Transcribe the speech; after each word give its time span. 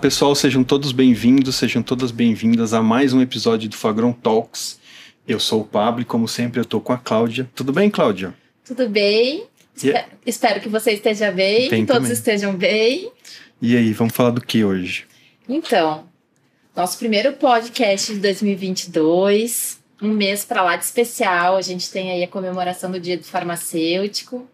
Olá 0.00 0.08
pessoal, 0.08 0.34
sejam 0.34 0.64
todos 0.64 0.92
bem-vindos, 0.92 1.56
sejam 1.56 1.82
todas 1.82 2.10
bem-vindas 2.10 2.72
a 2.72 2.80
mais 2.80 3.12
um 3.12 3.20
episódio 3.20 3.68
do 3.68 3.76
Fagron 3.76 4.12
Talks. 4.14 4.80
Eu 5.28 5.38
sou 5.38 5.60
o 5.60 5.64
Pablo 5.66 6.00
e 6.00 6.06
como 6.06 6.26
sempre 6.26 6.58
eu 6.58 6.64
tô 6.64 6.80
com 6.80 6.94
a 6.94 6.96
Cláudia. 6.96 7.50
Tudo 7.54 7.70
bem, 7.70 7.90
Cláudia? 7.90 8.32
Tudo 8.64 8.88
bem. 8.88 9.44
E- 9.84 9.92
Espero 10.24 10.58
que 10.58 10.70
você 10.70 10.92
esteja 10.92 11.30
bem, 11.30 11.68
Bem 11.68 11.82
que 11.82 11.86
todos 11.86 12.04
também. 12.04 12.12
estejam 12.14 12.54
bem. 12.56 13.12
E 13.60 13.76
aí, 13.76 13.92
vamos 13.92 14.14
falar 14.14 14.30
do 14.30 14.40
que 14.40 14.64
hoje? 14.64 15.04
Então, 15.46 16.04
nosso 16.74 16.96
primeiro 16.98 17.34
podcast 17.34 18.14
de 18.14 18.20
2022, 18.20 19.80
um 20.00 20.08
mês 20.08 20.46
para 20.46 20.62
lá 20.62 20.76
de 20.76 20.84
especial. 20.84 21.58
A 21.58 21.62
gente 21.62 21.90
tem 21.90 22.10
aí 22.10 22.24
a 22.24 22.28
comemoração 22.28 22.90
do 22.90 22.98
Dia 22.98 23.18
do 23.18 23.24
Farmacêutico. 23.24 24.48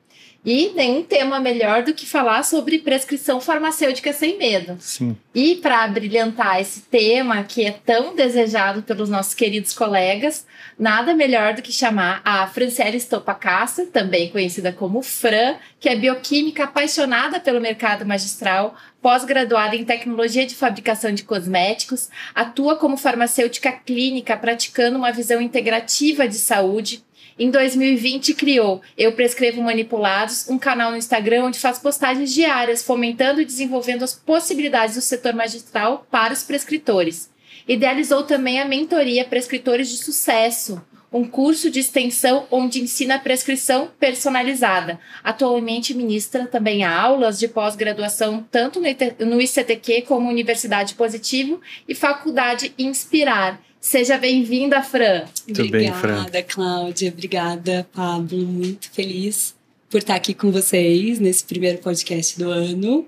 E 0.46 0.70
nenhum 0.76 1.02
tema 1.02 1.40
melhor 1.40 1.82
do 1.82 1.92
que 1.92 2.06
falar 2.06 2.44
sobre 2.44 2.78
prescrição 2.78 3.40
farmacêutica 3.40 4.12
sem 4.12 4.38
medo. 4.38 4.76
Sim. 4.78 5.16
E 5.34 5.56
para 5.56 5.88
brilhantar 5.88 6.60
esse 6.60 6.82
tema 6.82 7.42
que 7.42 7.64
é 7.64 7.72
tão 7.72 8.14
desejado 8.14 8.80
pelos 8.82 9.10
nossos 9.10 9.34
queridos 9.34 9.72
colegas, 9.72 10.46
nada 10.78 11.14
melhor 11.14 11.54
do 11.54 11.62
que 11.62 11.72
chamar 11.72 12.22
a 12.24 12.46
Franciele 12.46 12.96
Stopacassa, 12.98 13.86
também 13.86 14.30
conhecida 14.30 14.72
como 14.72 15.02
Fran, 15.02 15.56
que 15.80 15.88
é 15.88 15.96
bioquímica 15.96 16.62
apaixonada 16.62 17.40
pelo 17.40 17.60
mercado 17.60 18.06
magistral, 18.06 18.76
pós-graduada 19.02 19.74
em 19.74 19.84
tecnologia 19.84 20.46
de 20.46 20.54
fabricação 20.54 21.12
de 21.12 21.24
cosméticos, 21.24 22.08
atua 22.32 22.76
como 22.76 22.96
farmacêutica 22.96 23.72
clínica 23.72 24.36
praticando 24.36 24.96
uma 24.96 25.10
visão 25.10 25.40
integrativa 25.40 26.28
de 26.28 26.36
saúde. 26.36 27.04
Em 27.38 27.50
2020 27.50 28.32
criou 28.32 28.80
Eu 28.96 29.12
Prescrevo 29.12 29.60
Manipulados, 29.60 30.48
um 30.48 30.58
canal 30.58 30.90
no 30.90 30.96
Instagram 30.96 31.44
onde 31.44 31.58
faz 31.58 31.78
postagens 31.78 32.32
diárias 32.32 32.82
fomentando 32.82 33.42
e 33.42 33.44
desenvolvendo 33.44 34.04
as 34.04 34.14
possibilidades 34.14 34.94
do 34.94 35.02
setor 35.02 35.34
magistral 35.34 36.06
para 36.10 36.32
os 36.32 36.42
prescritores. 36.42 37.30
Idealizou 37.68 38.22
também 38.22 38.58
a 38.58 38.64
mentoria 38.64 39.22
Prescritores 39.22 39.90
de 39.90 39.98
Sucesso, 39.98 40.80
um 41.12 41.26
curso 41.26 41.70
de 41.70 41.78
extensão 41.78 42.46
onde 42.50 42.80
ensina 42.80 43.18
prescrição 43.18 43.90
personalizada. 44.00 44.98
Atualmente 45.22 45.92
ministra 45.92 46.46
também 46.46 46.84
aulas 46.84 47.38
de 47.38 47.48
pós-graduação 47.48 48.46
tanto 48.50 48.80
no 48.80 49.42
ICTQ 49.42 50.02
como 50.02 50.30
Universidade 50.30 50.94
Positivo 50.94 51.60
e 51.86 51.94
Faculdade 51.94 52.72
Inspirar. 52.78 53.60
Seja 53.86 54.18
bem-vinda, 54.18 54.82
Fran. 54.82 55.26
Tudo 55.46 55.70
bem, 55.70 55.92
Fran? 55.92 56.22
Obrigada, 56.22 56.42
Cláudia. 56.42 57.08
Obrigada, 57.08 57.88
Pablo. 57.94 58.38
Muito 58.44 58.90
feliz 58.90 59.54
por 59.88 59.98
estar 59.98 60.16
aqui 60.16 60.34
com 60.34 60.50
vocês 60.50 61.20
nesse 61.20 61.44
primeiro 61.44 61.78
podcast 61.78 62.36
do 62.36 62.50
ano. 62.50 63.06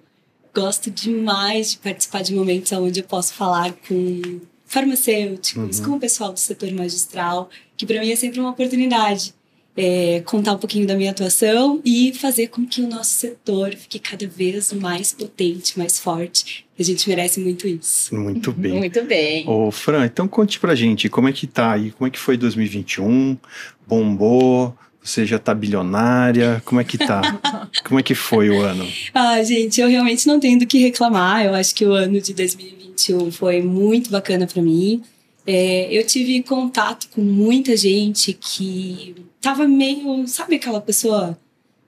Gosto 0.54 0.88
demais 0.88 1.72
de 1.72 1.78
participar 1.78 2.22
de 2.22 2.32
momentos 2.32 2.70
onde 2.70 3.00
eu 3.00 3.04
posso 3.04 3.34
falar 3.34 3.72
com 3.88 4.40
farmacêuticos, 4.66 5.80
Uhum. 5.80 5.84
com 5.84 5.90
o 5.96 6.00
pessoal 6.00 6.32
do 6.32 6.38
setor 6.38 6.70
magistral, 6.70 7.50
que 7.76 7.84
para 7.84 7.98
mim 8.00 8.12
é 8.12 8.16
sempre 8.16 8.38
uma 8.38 8.50
oportunidade. 8.50 9.34
É, 9.80 10.20
contar 10.24 10.54
um 10.54 10.58
pouquinho 10.58 10.88
da 10.88 10.96
minha 10.96 11.12
atuação 11.12 11.80
e 11.84 12.12
fazer 12.12 12.48
com 12.48 12.66
que 12.66 12.80
o 12.80 12.88
nosso 12.88 13.12
setor 13.12 13.72
fique 13.76 14.00
cada 14.00 14.26
vez 14.26 14.72
mais 14.72 15.12
potente, 15.12 15.78
mais 15.78 16.00
forte. 16.00 16.66
A 16.76 16.82
gente 16.82 17.08
merece 17.08 17.38
muito 17.38 17.68
isso. 17.68 18.12
Muito 18.12 18.50
bem. 18.50 18.72
Muito 18.88 19.04
bem. 19.04 19.48
Ô, 19.48 19.70
Fran, 19.70 20.04
então 20.04 20.26
conte 20.26 20.58
pra 20.58 20.74
gente 20.74 21.08
como 21.08 21.28
é 21.28 21.32
que 21.32 21.46
tá 21.46 21.72
aí, 21.72 21.92
como 21.92 22.08
é 22.08 22.10
que 22.10 22.18
foi 22.18 22.36
2021? 22.36 23.38
Bombou? 23.86 24.76
Você 25.00 25.24
já 25.24 25.38
tá 25.38 25.54
bilionária? 25.54 26.60
Como 26.64 26.80
é 26.80 26.84
que 26.84 26.98
tá? 26.98 27.38
como 27.86 28.00
é 28.00 28.02
que 28.02 28.16
foi 28.16 28.50
o 28.50 28.60
ano? 28.60 28.84
Ah, 29.14 29.40
gente, 29.44 29.80
eu 29.80 29.88
realmente 29.88 30.26
não 30.26 30.40
tenho 30.40 30.58
do 30.58 30.66
que 30.66 30.78
reclamar. 30.78 31.46
Eu 31.46 31.54
acho 31.54 31.72
que 31.72 31.86
o 31.86 31.92
ano 31.92 32.20
de 32.20 32.34
2021 32.34 33.30
foi 33.30 33.62
muito 33.62 34.10
bacana 34.10 34.44
para 34.44 34.60
mim. 34.60 35.02
É, 35.50 35.88
eu 35.90 36.06
tive 36.06 36.42
contato 36.42 37.08
com 37.08 37.22
muita 37.22 37.74
gente 37.74 38.34
que 38.34 39.14
tava 39.40 39.66
meio, 39.66 40.28
sabe 40.28 40.56
aquela 40.56 40.78
pessoa 40.78 41.38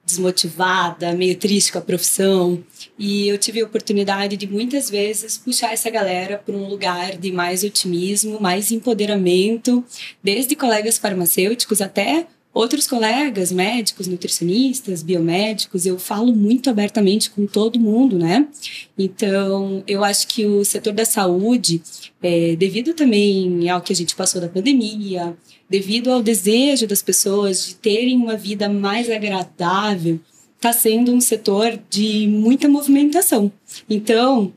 desmotivada, 0.03 1.13
meio 1.13 1.37
triste 1.37 1.71
com 1.71 1.77
a 1.77 1.83
profissão. 1.83 2.65
E 2.99 3.29
eu 3.29 3.37
tive 3.37 3.61
a 3.61 3.67
oportunidade 3.67 4.35
de 4.39 4.47
muitas 4.47 4.89
vezes 4.89 5.37
puxar 5.37 5.75
essa 5.75 5.91
galera 5.91 6.39
para 6.39 6.55
um 6.57 6.69
lugar 6.69 7.19
de 7.19 7.31
mais 7.31 7.63
otimismo, 7.63 8.41
mais 8.41 8.71
empoderamento, 8.71 9.85
desde 10.23 10.57
colegas 10.57 10.97
farmacêuticos 10.97 11.83
até 11.83 12.27
outros 12.53 12.87
colegas, 12.87 13.53
médicos, 13.53 14.07
nutricionistas, 14.07 15.03
biomédicos, 15.03 15.87
eu 15.87 15.99
falo 15.99 16.35
muito 16.35 16.69
abertamente 16.69 17.31
com 17.31 17.47
todo 17.47 17.79
mundo, 17.79 18.19
né? 18.19 18.49
Então, 18.99 19.85
eu 19.87 20.03
acho 20.03 20.27
que 20.27 20.45
o 20.45 20.65
setor 20.65 20.93
da 20.93 21.05
saúde, 21.05 21.81
é, 22.23 22.57
devido 22.57 22.93
também 22.93 23.69
ao 23.71 23.81
que 23.81 23.93
a 23.93 23.97
gente 23.97 24.17
passou 24.17 24.41
da 24.41 24.49
pandemia, 24.49 25.37
devido 25.69 26.11
ao 26.11 26.23
desejo 26.23 26.87
das 26.87 27.03
pessoas 27.03 27.69
de 27.69 27.75
terem 27.77 28.17
uma 28.17 28.37
vida 28.37 28.69
mais 28.69 29.09
agradável, 29.09 30.19
está 30.57 30.73
sendo 30.73 31.13
um 31.13 31.21
setor 31.21 31.79
de 31.89 32.27
muita 32.27 32.69
movimentação. 32.69 33.51
Então, 33.89 34.53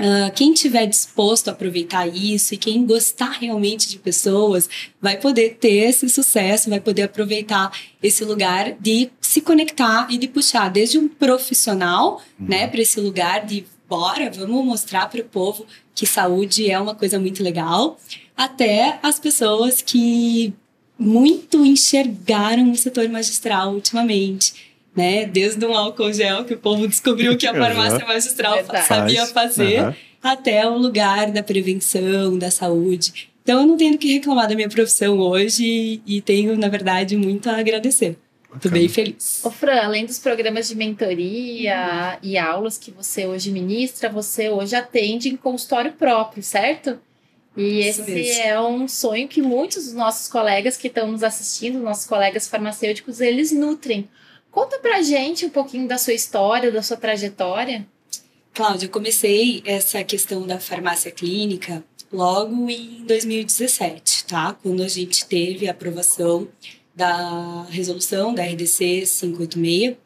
Uh, 0.00 0.32
quem 0.34 0.54
tiver 0.54 0.86
disposto 0.86 1.48
a 1.48 1.52
aproveitar 1.52 2.06
isso 2.06 2.54
e 2.54 2.56
quem 2.56 2.86
gostar 2.86 3.32
realmente 3.32 3.86
de 3.86 3.98
pessoas 3.98 4.66
vai 4.98 5.18
poder 5.18 5.58
ter 5.60 5.90
esse 5.90 6.08
sucesso, 6.08 6.70
vai 6.70 6.80
poder 6.80 7.02
aproveitar 7.02 7.70
esse 8.02 8.24
lugar 8.24 8.72
de 8.80 9.10
se 9.20 9.42
conectar 9.42 10.06
e 10.10 10.16
de 10.16 10.26
puxar 10.26 10.70
desde 10.70 10.98
um 10.98 11.06
profissional, 11.06 12.22
né, 12.38 12.66
para 12.66 12.80
esse 12.80 12.98
lugar 12.98 13.44
de 13.44 13.66
bora, 13.86 14.30
vamos 14.30 14.64
mostrar 14.64 15.06
para 15.10 15.20
o 15.20 15.24
povo 15.24 15.66
que 15.94 16.06
saúde 16.06 16.70
é 16.70 16.80
uma 16.80 16.94
coisa 16.94 17.20
muito 17.20 17.42
legal, 17.42 18.00
até 18.34 18.98
as 19.02 19.18
pessoas 19.20 19.82
que 19.82 20.54
muito 20.98 21.64
enxergaram 21.64 22.70
o 22.70 22.76
setor 22.76 23.06
magistral 23.08 23.74
ultimamente 23.74 24.69
né? 24.96 25.24
Desde 25.26 25.64
um 25.64 25.74
álcool 25.76 26.12
gel 26.12 26.44
que 26.44 26.54
o 26.54 26.58
povo 26.58 26.86
descobriu 26.88 27.36
que 27.36 27.46
a 27.46 27.52
farmácia 27.56 28.04
magistral 28.06 28.56
Verdade. 28.56 28.86
sabia 28.86 29.26
fazer, 29.26 29.78
Aham. 29.78 29.96
até 30.22 30.66
o 30.68 30.76
lugar 30.76 31.30
da 31.30 31.42
prevenção, 31.42 32.36
da 32.38 32.50
saúde. 32.50 33.30
Então 33.42 33.60
eu 33.62 33.66
não 33.66 33.76
tenho 33.76 33.96
que 33.98 34.12
reclamar 34.12 34.48
da 34.48 34.54
minha 34.54 34.68
profissão 34.68 35.18
hoje 35.18 36.00
e 36.06 36.20
tenho, 36.20 36.56
na 36.56 36.68
verdade, 36.68 37.16
muito 37.16 37.48
a 37.48 37.56
agradecer. 37.58 38.16
Bacana. 38.52 38.74
bem 38.74 38.88
feliz. 38.88 39.40
Ô 39.44 39.50
Fran, 39.50 39.80
além 39.80 40.04
dos 40.04 40.18
programas 40.18 40.68
de 40.68 40.74
mentoria 40.74 42.18
e 42.22 42.36
aulas 42.36 42.76
que 42.76 42.90
você 42.90 43.24
hoje 43.26 43.50
ministra, 43.50 44.08
você 44.08 44.48
hoje 44.48 44.74
atende 44.74 45.28
em 45.28 45.36
consultório 45.36 45.92
próprio, 45.92 46.42
certo? 46.42 46.98
E 47.56 47.80
Isso 47.88 48.00
esse 48.02 48.10
mesmo. 48.10 48.42
é 48.42 48.60
um 48.60 48.88
sonho 48.88 49.28
que 49.28 49.40
muitos 49.42 49.84
dos 49.84 49.94
nossos 49.94 50.28
colegas 50.28 50.76
que 50.76 50.88
estão 50.88 51.10
nos 51.10 51.22
assistindo, 51.22 51.78
nossos 51.80 52.06
colegas 52.06 52.48
farmacêuticos, 52.48 53.20
eles 53.20 53.52
nutrem. 53.52 54.08
Conta 54.50 54.78
pra 54.78 55.02
gente 55.02 55.46
um 55.46 55.50
pouquinho 55.50 55.86
da 55.86 55.96
sua 55.96 56.12
história, 56.12 56.72
da 56.72 56.82
sua 56.82 56.96
trajetória. 56.96 57.86
Cláudia, 58.52 58.86
eu 58.86 58.90
comecei 58.90 59.62
essa 59.64 60.02
questão 60.02 60.46
da 60.46 60.58
farmácia 60.58 61.10
clínica 61.10 61.84
logo 62.12 62.68
em 62.68 63.04
2017, 63.06 64.24
tá? 64.24 64.56
Quando 64.60 64.82
a 64.82 64.88
gente 64.88 65.24
teve 65.26 65.68
a 65.68 65.70
aprovação 65.70 66.48
da 66.94 67.62
resolução 67.70 68.34
da 68.34 68.42
RDC 68.44 69.04
586, 69.06 69.96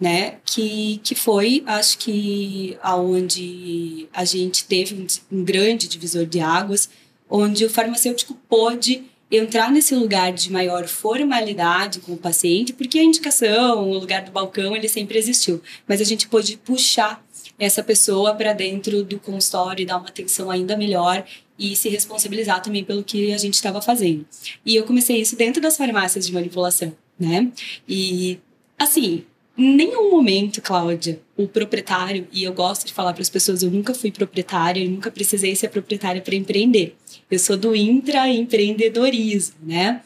né? 0.00 0.38
Que, 0.44 1.00
que 1.04 1.14
foi, 1.14 1.62
acho 1.64 1.96
que, 1.98 2.76
aonde 2.82 4.08
a 4.12 4.24
gente 4.24 4.64
teve 4.64 4.96
um, 4.96 5.06
um 5.38 5.44
grande 5.44 5.86
divisor 5.86 6.26
de 6.26 6.40
águas, 6.40 6.90
onde 7.30 7.64
o 7.64 7.70
farmacêutico 7.70 8.34
pôde 8.48 9.04
entrar 9.32 9.72
nesse 9.72 9.94
lugar 9.94 10.30
de 10.30 10.52
maior 10.52 10.86
formalidade 10.86 12.00
com 12.00 12.12
o 12.12 12.18
paciente, 12.18 12.72
porque 12.74 12.98
a 12.98 13.02
indicação, 13.02 13.88
o 13.88 13.98
lugar 13.98 14.22
do 14.22 14.30
balcão, 14.30 14.76
ele 14.76 14.88
sempre 14.88 15.18
existiu, 15.18 15.62
mas 15.88 16.02
a 16.02 16.04
gente 16.04 16.28
pôde 16.28 16.58
puxar 16.58 17.24
essa 17.58 17.82
pessoa 17.82 18.34
para 18.34 18.52
dentro 18.52 19.02
do 19.02 19.18
consultório 19.18 19.82
e 19.82 19.86
dar 19.86 19.96
uma 19.96 20.08
atenção 20.08 20.50
ainda 20.50 20.76
melhor 20.76 21.24
e 21.58 21.74
se 21.76 21.88
responsabilizar 21.88 22.60
também 22.60 22.84
pelo 22.84 23.02
que 23.02 23.32
a 23.32 23.38
gente 23.38 23.54
estava 23.54 23.80
fazendo. 23.80 24.26
E 24.66 24.76
eu 24.76 24.84
comecei 24.84 25.20
isso 25.20 25.36
dentro 25.36 25.62
das 25.62 25.76
farmácias 25.76 26.26
de 26.26 26.32
manipulação, 26.32 26.94
né? 27.18 27.50
E 27.88 28.38
assim, 28.78 29.24
em 29.56 29.76
nenhum 29.76 30.10
momento, 30.10 30.60
Cláudia, 30.60 31.20
o 31.36 31.46
proprietário, 31.46 32.26
e 32.32 32.42
eu 32.42 32.52
gosto 32.52 32.86
de 32.86 32.92
falar 32.92 33.12
para 33.12 33.22
as 33.22 33.30
pessoas, 33.30 33.62
eu 33.62 33.70
nunca 33.70 33.94
fui 33.94 34.10
proprietária 34.10 34.80
e 34.80 34.88
nunca 34.88 35.10
precisei 35.10 35.54
ser 35.54 35.68
proprietária 35.68 36.20
para 36.20 36.34
empreender. 36.34 36.96
Eu 37.32 37.38
sou 37.38 37.56
do 37.56 37.74
intraempreendedorismo, 37.74 39.56
né? 39.62 40.02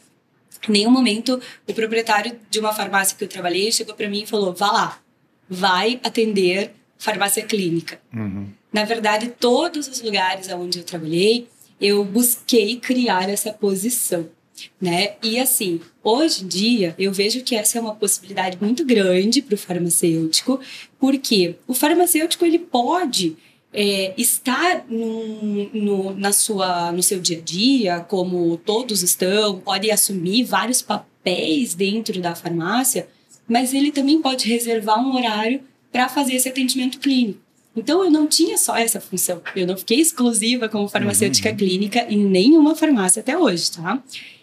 Em 0.65 0.71
nenhum 0.71 0.89
momento 0.89 1.41
o 1.67 1.73
proprietário 1.73 2.39
de 2.49 2.57
uma 2.57 2.71
farmácia 2.71 3.17
que 3.17 3.23
eu 3.25 3.27
trabalhei 3.27 3.69
chegou 3.69 3.93
para 3.93 4.07
mim 4.07 4.21
e 4.21 4.25
falou: 4.25 4.53
vá 4.53 4.71
lá, 4.71 5.01
vai 5.49 5.99
atender 6.05 6.71
farmácia 6.97 7.43
clínica. 7.43 7.99
Uhum. 8.13 8.47
Na 8.71 8.85
verdade, 8.85 9.33
todos 9.37 9.89
os 9.89 10.01
lugares 10.01 10.47
onde 10.53 10.79
eu 10.79 10.85
trabalhei, 10.85 11.49
eu 11.81 12.01
busquei 12.05 12.77
criar 12.77 13.29
essa 13.29 13.51
posição, 13.51 14.29
né? 14.79 15.15
E 15.21 15.37
assim, 15.37 15.81
hoje 16.01 16.45
em 16.45 16.47
dia, 16.47 16.95
eu 16.97 17.11
vejo 17.11 17.43
que 17.43 17.55
essa 17.55 17.77
é 17.77 17.81
uma 17.81 17.95
possibilidade 17.95 18.57
muito 18.61 18.85
grande 18.85 19.41
para 19.41 19.55
o 19.55 19.57
farmacêutico, 19.57 20.61
porque 20.97 21.55
o 21.67 21.73
farmacêutico 21.73 22.45
ele 22.45 22.59
pode 22.59 23.35
é, 23.73 24.13
estar 24.17 24.85
no, 24.89 25.69
no, 25.73 26.15
na 26.15 26.31
sua, 26.31 26.91
no 26.91 27.03
seu 27.03 27.19
dia 27.19 27.37
a 27.37 27.41
dia, 27.41 27.99
como 28.01 28.57
todos 28.57 29.03
estão, 29.03 29.59
pode 29.59 29.91
assumir 29.91 30.43
vários 30.43 30.81
papéis 30.81 31.75
dentro 31.75 32.19
da 32.21 32.33
farmácia, 32.35 33.07
mas 33.47 33.73
ele 33.73 33.91
também 33.91 34.21
pode 34.21 34.47
reservar 34.47 34.99
um 34.99 35.15
horário 35.15 35.61
para 35.91 36.09
fazer 36.09 36.35
esse 36.35 36.49
atendimento 36.49 36.99
clínico. 36.99 37.39
Então 37.75 38.03
eu 38.03 38.09
não 38.09 38.25
tinha 38.25 38.57
só 38.57 38.75
essa 38.75 38.99
função, 38.99 39.41
eu 39.55 39.67
não 39.67 39.77
fiquei 39.77 39.99
exclusiva 39.99 40.67
como 40.67 40.87
farmacêutica 40.87 41.51
uhum. 41.51 41.55
clínica 41.57 42.07
em 42.09 42.25
nenhuma 42.25 42.75
farmácia 42.75 43.19
até 43.19 43.37
hoje, 43.37 43.71
tá? 43.71 44.01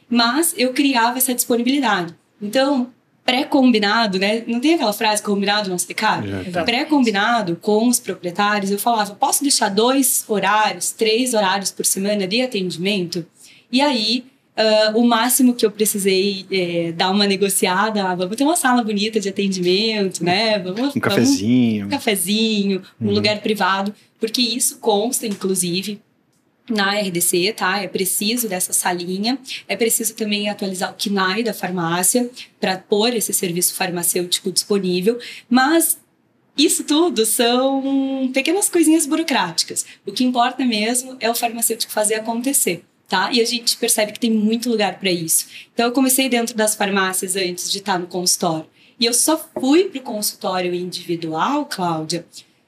Mas 0.08 0.54
eu 0.56 0.72
criava 0.72 1.18
essa 1.18 1.34
disponibilidade. 1.34 2.14
Então, 2.40 2.92
pré-combinado, 3.24 4.18
né? 4.18 4.44
Não 4.46 4.60
tem 4.60 4.74
aquela 4.74 4.92
frase 4.92 5.22
combinado 5.22 5.70
não 5.70 5.78
se 5.78 5.92
caro? 5.94 6.24
Pré-combinado 6.64 7.56
com 7.56 7.88
os 7.88 7.98
proprietários, 7.98 8.70
eu 8.70 8.78
falava, 8.78 9.14
posso 9.14 9.42
deixar 9.42 9.70
dois 9.70 10.24
horários, 10.28 10.92
três 10.92 11.32
horários 11.32 11.70
por 11.70 11.86
semana 11.86 12.26
de 12.26 12.42
atendimento? 12.42 13.24
E 13.72 13.80
aí, 13.80 14.24
uh, 14.56 14.98
o 14.98 15.06
máximo 15.06 15.54
que 15.54 15.64
eu 15.64 15.70
precisei 15.70 16.44
é, 16.50 16.92
dar 16.92 17.10
uma 17.10 17.26
negociada, 17.26 18.04
ah, 18.04 18.14
vamos 18.14 18.36
ter 18.36 18.44
uma 18.44 18.56
sala 18.56 18.84
bonita 18.84 19.18
de 19.18 19.28
atendimento, 19.28 20.22
né? 20.22 20.58
Vamos, 20.58 20.94
um 20.94 21.00
cafezinho. 21.00 21.80
Vamos, 21.80 21.86
um 21.86 21.96
cafezinho, 21.96 22.82
um 23.00 23.06
uhum. 23.06 23.14
lugar 23.14 23.40
privado, 23.40 23.94
porque 24.20 24.42
isso 24.42 24.78
consta, 24.78 25.26
inclusive, 25.26 26.00
na 26.68 26.98
RDC, 26.98 27.54
tá? 27.56 27.82
É 27.82 27.88
preciso 27.88 28.48
dessa 28.48 28.72
salinha. 28.72 29.38
É 29.68 29.76
preciso 29.76 30.14
também 30.14 30.48
atualizar 30.48 30.90
o 30.90 30.94
KNAI 30.94 31.42
da 31.42 31.52
farmácia 31.52 32.30
para 32.58 32.78
pôr 32.78 33.14
esse 33.14 33.32
serviço 33.32 33.74
farmacêutico 33.74 34.50
disponível. 34.50 35.18
Mas 35.48 35.98
isso 36.56 36.84
tudo 36.84 37.26
são 37.26 38.30
pequenas 38.32 38.68
coisinhas 38.68 39.06
burocráticas. 39.06 39.84
O 40.06 40.12
que 40.12 40.24
importa 40.24 40.64
mesmo 40.64 41.16
é 41.20 41.30
o 41.30 41.34
farmacêutico 41.34 41.92
fazer 41.92 42.14
acontecer. 42.14 42.84
Tá? 43.06 43.30
E 43.30 43.40
a 43.40 43.44
gente 43.44 43.76
percebe 43.76 44.12
que 44.12 44.20
tem 44.20 44.30
muito 44.30 44.70
lugar 44.70 44.98
para 44.98 45.10
isso. 45.10 45.46
Então, 45.72 45.86
eu 45.86 45.92
comecei 45.92 46.28
dentro 46.28 46.56
das 46.56 46.74
farmácias 46.74 47.36
antes 47.36 47.70
de 47.70 47.78
estar 47.78 47.98
no 47.98 48.06
consultório. 48.06 48.66
E 48.98 49.04
eu 49.04 49.12
só 49.12 49.36
fui 49.60 49.84
para 49.84 50.00
o 50.00 50.02
consultório 50.02 50.74
individual, 50.74 51.66
Cláudia, 51.66 52.24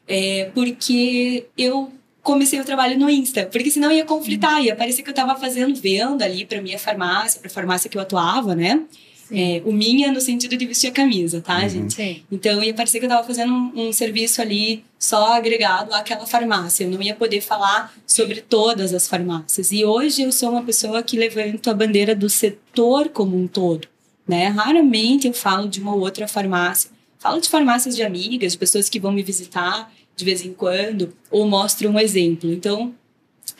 é, 0.06 0.50
porque 0.54 1.46
eu 1.56 1.90
comecei 2.26 2.60
o 2.60 2.64
trabalho 2.64 2.98
no 2.98 3.08
Insta, 3.08 3.46
porque 3.46 3.70
senão 3.70 3.92
ia 3.92 4.04
conflitar, 4.04 4.60
ia 4.60 4.74
parecer 4.74 5.02
que 5.02 5.08
eu 5.08 5.12
estava 5.12 5.36
fazendo 5.36 5.80
venda 5.80 6.24
ali 6.24 6.44
para 6.44 6.60
minha 6.60 6.76
farmácia, 6.76 7.40
para 7.40 7.48
a 7.48 7.54
farmácia 7.54 7.88
que 7.88 7.96
eu 7.96 8.02
atuava, 8.02 8.52
né? 8.54 8.82
É, 9.30 9.62
o 9.64 9.72
minha 9.72 10.12
no 10.12 10.20
sentido 10.20 10.56
de 10.56 10.66
vestir 10.66 10.88
a 10.88 10.92
camisa, 10.92 11.40
tá, 11.40 11.60
uhum. 11.60 11.68
gente? 11.68 11.94
Sim. 11.94 12.22
Então 12.30 12.62
ia 12.62 12.74
parecer 12.74 12.98
que 12.98 13.06
eu 13.06 13.08
estava 13.08 13.26
fazendo 13.26 13.52
um, 13.52 13.88
um, 13.88 13.92
serviço 13.92 14.42
ali 14.42 14.84
só 14.98 15.34
agregado 15.34 15.94
àquela 15.94 16.26
farmácia. 16.26 16.84
Eu 16.84 16.90
não 16.90 17.00
ia 17.00 17.14
poder 17.14 17.40
falar 17.40 17.94
sobre 18.06 18.40
todas 18.40 18.92
as 18.92 19.06
farmácias. 19.08 19.70
E 19.70 19.84
hoje 19.84 20.22
eu 20.22 20.32
sou 20.32 20.50
uma 20.50 20.62
pessoa 20.62 21.02
que 21.02 21.16
levanto 21.16 21.70
a 21.70 21.74
bandeira 21.74 22.14
do 22.14 22.28
setor 22.28 23.08
como 23.08 23.36
um 23.36 23.46
todo, 23.46 23.86
né? 24.26 24.48
Raramente 24.48 25.28
eu 25.28 25.32
falo 25.32 25.68
de 25.68 25.80
uma 25.80 25.94
outra 25.94 26.26
farmácia. 26.26 26.90
Falo 27.18 27.40
de 27.40 27.48
farmácias 27.48 27.96
de 27.96 28.02
amigas, 28.02 28.52
de 28.52 28.58
pessoas 28.58 28.88
que 28.88 29.00
vão 29.00 29.10
me 29.10 29.22
visitar 29.22 29.92
de 30.16 30.24
vez 30.24 30.44
em 30.44 30.52
quando, 30.52 31.14
ou 31.30 31.46
mostro 31.46 31.88
um 31.88 32.00
exemplo. 32.00 32.50
Então, 32.50 32.94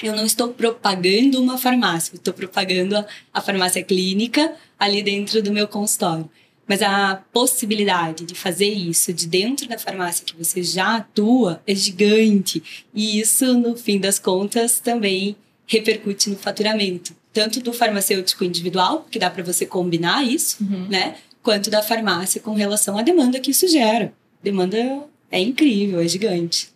eu 0.03 0.17
não 0.17 0.25
estou 0.25 0.49
propagando 0.49 1.41
uma 1.41 1.59
farmácia, 1.59 2.15
estou 2.15 2.35
propagando 2.35 2.97
a, 2.97 3.07
a 3.33 3.41
farmácia 3.41 3.83
clínica 3.83 4.55
ali 4.79 5.03
dentro 5.03 5.43
do 5.43 5.53
meu 5.53 5.69
consultório. 5.69 6.29
Mas 6.67 6.83
a 6.83 7.23
possibilidade 7.33 8.25
de 8.25 8.35
fazer 8.35 8.69
isso 8.69 9.13
de 9.13 9.29
dentro 9.29 9.69
da 9.69 9.79
farmácia 9.79 10.25
que 10.25 10.37
você 10.37 10.63
já 10.63 10.97
atua 10.97 11.63
é 11.67 11.75
gigante. 11.75 12.89
E 12.93 13.21
isso, 13.21 13.55
no 13.55 13.77
fim 13.77 14.01
das 14.01 14.19
contas, 14.19 14.81
também 14.81 15.37
repercute 15.67 16.29
no 16.29 16.37
faturamento. 16.37 17.15
Tanto 17.33 17.61
do 17.61 17.73
farmacêutico 17.73 18.43
individual, 18.43 19.07
que 19.09 19.19
dá 19.19 19.31
para 19.31 19.45
você 19.45 19.65
combinar 19.65 20.25
isso, 20.25 20.57
uhum. 20.61 20.89
né? 20.89 21.17
Quanto 21.43 21.71
da 21.71 21.83
farmácia 21.83 22.41
com 22.41 22.55
relação 22.55 22.99
à 22.99 23.03
demanda 23.03 23.39
que 23.39 23.53
isso 23.53 23.69
gera. 23.69 24.13
Demanda 24.43 25.07
é 25.31 25.41
incrível, 25.41 26.01
é 26.01 26.09
gigante. 26.09 26.71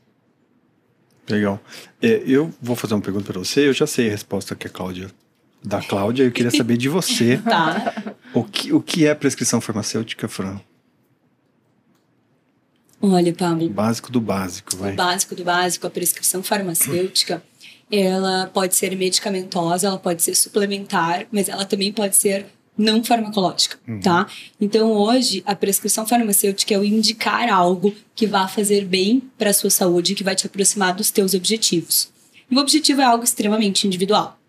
Legal. 1.29 1.61
É, 2.02 2.23
eu 2.26 2.52
vou 2.61 2.75
fazer 2.75 2.94
uma 2.94 3.00
pergunta 3.00 3.32
para 3.32 3.38
você. 3.38 3.69
Eu 3.69 3.73
já 3.73 3.87
sei 3.87 4.08
a 4.08 4.11
resposta 4.11 4.55
que 4.55 4.67
a 4.67 4.70
Cláudia 4.70 5.11
da 5.62 5.81
Cláudia. 5.82 6.25
Eu 6.25 6.32
queria 6.32 6.50
saber 6.50 6.76
de 6.76 6.88
você. 6.88 7.38
tá. 7.44 8.14
O 8.35 8.44
que, 8.44 8.73
o 8.73 8.81
que 8.81 9.06
é 9.06 9.14
prescrição 9.14 9.61
farmacêutica, 9.61 10.29
Fran? 10.29 10.61
Olha, 13.00 13.32
Pablo. 13.32 13.69
Básico 13.70 14.12
do 14.12 14.20
básico, 14.20 14.76
vai. 14.76 14.93
O 14.93 14.97
básico 14.97 15.35
do 15.35 15.43
básico, 15.43 15.87
a 15.87 15.91
prescrição 15.91 16.43
farmacêutica, 16.43 17.43
ela 17.91 18.50
pode 18.52 18.76
ser 18.76 18.94
medicamentosa, 18.94 19.87
ela 19.87 19.99
pode 19.99 20.23
ser 20.23 20.35
suplementar, 20.35 21.26
mas 21.32 21.49
ela 21.49 21.64
também 21.64 21.93
pode 21.93 22.17
ser 22.17 22.47
não 22.77 23.05
farmacológica, 23.05 23.79
uhum. 23.87 24.01
tá? 24.01 24.27
Então 24.61 24.93
hoje 24.93 25.43
a 25.45 25.55
prescrição 25.55 26.07
farmacêutica 26.07 26.75
é 26.75 26.79
o 26.79 26.85
indicar 26.85 27.49
algo 27.53 27.95
que 28.15 28.27
vá 28.27 28.49
fazer 28.49 28.85
bem 28.85 29.23
para 29.37 29.51
a 29.51 29.55
sua 29.55 29.71
saúde, 29.71 30.15
que 30.15 30.25
vai 30.25 30.35
te 30.35 30.47
aproximar 30.47 30.95
dos 30.95 31.11
teus 31.11 31.35
objetivos. 31.35 32.11
E 32.51 32.57
o 32.57 32.59
objetivo 32.59 33.01
é 33.01 33.05
algo 33.05 33.23
extremamente 33.23 33.87
individual. 33.87 34.40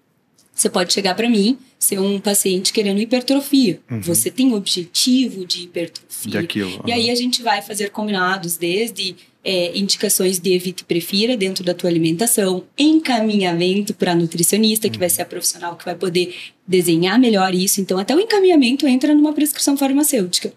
Você 0.54 0.70
pode 0.70 0.94
chegar 0.94 1.16
para 1.16 1.30
mim, 1.30 1.58
ser 1.80 2.00
um 2.00 2.20
paciente 2.20 2.72
querendo 2.72 3.00
hipertrofia. 3.00 3.80
Uhum. 3.90 4.02
Você 4.02 4.30
tem 4.30 4.54
objetivo 4.54 5.46
de 5.46 5.64
hipertrofia. 5.64 6.32
De 6.32 6.38
aquilo, 6.38 6.70
uhum. 6.70 6.84
E 6.86 6.92
aí 6.92 7.10
a 7.10 7.16
gente 7.16 7.42
vai 7.42 7.62
fazer 7.62 7.90
combinados 7.90 8.58
desde 8.58 9.16
é, 9.44 9.76
indicações 9.78 10.40
de 10.40 10.54
evite 10.54 10.82
e 10.84 10.86
prefira 10.86 11.36
dentro 11.36 11.64
da 11.64 11.74
tua 11.74 11.90
alimentação, 11.90 12.64
encaminhamento 12.78 13.94
para 13.94 14.14
nutricionista, 14.14 14.90
que 14.90 15.00
vai 15.00 15.10
ser 15.10 15.24
a 15.24 15.26
profissional 15.26 15.76
que 15.76 15.86
vai 15.86 15.96
poder 15.96 16.36
desenhar 16.68 17.20
melhor 17.20 17.54
isso. 17.56 17.82
Então, 17.82 17.98
até 17.98 18.16
o 18.16 18.20
encaminhamento 18.20 18.88
entra 18.88 19.16
numa 19.16 19.34
prescrição 19.34 19.76
farmacêutica. 19.76 20.54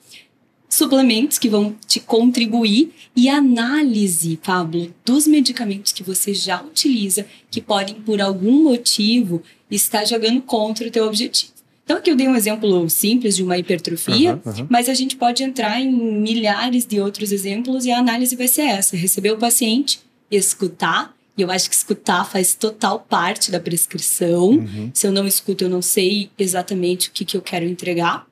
Suplementos 0.74 1.38
que 1.38 1.48
vão 1.48 1.76
te 1.86 2.00
contribuir 2.00 2.92
e 3.14 3.28
análise, 3.28 4.36
Pablo, 4.44 4.92
dos 5.04 5.24
medicamentos 5.24 5.92
que 5.92 6.02
você 6.02 6.34
já 6.34 6.60
utiliza, 6.62 7.24
que 7.48 7.60
podem, 7.60 7.94
por 7.94 8.20
algum 8.20 8.64
motivo, 8.64 9.40
estar 9.70 10.04
jogando 10.04 10.42
contra 10.42 10.88
o 10.88 10.90
teu 10.90 11.06
objetivo. 11.06 11.52
Então, 11.84 11.98
aqui 11.98 12.10
eu 12.10 12.16
dei 12.16 12.26
um 12.26 12.34
exemplo 12.34 12.90
simples 12.90 13.36
de 13.36 13.44
uma 13.44 13.56
hipertrofia, 13.56 14.40
uhum, 14.44 14.52
uhum. 14.52 14.66
mas 14.68 14.88
a 14.88 14.94
gente 14.94 15.14
pode 15.14 15.44
entrar 15.44 15.80
em 15.80 15.92
milhares 15.92 16.84
de 16.84 16.98
outros 16.98 17.30
exemplos 17.30 17.84
e 17.84 17.92
a 17.92 17.98
análise 18.00 18.34
vai 18.34 18.48
ser 18.48 18.62
essa: 18.62 18.96
receber 18.96 19.30
o 19.30 19.38
paciente, 19.38 20.00
escutar. 20.28 21.14
E 21.38 21.42
eu 21.42 21.52
acho 21.52 21.70
que 21.70 21.76
escutar 21.76 22.24
faz 22.24 22.52
total 22.52 22.98
parte 22.98 23.52
da 23.52 23.60
prescrição. 23.60 24.48
Uhum. 24.48 24.90
Se 24.92 25.06
eu 25.06 25.12
não 25.12 25.24
escuto, 25.24 25.62
eu 25.62 25.70
não 25.70 25.82
sei 25.82 26.30
exatamente 26.36 27.10
o 27.10 27.12
que, 27.12 27.24
que 27.24 27.36
eu 27.36 27.42
quero 27.42 27.64
entregar. 27.64 28.26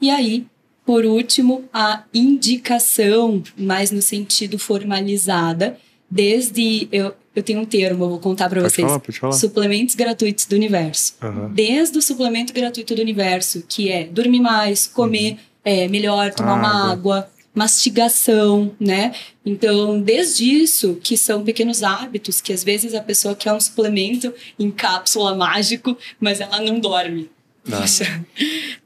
E 0.00 0.10
aí, 0.10 0.46
por 0.84 1.04
último, 1.04 1.64
a 1.72 2.02
indicação, 2.12 3.42
mais 3.56 3.90
no 3.90 4.02
sentido 4.02 4.58
formalizada, 4.58 5.78
desde. 6.10 6.88
Eu, 6.90 7.14
eu 7.34 7.42
tenho 7.42 7.60
um 7.60 7.64
termo, 7.64 8.04
eu 8.04 8.10
vou 8.10 8.18
contar 8.18 8.48
para 8.48 8.60
vocês. 8.60 8.86
Falar, 8.86 9.00
pode 9.00 9.18
falar. 9.18 9.32
Suplementos 9.32 9.94
gratuitos 9.94 10.44
do 10.44 10.54
universo. 10.54 11.14
Uhum. 11.22 11.52
Desde 11.52 11.96
o 11.96 12.02
suplemento 12.02 12.52
gratuito 12.52 12.94
do 12.94 13.00
universo, 13.00 13.64
que 13.68 13.90
é 13.90 14.04
dormir 14.04 14.40
mais, 14.40 14.86
comer 14.86 15.32
uhum. 15.32 15.38
é, 15.64 15.88
melhor, 15.88 16.34
tomar 16.34 16.54
uma 16.54 16.92
água, 16.92 17.30
mastigação, 17.54 18.72
né? 18.78 19.14
Então, 19.46 20.00
desde 20.00 20.44
isso, 20.44 20.98
que 21.02 21.16
são 21.16 21.44
pequenos 21.44 21.82
hábitos, 21.82 22.40
que 22.40 22.52
às 22.52 22.64
vezes 22.64 22.92
a 22.92 23.00
pessoa 23.00 23.34
quer 23.34 23.52
um 23.52 23.60
suplemento 23.60 24.32
em 24.58 24.70
cápsula 24.70 25.34
mágico, 25.34 25.96
mas 26.20 26.40
ela 26.40 26.60
não 26.60 26.80
dorme. 26.80 27.30
Nossa, 27.66 28.04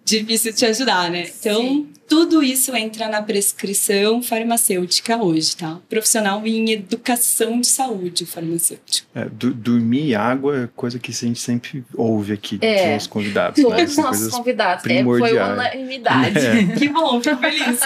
difícil 0.05 0.53
te 0.53 0.67
ajudar, 0.67 1.11
né? 1.11 1.31
Então, 1.41 1.61
Sim. 1.63 1.89
tudo 2.07 2.43
isso 2.43 2.77
entra 2.77 3.09
na 3.09 3.23
prescrição 3.23 4.23
farmacêutica 4.23 5.17
hoje, 5.17 5.57
tá? 5.57 5.79
Profissional 5.89 6.47
em 6.47 6.71
educação 6.73 7.61
de 7.61 7.67
saúde 7.67 8.27
farmacêutico. 8.27 9.09
É, 9.15 9.27
dormir 9.31 10.09
e 10.09 10.15
água 10.15 10.65
é 10.65 10.69
coisa 10.77 10.99
que 10.99 11.11
a 11.11 11.15
gente 11.15 11.41
sempre 11.41 11.85
ouve 11.95 12.35
aqui 12.35 12.59
é. 12.61 12.91
com 12.91 12.97
os 12.97 13.07
convidados. 13.07 13.63
Todos 13.63 13.79
né? 13.79 13.85
os 13.89 13.97
nossos 13.97 14.35
convidados. 14.35 14.85
É, 14.87 15.03
foi 15.03 15.33
unanimidade. 15.33 16.39
É. 16.39 16.67
que 16.77 16.89
bom, 16.89 17.21
fico 17.23 17.37
feliz. 17.39 17.81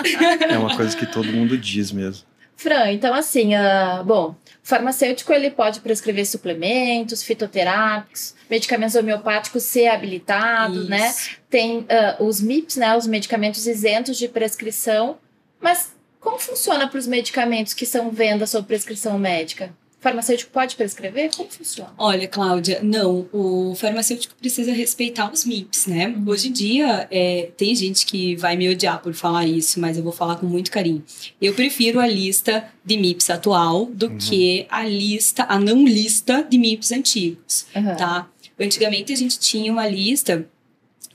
É 0.50 0.58
uma 0.58 0.76
coisa 0.76 0.96
que 0.96 1.06
todo 1.06 1.32
mundo 1.32 1.56
diz 1.56 1.92
mesmo. 1.92 2.24
Fran, 2.56 2.92
então 2.92 3.14
assim, 3.14 3.54
uh, 3.54 4.04
bom, 4.04 4.36
farmacêutico 4.70 5.32
ele 5.32 5.50
pode 5.50 5.80
prescrever 5.80 6.26
suplementos, 6.26 7.22
fitoterápicos, 7.22 8.34
medicamentos 8.48 8.94
homeopáticos 8.94 9.64
ser 9.64 9.88
habilitados, 9.88 10.88
né? 10.88 11.08
Isso. 11.10 11.30
né? 11.30 11.36
Tem 11.50 11.78
uh, 11.80 12.24
os 12.24 12.40
MIPs, 12.40 12.76
né? 12.76 12.96
Os 12.96 13.06
medicamentos 13.06 13.66
isentos 13.66 14.16
de 14.16 14.28
prescrição. 14.28 15.18
Mas 15.60 15.92
como 16.20 16.38
funciona 16.38 16.88
para 16.88 16.98
os 16.98 17.06
medicamentos 17.06 17.74
que 17.74 17.84
são 17.84 18.10
venda 18.10 18.46
sob 18.46 18.66
prescrição 18.66 19.18
médica? 19.18 19.74
Farmacêutico 20.00 20.50
pode 20.50 20.76
prescrever? 20.76 21.30
Como 21.36 21.48
funciona? 21.48 21.92
Olha, 21.98 22.26
Cláudia, 22.26 22.80
não. 22.82 23.28
O 23.32 23.74
farmacêutico 23.74 24.34
precisa 24.34 24.72
respeitar 24.72 25.30
os 25.30 25.44
MIPs, 25.44 25.86
né? 25.86 26.08
Uhum. 26.08 26.24
Hoje 26.26 26.48
em 26.48 26.52
dia, 26.52 27.06
é, 27.10 27.50
tem 27.56 27.74
gente 27.74 28.06
que 28.06 28.34
vai 28.36 28.56
me 28.56 28.68
odiar 28.68 29.00
por 29.02 29.12
falar 29.12 29.46
isso, 29.46 29.78
mas 29.78 29.96
eu 29.96 30.02
vou 30.02 30.12
falar 30.12 30.36
com 30.36 30.46
muito 30.46 30.70
carinho. 30.70 31.04
Eu 31.40 31.54
prefiro 31.54 32.00
a 32.00 32.06
lista 32.06 32.64
de 32.84 32.96
MIPs 32.96 33.30
atual 33.30 33.86
do 33.86 34.06
uhum. 34.06 34.18
que 34.18 34.66
a 34.70 34.84
lista, 34.84 35.44
a 35.48 35.58
não 35.58 35.84
lista 35.84 36.42
de 36.42 36.58
MIPs 36.58 36.92
antigos, 36.92 37.66
uhum. 37.76 37.96
tá? 37.96 38.28
Antigamente 38.58 39.12
a 39.12 39.16
gente 39.16 39.38
tinha 39.38 39.72
uma 39.72 39.86
lista 39.86 40.46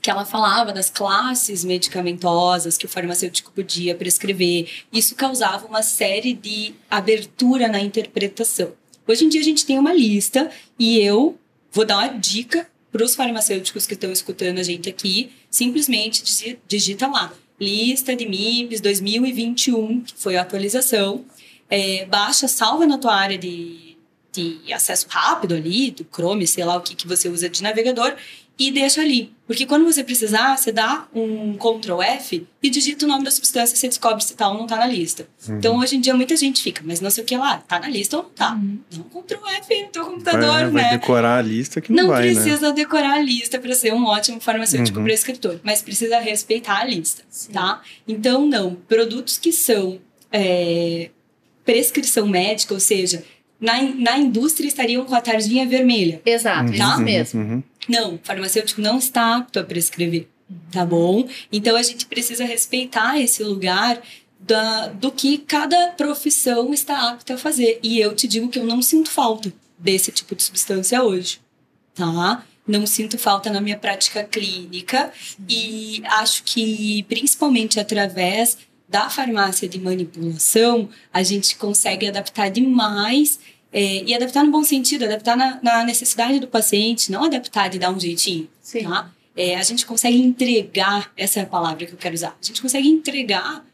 que 0.06 0.10
ela 0.10 0.24
falava 0.24 0.72
das 0.72 0.88
classes 0.88 1.64
medicamentosas 1.64 2.78
que 2.78 2.86
o 2.86 2.88
farmacêutico 2.88 3.50
podia 3.50 3.92
prescrever. 3.92 4.70
Isso 4.92 5.16
causava 5.16 5.66
uma 5.66 5.82
série 5.82 6.32
de 6.32 6.74
abertura 6.88 7.66
na 7.66 7.80
interpretação. 7.80 8.72
Hoje 9.04 9.24
em 9.24 9.28
dia 9.28 9.40
a 9.40 9.44
gente 9.44 9.66
tem 9.66 9.80
uma 9.80 9.92
lista 9.92 10.48
e 10.78 11.00
eu 11.00 11.36
vou 11.72 11.84
dar 11.84 11.98
uma 11.98 12.20
dica 12.20 12.68
para 12.92 13.04
os 13.04 13.16
farmacêuticos 13.16 13.84
que 13.84 13.94
estão 13.94 14.12
escutando 14.12 14.60
a 14.60 14.62
gente 14.62 14.88
aqui, 14.88 15.32
simplesmente 15.50 16.22
digita 16.68 17.08
lá 17.08 17.32
lista 17.58 18.14
de 18.14 18.26
MIPs 18.26 18.80
2021, 18.80 20.02
que 20.02 20.14
foi 20.16 20.36
a 20.36 20.42
atualização, 20.42 21.24
é, 21.68 22.06
baixa, 22.06 22.46
salva 22.46 22.86
na 22.86 22.96
tua 22.96 23.12
área 23.12 23.36
de, 23.36 23.96
de 24.30 24.72
acesso 24.72 25.06
rápido 25.08 25.56
ali, 25.56 25.90
do 25.90 26.06
Chrome, 26.14 26.46
sei 26.46 26.64
lá 26.64 26.76
o 26.76 26.80
que, 26.80 26.94
que 26.94 27.08
você 27.08 27.28
usa 27.28 27.48
de 27.48 27.60
navegador, 27.60 28.14
e 28.58 28.70
deixa 28.70 29.02
ali. 29.02 29.34
Porque 29.46 29.64
quando 29.64 29.84
você 29.84 30.02
precisar, 30.02 30.56
você 30.56 30.72
dá 30.72 31.06
um 31.14 31.56
Ctrl 31.56 32.02
F 32.02 32.46
e 32.60 32.70
digita 32.70 33.04
o 33.04 33.08
nome 33.08 33.22
da 33.22 33.30
substância 33.30 33.74
e 33.74 33.78
você 33.78 33.86
descobre 33.86 34.24
se 34.24 34.34
tal 34.34 34.50
tá 34.50 34.54
ou 34.54 34.60
não 34.60 34.66
tá 34.66 34.76
na 34.76 34.86
lista. 34.86 35.28
Uhum. 35.46 35.58
Então, 35.58 35.78
hoje 35.78 35.96
em 35.96 36.00
dia, 36.00 36.14
muita 36.14 36.34
gente 36.34 36.62
fica, 36.62 36.82
mas 36.84 37.00
não 37.00 37.10
sei 37.10 37.22
o 37.22 37.26
que 37.26 37.36
lá, 37.36 37.58
tá 37.58 37.78
na 37.78 37.88
lista 37.88 38.16
ou 38.16 38.24
não 38.24 38.30
tá. 38.30 38.54
Uhum. 38.54 38.78
Não 38.96 39.22
Ctrl 39.22 39.46
F 39.46 39.82
no 39.82 39.88
teu 39.88 40.04
computador, 40.06 40.48
vai, 40.48 40.64
né? 40.64 40.70
Vai 40.70 40.98
decorar 40.98 41.38
a 41.38 41.42
lista 41.42 41.80
que 41.80 41.92
não, 41.92 42.04
não 42.04 42.10
vai, 42.10 42.26
Não 42.26 42.34
precisa 42.34 42.68
né? 42.68 42.74
decorar 42.74 43.14
a 43.14 43.22
lista 43.22 43.58
para 43.60 43.74
ser 43.74 43.92
um 43.92 44.04
ótimo 44.06 44.40
farmacêutico 44.40 44.98
uhum. 44.98 45.04
prescritor, 45.04 45.60
mas 45.62 45.82
precisa 45.82 46.18
respeitar 46.18 46.80
a 46.80 46.84
lista, 46.84 47.22
Sim. 47.30 47.52
tá? 47.52 47.82
Então, 48.08 48.46
não. 48.46 48.74
Produtos 48.88 49.38
que 49.38 49.52
são 49.52 50.00
é, 50.32 51.10
prescrição 51.64 52.26
médica, 52.26 52.74
ou 52.74 52.80
seja, 52.80 53.22
na, 53.60 53.82
na 53.82 54.18
indústria 54.18 54.68
estariam 54.68 55.04
com 55.04 55.14
a 55.14 55.20
tarjinha 55.20 55.66
vermelha. 55.66 56.20
Exato, 56.24 56.76
tá? 56.76 56.90
isso 56.90 57.00
mesmo. 57.00 57.40
Uhum. 57.40 57.62
Não, 57.88 58.14
o 58.14 58.20
farmacêutico 58.22 58.80
não 58.80 58.98
está 58.98 59.36
apto 59.36 59.58
a 59.58 59.64
prescrever, 59.64 60.28
tá 60.70 60.84
bom? 60.84 61.26
Então 61.52 61.76
a 61.76 61.82
gente 61.82 62.06
precisa 62.06 62.44
respeitar 62.44 63.18
esse 63.18 63.42
lugar 63.42 64.00
da, 64.38 64.88
do 64.88 65.10
que 65.10 65.38
cada 65.38 65.88
profissão 65.88 66.72
está 66.72 67.10
apta 67.10 67.34
a 67.34 67.38
fazer. 67.38 67.78
E 67.82 67.98
eu 68.00 68.14
te 68.14 68.28
digo 68.28 68.48
que 68.48 68.58
eu 68.58 68.66
não 68.66 68.82
sinto 68.82 69.10
falta 69.10 69.52
desse 69.78 70.10
tipo 70.12 70.34
de 70.34 70.42
substância 70.42 71.02
hoje, 71.02 71.40
tá? 71.94 72.44
Não 72.66 72.86
sinto 72.86 73.16
falta 73.16 73.48
na 73.48 73.60
minha 73.60 73.78
prática 73.78 74.24
clínica 74.24 75.12
e 75.48 76.02
acho 76.04 76.42
que 76.42 77.04
principalmente 77.04 77.78
através 77.78 78.58
da 78.88 79.10
farmácia 79.10 79.68
de 79.68 79.80
manipulação 79.80 80.88
a 81.12 81.22
gente 81.22 81.56
consegue 81.56 82.06
adaptar 82.06 82.50
demais 82.50 83.38
é, 83.72 84.04
e 84.04 84.14
adaptar 84.14 84.44
no 84.44 84.50
bom 84.50 84.62
sentido, 84.62 85.04
adaptar 85.04 85.36
na, 85.36 85.60
na, 85.62 85.84
necessidade 85.84 86.38
do 86.38 86.46
paciente, 86.46 87.10
não 87.10 87.24
adaptar 87.24 87.68
de 87.68 87.78
dar 87.78 87.90
um 87.90 87.98
jeitinho. 87.98 88.48
Sim. 88.62 88.84
Tá? 88.84 89.10
É, 89.36 89.56
a 89.56 89.62
gente 89.62 89.84
consegue 89.84 90.16
entregar, 90.16 91.12
essa 91.16 91.40
é 91.40 91.42
a 91.42 91.46
palavra 91.46 91.84
que 91.84 91.92
eu 91.92 91.98
quero 91.98 92.14
usar, 92.14 92.36
a 92.40 92.44
gente 92.44 92.62
consegue 92.62 92.88
entregar 92.88 93.64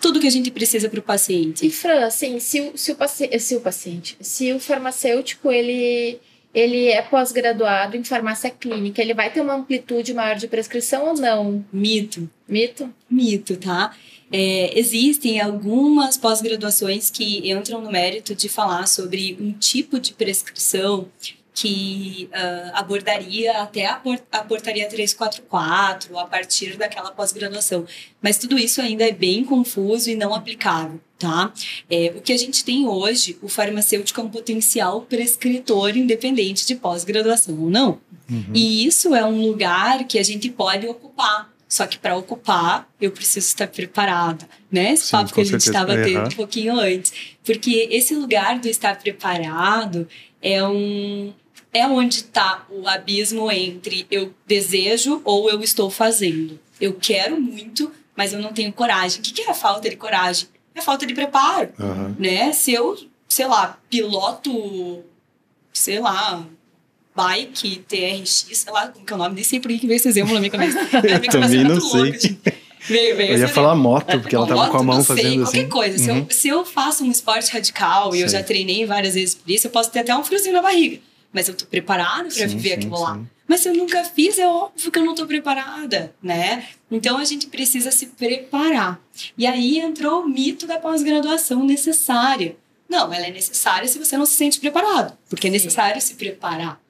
tudo 0.00 0.20
que 0.20 0.26
a 0.26 0.30
gente 0.30 0.50
precisa 0.50 0.88
para 0.88 1.00
o 1.00 1.02
paciente. 1.02 1.66
E 1.66 1.70
Fran, 1.70 2.04
assim, 2.04 2.38
se 2.38 2.60
o, 2.60 2.76
se 2.76 2.92
o, 2.92 2.94
paci 2.96 3.38
se 3.38 3.56
o 3.56 3.60
paciente, 3.60 4.16
se 4.20 4.52
o 4.52 4.60
farmacêutico, 4.60 5.50
ele, 5.50 6.20
ele 6.54 6.88
é 6.88 7.00
pós-graduado 7.00 7.96
em 7.96 8.04
farmácia 8.04 8.50
clínica, 8.50 9.00
ele 9.00 9.14
vai 9.14 9.32
ter 9.32 9.40
uma 9.40 9.54
amplitude 9.54 10.12
maior 10.12 10.36
de 10.36 10.48
prescrição 10.48 11.08
ou 11.08 11.14
não? 11.14 11.64
Mito. 11.72 12.28
Mito? 12.46 12.92
Mito, 13.10 13.56
tá? 13.56 13.94
É, 14.30 14.78
existem 14.78 15.40
algumas 15.40 16.16
pós-graduações 16.16 17.10
que 17.10 17.50
entram 17.50 17.80
no 17.80 17.92
mérito 17.92 18.34
de 18.34 18.48
falar 18.48 18.86
sobre 18.86 19.36
um 19.40 19.52
tipo 19.52 20.00
de 20.00 20.14
prescrição 20.14 21.06
que 21.54 22.30
uh, 22.32 22.70
abordaria 22.74 23.60
até 23.60 23.86
a, 23.86 23.94
port 23.96 24.22
a 24.32 24.42
portaria 24.42 24.88
344 24.88 26.18
a 26.18 26.24
partir 26.24 26.76
daquela 26.76 27.10
pós-graduação. 27.10 27.84
Mas 28.22 28.38
tudo 28.38 28.58
isso 28.58 28.80
ainda 28.80 29.04
é 29.04 29.12
bem 29.12 29.44
confuso 29.44 30.08
e 30.08 30.14
não 30.14 30.34
aplicável, 30.34 30.98
tá? 31.18 31.52
É, 31.90 32.12
o 32.16 32.22
que 32.22 32.32
a 32.32 32.38
gente 32.38 32.64
tem 32.64 32.88
hoje, 32.88 33.38
o 33.42 33.48
farmacêutico 33.48 34.20
é 34.20 34.24
um 34.24 34.30
potencial 34.30 35.02
prescritor 35.02 35.96
independente 35.96 36.66
de 36.66 36.74
pós-graduação 36.74 37.58
ou 37.60 37.68
não. 37.68 38.00
Uhum. 38.30 38.46
E 38.54 38.86
isso 38.86 39.14
é 39.14 39.24
um 39.24 39.42
lugar 39.42 40.04
que 40.04 40.18
a 40.18 40.22
gente 40.22 40.48
pode 40.48 40.86
ocupar 40.86 41.52
só 41.72 41.86
que 41.86 41.98
para 41.98 42.14
ocupar, 42.14 42.86
eu 43.00 43.10
preciso 43.10 43.46
estar 43.46 43.66
preparada, 43.66 44.46
né? 44.70 44.92
Esse 44.92 45.06
Sim, 45.06 45.12
papo 45.12 45.32
que 45.32 45.40
a 45.40 45.44
gente 45.44 45.62
estava 45.62 45.96
tendo 45.96 46.18
uhum. 46.18 46.26
um 46.26 46.36
pouquinho 46.36 46.78
antes. 46.78 47.14
Porque 47.42 47.88
esse 47.90 48.14
lugar 48.14 48.58
do 48.58 48.68
estar 48.68 48.98
preparado 48.98 50.06
é 50.42 50.62
um 50.62 51.32
é 51.72 51.86
onde 51.86 52.16
está 52.16 52.66
o 52.68 52.86
abismo 52.86 53.50
entre 53.50 54.06
eu 54.10 54.32
desejo 54.46 55.22
ou 55.24 55.48
eu 55.48 55.62
estou 55.62 55.88
fazendo. 55.88 56.58
Eu 56.80 56.94
quero 56.94 57.40
muito, 57.40 57.90
mas 58.14 58.32
eu 58.32 58.40
não 58.40 58.52
tenho 58.52 58.72
coragem. 58.72 59.20
O 59.20 59.22
que 59.22 59.40
é 59.40 59.50
a 59.50 59.54
falta 59.54 59.88
de 59.88 59.96
coragem? 59.96 60.48
É 60.74 60.80
a 60.80 60.82
falta 60.82 61.06
de 61.06 61.14
preparo, 61.14 61.70
uhum. 61.78 62.14
né? 62.18 62.52
Se 62.52 62.72
eu, 62.72 62.96
sei 63.28 63.46
lá, 63.46 63.78
piloto, 63.88 65.02
sei 65.72 65.98
lá, 65.98 66.44
bike, 67.14 67.84
TRX, 67.88 68.46
sei 68.52 68.72
lá 68.72 68.88
como 68.88 69.04
que 69.04 69.12
é 69.12 69.16
o 69.16 69.18
nome, 69.18 69.34
nem 69.34 69.44
sei 69.44 69.60
por 69.60 69.68
que 69.68 69.86
veio 69.86 69.96
esse 69.96 70.08
exemplo 70.08 70.34
na 70.34 70.40
minha 70.40 70.50
cabeça. 70.50 70.78
eu 71.06 71.30
também 71.30 71.64
não 71.64 71.80
sei. 71.80 72.00
Louco, 72.00 72.18
veio, 72.88 73.16
veio 73.16 73.32
eu 73.32 73.38
ia 73.38 73.48
falar 73.48 73.74
moto, 73.74 74.18
porque 74.20 74.34
ela 74.34 74.46
tava 74.46 74.68
com 74.68 74.78
a 74.78 74.82
mão 74.82 75.04
fazendo 75.04 75.46
sei, 75.46 75.60
assim. 75.60 75.68
Qualquer 75.68 75.68
coisa. 75.68 75.98
Se, 75.98 76.08
eu, 76.08 76.14
uhum. 76.14 76.26
se 76.28 76.48
eu 76.48 76.64
faço 76.64 77.04
um 77.04 77.10
esporte 77.10 77.50
radical 77.50 78.14
e 78.14 78.20
eu 78.20 78.28
já 78.28 78.42
treinei 78.42 78.84
várias 78.84 79.14
vezes 79.14 79.34
por 79.34 79.50
isso, 79.50 79.66
eu 79.66 79.70
posso 79.70 79.90
ter 79.90 80.00
até 80.00 80.14
um 80.14 80.24
friozinho 80.24 80.54
na 80.54 80.62
barriga. 80.62 80.98
Mas 81.32 81.48
eu 81.48 81.54
tô 81.54 81.64
preparada 81.66 82.28
para 82.28 82.46
viver 82.46 82.68
sim, 82.68 82.74
aquilo 82.74 82.96
sim. 82.96 83.02
lá. 83.02 83.20
Mas 83.48 83.60
se 83.60 83.68
eu 83.68 83.74
nunca 83.74 84.04
fiz, 84.04 84.38
é 84.38 84.46
óbvio 84.46 84.90
que 84.90 84.98
eu 84.98 85.04
não 85.04 85.14
tô 85.14 85.26
preparada, 85.26 86.14
né? 86.22 86.66
Então 86.90 87.18
a 87.18 87.24
gente 87.24 87.46
precisa 87.46 87.90
se 87.90 88.06
preparar. 88.06 89.00
E 89.36 89.46
aí 89.46 89.78
entrou 89.78 90.22
o 90.22 90.28
mito 90.28 90.66
da 90.66 90.78
pós-graduação 90.78 91.64
necessária. 91.64 92.56
Não, 92.88 93.12
ela 93.12 93.26
é 93.26 93.30
necessária 93.30 93.88
se 93.88 93.98
você 93.98 94.16
não 94.16 94.26
se 94.26 94.34
sente 94.34 94.60
preparado, 94.60 95.16
porque 95.28 95.48
é 95.48 95.50
necessário 95.50 96.00
se 96.00 96.14
preparar 96.14 96.82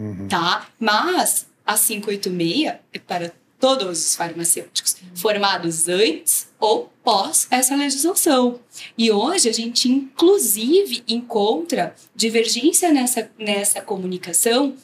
uhum. 0.00 0.26
tá? 0.26 0.66
Mas 0.78 1.46
a 1.66 1.76
586 1.76 2.74
é 2.92 2.98
para 2.98 3.32
todos 3.60 4.06
os 4.06 4.16
farmacêuticos 4.16 4.96
formados 5.14 5.86
antes 5.86 6.48
ou 6.58 6.90
pós 7.04 7.46
essa 7.50 7.76
legislação. 7.76 8.58
E 8.96 9.12
hoje 9.12 9.48
a 9.48 9.52
gente, 9.52 9.88
inclusive, 9.88 11.04
encontra 11.06 11.94
divergência 12.16 12.90
nessa, 12.90 13.30
nessa 13.38 13.80
comunicação 13.82 14.74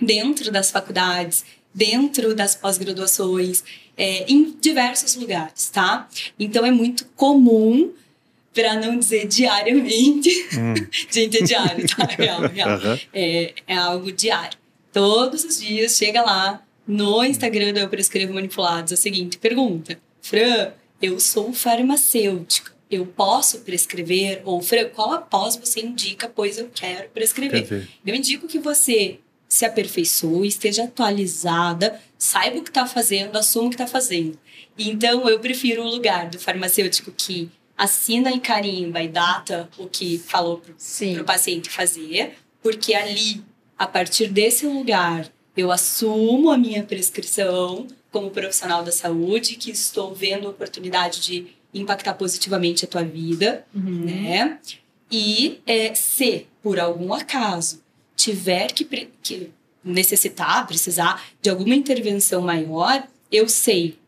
dentro 0.00 0.52
das 0.52 0.70
faculdades, 0.70 1.44
dentro 1.74 2.34
das 2.34 2.54
pós-graduações, 2.54 3.64
é, 3.96 4.30
em 4.30 4.56
diversos 4.60 5.16
lugares, 5.16 5.70
tá? 5.70 6.08
Então 6.38 6.66
é 6.66 6.70
muito 6.70 7.06
comum, 7.16 7.92
para 8.52 8.74
não 8.74 8.98
dizer 8.98 9.26
diariamente, 9.26 10.30
hum. 10.54 10.74
gente, 11.10 11.38
é 11.38 11.42
diário, 11.42 11.86
tá? 11.88 12.04
Real, 12.18 12.40
real. 12.42 12.78
Uhum. 12.78 12.98
É, 13.12 13.54
é 13.66 13.76
algo 13.76 14.12
diário. 14.12 14.58
Todos 14.92 15.44
os 15.44 15.60
dias 15.60 15.96
chega 15.96 16.20
lá 16.20 16.62
no 16.92 17.24
Instagram 17.24 17.72
da 17.72 17.80
Eu 17.80 17.88
Prescrevo 17.88 18.34
Manipulados 18.34 18.92
a 18.92 18.96
seguinte 18.96 19.38
pergunta: 19.38 19.98
Fran, 20.20 20.72
eu 21.00 21.18
sou 21.18 21.52
farmacêutico. 21.52 22.70
Eu 22.90 23.06
posso 23.06 23.60
prescrever? 23.60 24.42
Ou, 24.44 24.60
Fran, 24.60 24.84
qual 24.90 25.12
após 25.12 25.56
você 25.56 25.80
indica, 25.80 26.28
pois 26.28 26.58
eu 26.58 26.70
quero 26.72 27.08
prescrever? 27.08 27.88
Eu 28.04 28.14
indico 28.14 28.46
que 28.46 28.58
você 28.58 29.18
se 29.48 29.64
aperfeiçoe, 29.64 30.46
esteja 30.48 30.84
atualizada, 30.84 31.98
saiba 32.18 32.58
o 32.58 32.62
que 32.62 32.68
está 32.68 32.86
fazendo, 32.86 33.36
assuma 33.36 33.66
o 33.66 33.70
que 33.70 33.74
está 33.74 33.86
fazendo. 33.86 34.38
Então, 34.78 35.28
eu 35.28 35.38
prefiro 35.40 35.82
o 35.82 35.88
lugar 35.88 36.28
do 36.28 36.38
farmacêutico 36.38 37.10
que 37.12 37.50
assina 37.76 38.30
e 38.30 38.40
carimba 38.40 39.02
e 39.02 39.08
data 39.08 39.68
o 39.78 39.86
que 39.86 40.18
falou 40.18 40.58
para 40.58 40.72
o 40.72 41.24
paciente 41.24 41.70
fazer, 41.70 42.34
porque 42.62 42.94
ali 42.94 43.42
a 43.78 43.86
partir 43.86 44.28
desse 44.28 44.66
lugar, 44.66 45.26
eu 45.56 45.70
assumo 45.70 46.50
a 46.50 46.58
minha 46.58 46.82
prescrição 46.82 47.86
como 48.10 48.30
profissional 48.30 48.82
da 48.82 48.92
saúde, 48.92 49.56
que 49.56 49.70
estou 49.70 50.14
vendo 50.14 50.46
a 50.46 50.50
oportunidade 50.50 51.20
de 51.20 51.46
impactar 51.72 52.14
positivamente 52.14 52.84
a 52.84 52.88
tua 52.88 53.02
vida, 53.02 53.64
uhum. 53.74 54.04
né? 54.04 54.58
E 55.10 55.60
é, 55.66 55.94
se, 55.94 56.46
por 56.62 56.78
algum 56.78 57.12
acaso, 57.12 57.82
tiver 58.14 58.72
que, 58.72 58.84
que 59.22 59.50
necessitar, 59.84 60.66
precisar 60.66 61.24
de 61.40 61.50
alguma 61.50 61.74
intervenção 61.74 62.42
maior, 62.42 63.06
eu 63.30 63.48
sei 63.48 63.98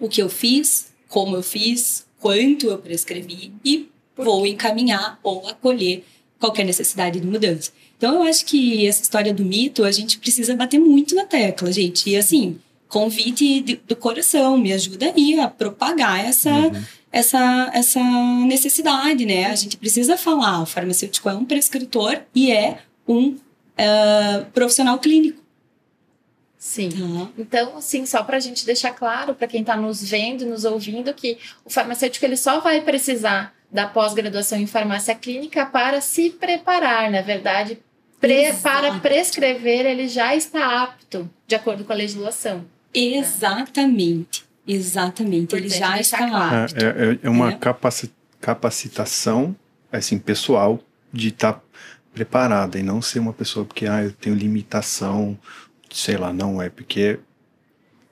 o 0.00 0.08
que 0.08 0.22
eu 0.22 0.28
fiz, 0.28 0.92
como 1.08 1.36
eu 1.36 1.42
fiz, 1.42 2.06
quanto 2.18 2.68
eu 2.68 2.78
prescrevi 2.78 3.52
e 3.64 3.88
vou 4.16 4.46
encaminhar 4.46 5.18
ou 5.22 5.48
acolher 5.48 6.04
qualquer 6.38 6.64
necessidade 6.64 7.20
de 7.20 7.26
mudança. 7.26 7.72
Então, 8.02 8.16
eu 8.16 8.22
acho 8.22 8.44
que 8.46 8.84
essa 8.84 9.00
história 9.00 9.32
do 9.32 9.44
mito, 9.44 9.84
a 9.84 9.92
gente 9.92 10.18
precisa 10.18 10.56
bater 10.56 10.80
muito 10.80 11.14
na 11.14 11.24
tecla, 11.24 11.70
gente. 11.70 12.10
E 12.10 12.16
assim, 12.16 12.58
convite 12.88 13.60
de, 13.60 13.76
do 13.76 13.94
coração, 13.94 14.58
me 14.58 14.72
ajuda 14.72 15.12
aí 15.14 15.38
a 15.38 15.46
propagar 15.46 16.18
essa, 16.18 16.50
uhum. 16.50 16.82
essa, 17.12 17.70
essa 17.72 18.02
necessidade, 18.44 19.24
né? 19.24 19.46
A 19.46 19.54
gente 19.54 19.76
precisa 19.76 20.16
falar, 20.16 20.62
o 20.62 20.66
farmacêutico 20.66 21.30
é 21.30 21.34
um 21.34 21.44
prescritor 21.44 22.20
e 22.34 22.50
é 22.50 22.80
um 23.06 23.28
uh, 23.28 24.44
profissional 24.52 24.98
clínico. 24.98 25.40
Sim. 26.58 26.88
Uhum. 27.00 27.28
Então, 27.38 27.76
assim, 27.76 28.04
só 28.04 28.24
para 28.24 28.36
a 28.36 28.40
gente 28.40 28.66
deixar 28.66 28.90
claro 28.90 29.32
para 29.32 29.46
quem 29.46 29.60
está 29.60 29.76
nos 29.76 30.02
vendo, 30.02 30.44
nos 30.44 30.64
ouvindo, 30.64 31.14
que 31.14 31.38
o 31.64 31.70
farmacêutico 31.70 32.26
ele 32.26 32.36
só 32.36 32.58
vai 32.58 32.80
precisar 32.80 33.54
da 33.70 33.86
pós-graduação 33.86 34.58
em 34.58 34.66
farmácia 34.66 35.14
clínica 35.14 35.64
para 35.64 36.00
se 36.00 36.30
preparar, 36.30 37.08
na 37.08 37.22
verdade, 37.22 37.78
pre 38.22 38.54
para 38.62 38.98
prescrever 39.00 39.84
ele 39.84 40.08
já 40.08 40.34
está 40.34 40.82
apto, 40.82 41.28
de 41.46 41.54
acordo 41.54 41.84
com 41.84 41.92
a 41.92 41.96
legislação. 41.96 42.64
Exatamente, 42.94 44.46
exatamente, 44.66 45.54
ele 45.54 45.68
já 45.68 46.00
está 46.00 46.18
claro. 46.26 46.56
apto. 46.64 46.82
É, 46.82 46.88
é, 46.88 47.18
é 47.24 47.28
uma 47.28 47.50
é. 47.50 47.58
capacitação, 48.40 49.54
assim, 49.92 50.18
pessoal, 50.18 50.80
de 51.12 51.28
estar 51.28 51.52
tá 51.52 51.60
preparada 52.14 52.78
e 52.78 52.82
não 52.82 53.02
ser 53.02 53.18
uma 53.18 53.34
pessoa 53.34 53.66
porque 53.66 53.86
ah, 53.86 54.02
eu 54.02 54.12
tenho 54.12 54.36
limitação 54.36 55.38
sei 55.92 56.16
lá, 56.16 56.32
não 56.32 56.60
é 56.60 56.68
porque 56.68 57.18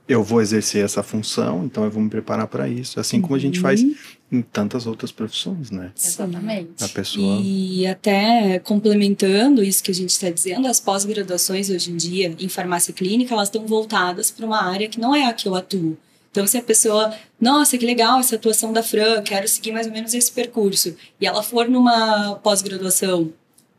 eu 0.07 0.23
vou 0.23 0.41
exercer 0.41 0.85
essa 0.85 1.03
função, 1.03 1.65
então 1.65 1.85
eu 1.85 1.91
vou 1.91 2.03
me 2.03 2.11
preparar 2.11 2.47
para 2.47 2.69
isso, 2.69 3.01
assim 3.01 3.21
como 3.21 3.35
a 3.35 3.39
gente 3.39 3.61
faz 3.61 3.83
uhum. 3.83 3.95
Em 4.33 4.43
tantas 4.43 4.87
outras 4.87 5.11
profissões, 5.11 5.71
né? 5.71 5.93
Exatamente. 5.97 6.83
A 6.83 6.89
pessoa 6.89 7.41
e 7.43 7.87
até 7.87 8.59
complementando 8.61 9.63
isso 9.63 9.83
que 9.83 9.91
a 9.91 9.95
gente 9.95 10.11
está 10.11 10.31
dizendo, 10.31 10.69
as 10.69 10.79
pós-graduações 10.79 11.69
hoje 11.69 11.91
em 11.91 11.97
dia 11.97 12.35
em 12.39 12.49
farmácia 12.49 12.95
clínica 12.95 13.35
elas 13.35 13.49
estão 13.49 13.67
voltadas 13.67 14.31
para 14.31 14.47
uma 14.47 14.63
área 14.63 14.89
que 14.89 15.01
não 15.01 15.15
é 15.15 15.27
a 15.27 15.33
que 15.33 15.49
eu 15.49 15.55
atuo. 15.55 15.99
Então, 16.31 16.47
se 16.47 16.57
a 16.57 16.63
pessoa, 16.63 17.13
nossa, 17.41 17.77
que 17.77 17.85
legal 17.85 18.21
essa 18.21 18.37
atuação 18.37 18.73
da 18.73 18.85
Fran, 18.85 19.21
quero 19.23 19.49
seguir 19.49 19.73
mais 19.73 19.89
ou 19.89 19.93
menos 19.93 20.15
esse 20.15 20.31
percurso, 20.31 20.95
e 21.21 21.27
ela 21.27 21.43
for 21.43 21.69
numa 21.69 22.37
pós-graduação 22.37 23.33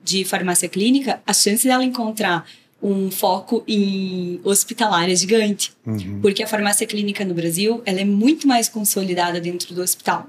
de 0.03 0.25
farmácia 0.25 0.67
clínica, 0.67 1.22
a 1.25 1.31
chance 1.31 1.65
dela 1.65 1.84
encontrar 1.86 2.46
um 2.81 3.10
foco 3.12 3.63
em 3.67 4.41
hospitalar 4.43 5.10
é 5.10 5.15
gigante, 5.15 5.72
uhum. 5.86 6.20
porque 6.22 6.43
a 6.43 6.48
farmácia 6.48 6.86
clínica 6.86 7.24
no 7.24 7.34
Brasil 7.34 7.81
ela 7.86 8.01
é 8.01 8.05
muito 8.05 8.48
mais 8.48 8.67
consolidada 8.67 9.39
dentro 9.39 9.74
do 9.74 9.81
hospital. 9.81 10.27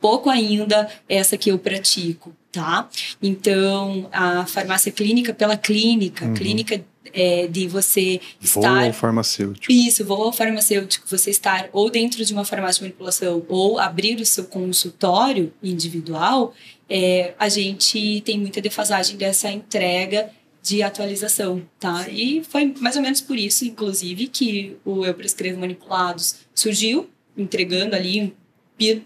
Pouco 0.00 0.30
ainda 0.30 0.88
essa 1.08 1.36
que 1.36 1.50
eu 1.50 1.58
pratico, 1.58 2.34
tá? 2.50 2.88
Então, 3.22 4.08
a 4.12 4.46
farmácia 4.46 4.90
clínica 4.90 5.34
pela 5.34 5.56
clínica, 5.56 6.24
uhum. 6.24 6.34
clínica 6.34 6.84
é, 7.12 7.46
de 7.46 7.66
você 7.66 8.20
estar... 8.40 8.60
Voo 8.60 8.86
ao 8.86 8.92
farmacêutico. 8.92 9.72
Isso, 9.72 10.04
vou 10.04 10.24
ao 10.24 10.32
farmacêutico. 10.32 11.06
Você 11.08 11.30
estar 11.30 11.68
ou 11.72 11.90
dentro 11.90 12.24
de 12.24 12.32
uma 12.32 12.44
farmácia 12.44 12.80
de 12.80 12.88
manipulação 12.88 13.44
ou 13.48 13.78
abrir 13.78 14.20
o 14.20 14.26
seu 14.26 14.44
consultório 14.44 15.52
individual, 15.62 16.54
é, 16.88 17.34
a 17.38 17.48
gente 17.48 18.20
tem 18.22 18.38
muita 18.38 18.60
defasagem 18.60 19.16
dessa 19.16 19.50
entrega 19.50 20.30
de 20.62 20.82
atualização, 20.82 21.62
tá? 21.78 22.06
E 22.10 22.42
foi 22.44 22.74
mais 22.80 22.96
ou 22.96 23.02
menos 23.02 23.20
por 23.20 23.36
isso, 23.36 23.64
inclusive, 23.64 24.26
que 24.26 24.76
o 24.84 25.04
Eu 25.06 25.14
Prescrevo 25.14 25.58
Manipulados 25.58 26.36
surgiu, 26.54 27.08
entregando 27.36 27.96
ali 27.96 28.34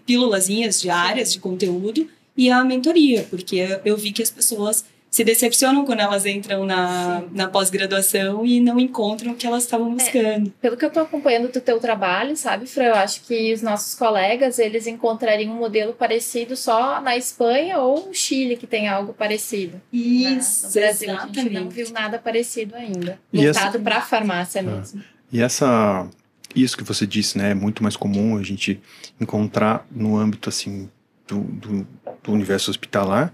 pílulazinhas 0.05 0.81
diárias 0.81 1.33
de 1.33 1.39
conteúdo 1.39 2.09
e 2.37 2.49
a 2.49 2.63
mentoria, 2.63 3.25
porque 3.29 3.79
eu 3.85 3.95
vi 3.95 4.11
que 4.11 4.21
as 4.21 4.29
pessoas 4.29 4.85
se 5.15 5.23
decepcionam 5.23 5.85
quando 5.85 6.01
elas 6.01 6.25
entram 6.25 6.65
na, 6.65 7.23
na 7.31 7.47
pós-graduação 7.47 8.45
e 8.45 8.59
não 8.59 8.77
encontram 8.77 9.31
o 9.31 9.35
que 9.35 9.47
elas 9.47 9.63
estavam 9.63 9.93
é, 9.93 9.95
buscando. 9.95 10.47
É, 10.49 10.51
pelo 10.61 10.75
que 10.75 10.83
eu 10.83 10.89
estou 10.89 11.03
acompanhando 11.03 11.49
do 11.49 11.61
teu 11.61 11.79
trabalho, 11.79 12.35
sabe, 12.35 12.67
Fran, 12.67 12.87
eu 12.87 12.95
acho 12.95 13.21
que 13.21 13.53
os 13.53 13.61
nossos 13.61 13.95
colegas, 13.95 14.59
eles 14.59 14.87
encontrariam 14.87 15.53
um 15.53 15.57
modelo 15.57 15.93
parecido 15.93 16.57
só 16.57 16.99
na 16.99 17.15
Espanha 17.15 17.79
ou 17.79 18.07
no 18.07 18.13
Chile, 18.13 18.57
que 18.57 18.67
tem 18.67 18.89
algo 18.89 19.13
parecido. 19.13 19.75
Né? 19.75 19.99
Isso, 20.01 20.63
né? 20.63 20.67
No 20.67 20.73
Brasil, 20.73 21.09
exatamente. 21.09 21.39
a 21.39 21.43
gente 21.43 21.53
não 21.53 21.69
viu 21.69 21.89
nada 21.91 22.19
parecido 22.19 22.75
ainda. 22.75 23.17
Voltado 23.31 23.79
para 23.79 23.99
a 23.99 24.01
farmácia 24.01 24.59
ah. 24.59 24.63
mesmo. 24.63 25.01
E 25.31 25.41
essa... 25.41 26.09
Isso 26.55 26.77
que 26.77 26.83
você 26.83 27.05
disse, 27.05 27.37
né, 27.37 27.51
é 27.51 27.53
muito 27.53 27.83
mais 27.83 27.95
comum 27.97 28.37
a 28.37 28.43
gente 28.43 28.79
encontrar 29.19 29.85
no 29.91 30.17
âmbito, 30.17 30.49
assim, 30.49 30.89
do, 31.27 31.41
do, 31.41 31.87
do 32.23 32.31
universo 32.31 32.71
hospitalar, 32.71 33.33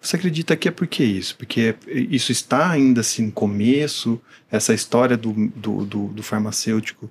você 0.00 0.16
acredita 0.16 0.56
que 0.56 0.68
é 0.68 0.70
por 0.70 0.86
que 0.86 1.02
isso? 1.02 1.36
Porque 1.36 1.74
isso 1.88 2.30
está 2.30 2.70
ainda 2.70 3.00
assim 3.00 3.26
no 3.26 3.32
começo, 3.32 4.20
essa 4.50 4.72
história 4.72 5.16
do, 5.16 5.32
do, 5.32 5.84
do, 5.84 6.06
do 6.08 6.22
farmacêutico 6.22 7.10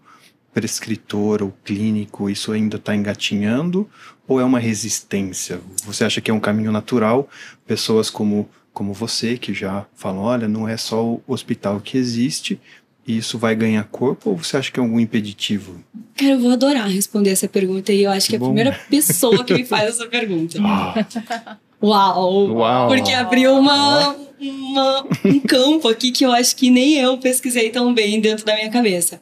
prescritor 0.54 1.43
ou 1.43 1.56
clínico, 1.63 2.30
isso 2.30 2.52
ainda 2.52 2.78
está 2.78 2.96
engatinhando? 2.96 3.88
Ou 4.28 4.39
é 4.39 4.43
uma 4.43 4.58
resistência? 4.58 5.60
Você 5.84 6.04
acha 6.04 6.22
que 6.22 6.32
é 6.32 6.34
um 6.34 6.39
caminho 6.39 6.72
natural? 6.72 7.30
Pessoas 7.65 8.10
como, 8.10 8.50
como 8.74 8.93
você, 8.93 9.38
que 9.38 9.54
já 9.54 9.86
falam, 9.93 10.22
olha, 10.22 10.48
não 10.48 10.67
é 10.67 10.78
só 10.78 11.06
o 11.06 11.22
hospital 11.28 11.80
que 11.80 11.98
existe, 11.98 12.60
e 13.08 13.17
isso 13.17 13.38
vai 13.38 13.56
ganhar 13.56 13.84
corpo 13.86 14.32
ou 14.32 14.38
você 14.38 14.58
acha 14.58 14.70
que 14.70 14.80
é 14.80 14.84
algum 14.84 15.00
impeditivo? 15.00 15.82
Cara, 16.15 16.32
eu 16.32 16.39
vou 16.39 16.52
adorar 16.52 16.89
responder 16.89 17.30
essa 17.30 17.48
pergunta 17.48 17.93
e 17.93 18.04
eu 18.04 18.12
acho 18.12 18.28
que 18.28 18.36
é 18.36 18.38
a 18.38 18.41
primeira 18.41 18.78
pessoa 18.89 19.43
que 19.46 19.54
me 19.54 19.63
faz 19.63 19.89
essa 19.89 20.06
pergunta. 20.08 20.60
Ah. 20.62 21.58
Uau! 21.82 22.48
Uau. 22.54 22.88
Porque 22.89 23.13
abriu 23.13 23.54
uma, 23.54 24.15
uma, 24.39 25.08
um 25.24 25.39
campo 25.39 25.88
aqui 25.88 26.12
que 26.12 26.26
eu 26.26 26.32
acho 26.32 26.56
que 26.56 26.70
nem 26.70 26.96
eu 26.96 27.17
pesquisei 27.17 27.70
tão 27.70 27.93
bem 27.93 28.20
dentro 28.20 28.46
da 28.46 28.56
minha 28.56 28.70
cabeça. 28.70 29.22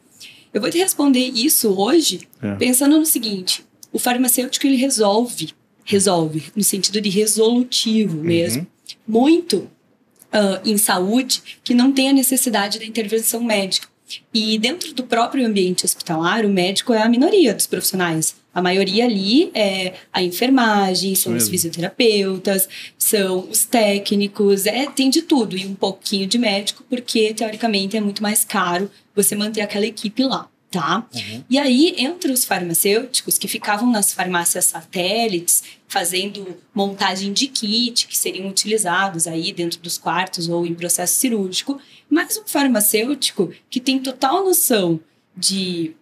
Eu 0.53 0.61
vou 0.61 0.69
te 0.69 0.77
responder 0.77 1.19
isso 1.19 1.69
hoje 1.77 2.21
é. 2.41 2.55
pensando 2.55 2.97
no 2.97 3.05
seguinte: 3.05 3.63
o 3.91 3.99
farmacêutico 3.99 4.65
ele 4.65 4.77
resolve, 4.77 5.53
resolve, 5.83 6.45
no 6.55 6.63
sentido 6.63 7.01
de 7.01 7.09
resolutivo 7.09 8.17
uhum. 8.17 8.23
mesmo, 8.23 8.61
uhum. 8.61 8.95
muito 9.05 9.69
uh, 10.35 10.59
em 10.69 10.77
saúde 10.77 11.41
que 11.63 11.73
não 11.73 11.91
tem 11.91 12.09
a 12.09 12.13
necessidade 12.13 12.77
da 12.77 12.85
intervenção 12.85 13.41
médica. 13.41 13.87
E 14.33 14.57
dentro 14.59 14.93
do 14.93 15.03
próprio 15.03 15.45
ambiente 15.47 15.83
hospitalar, 15.83 16.45
o 16.45 16.49
médico 16.49 16.93
é 16.93 17.01
a 17.01 17.09
minoria 17.09 17.53
dos 17.53 17.65
profissionais. 17.65 18.35
A 18.53 18.61
maioria 18.61 19.05
ali 19.05 19.49
é 19.53 19.93
a 20.13 20.21
enfermagem, 20.21 21.15
são 21.15 21.33
Mesmo. 21.33 21.45
os 21.45 21.49
fisioterapeutas, 21.49 22.69
são 22.97 23.47
os 23.49 23.65
técnicos, 23.65 24.65
é, 24.65 24.85
tem 24.85 25.09
de 25.09 25.23
tudo 25.23 25.57
e 25.57 25.65
um 25.65 25.75
pouquinho 25.75 26.27
de 26.27 26.37
médico, 26.37 26.85
porque 26.89 27.33
teoricamente 27.33 27.97
é 27.97 28.01
muito 28.01 28.21
mais 28.21 28.45
caro 28.45 28.89
você 29.13 29.35
manter 29.35 29.61
aquela 29.61 29.85
equipe 29.85 30.23
lá. 30.23 30.47
Tá? 30.75 31.07
Uhum. 31.15 31.43
E 31.49 31.57
aí, 31.57 31.95
entre 31.97 32.33
os 32.33 32.43
farmacêuticos 32.43 33.37
que 33.37 33.47
ficavam 33.47 33.89
nas 33.89 34.11
farmácias 34.11 34.65
satélites, 34.65 35.63
fazendo 35.87 36.57
montagem 36.73 37.31
de 37.31 37.47
kit 37.47 38.05
que 38.05 38.17
seriam 38.17 38.49
utilizados 38.49 39.25
aí 39.25 39.53
dentro 39.53 39.79
dos 39.79 39.97
quartos 39.97 40.49
ou 40.49 40.67
em 40.67 40.75
processo 40.75 41.17
cirúrgico, 41.17 41.79
mais 42.09 42.35
um 42.35 42.45
farmacêutico 42.45 43.53
que 43.69 43.79
tem 43.79 43.99
total 43.99 44.43
noção 44.43 44.99
de 45.33 45.95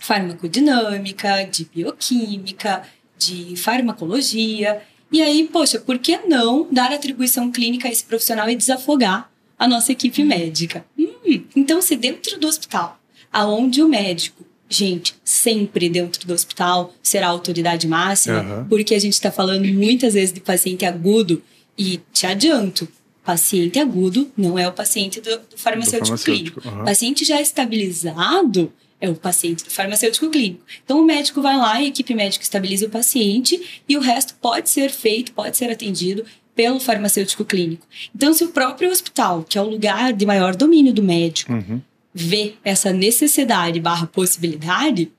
farmacodinâmica, 0.00 1.44
de 1.44 1.66
bioquímica, 1.72 2.82
de 3.16 3.54
farmacologia. 3.54 4.82
E 5.12 5.22
aí, 5.22 5.46
poxa, 5.46 5.78
por 5.78 6.00
que 6.00 6.16
não 6.26 6.66
dar 6.68 6.92
atribuição 6.92 7.48
clínica 7.52 7.86
a 7.86 7.92
esse 7.92 8.02
profissional 8.02 8.50
e 8.50 8.56
desafogar 8.56 9.30
a 9.56 9.68
nossa 9.68 9.92
equipe 9.92 10.24
médica? 10.24 10.84
Hum, 10.98 11.44
então, 11.54 11.80
se 11.80 11.94
dentro 11.94 12.40
do 12.40 12.48
hospital, 12.48 12.99
aonde 13.32 13.82
o 13.82 13.88
médico, 13.88 14.44
gente, 14.68 15.14
sempre 15.24 15.88
dentro 15.88 16.26
do 16.26 16.32
hospital 16.32 16.94
será 17.02 17.26
a 17.26 17.30
autoridade 17.30 17.86
máxima, 17.88 18.40
uhum. 18.40 18.64
porque 18.68 18.94
a 18.94 18.98
gente 18.98 19.14
está 19.14 19.30
falando 19.30 19.66
muitas 19.66 20.14
vezes 20.14 20.32
de 20.32 20.40
paciente 20.40 20.84
agudo, 20.84 21.42
e 21.76 22.00
te 22.12 22.26
adianto, 22.26 22.86
paciente 23.24 23.78
agudo 23.78 24.30
não 24.36 24.58
é 24.58 24.68
o 24.68 24.72
paciente 24.72 25.20
do, 25.20 25.30
do 25.30 25.56
farmacêutico, 25.56 26.16
do 26.16 26.18
farmacêutico 26.18 26.24
clínico. 26.24 26.68
Uhum. 26.68 26.84
Paciente 26.84 27.24
já 27.24 27.40
estabilizado 27.40 28.72
é 29.00 29.08
o 29.08 29.14
paciente 29.14 29.64
do 29.64 29.70
farmacêutico 29.70 30.28
clínico. 30.28 30.62
Então, 30.84 31.00
o 31.00 31.04
médico 31.04 31.40
vai 31.40 31.56
lá, 31.56 31.74
a 31.76 31.84
equipe 31.84 32.14
médica 32.14 32.44
estabiliza 32.44 32.86
o 32.86 32.90
paciente 32.90 33.82
e 33.88 33.96
o 33.96 34.00
resto 34.00 34.34
pode 34.34 34.68
ser 34.68 34.90
feito, 34.90 35.32
pode 35.32 35.56
ser 35.56 35.70
atendido 35.70 36.24
pelo 36.54 36.78
farmacêutico 36.78 37.44
clínico. 37.44 37.86
Então, 38.14 38.34
se 38.34 38.44
o 38.44 38.48
próprio 38.48 38.90
hospital, 38.90 39.42
que 39.48 39.56
é 39.56 39.62
o 39.62 39.68
lugar 39.68 40.12
de 40.12 40.26
maior 40.26 40.54
domínio 40.54 40.92
do 40.92 41.02
médico, 41.02 41.52
uhum. 41.52 41.80
Vê 42.12 42.54
essa 42.64 42.92
necessidade 42.92 43.80
barra 43.80 44.06
possibilidade, 44.06 45.10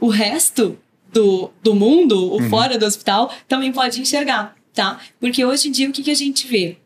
o 0.00 0.08
resto 0.08 0.78
do, 1.12 1.50
do 1.62 1.74
mundo, 1.74 2.32
o 2.32 2.40
uhum. 2.40 2.50
fora 2.50 2.78
do 2.78 2.86
hospital, 2.86 3.32
também 3.46 3.72
pode 3.72 4.00
enxergar, 4.00 4.56
tá? 4.74 5.00
Porque 5.20 5.44
hoje 5.44 5.68
em 5.68 5.72
dia, 5.72 5.88
o 5.88 5.92
que, 5.92 6.02
que 6.02 6.10
a 6.10 6.14
gente 6.14 6.46
vê? 6.46 6.76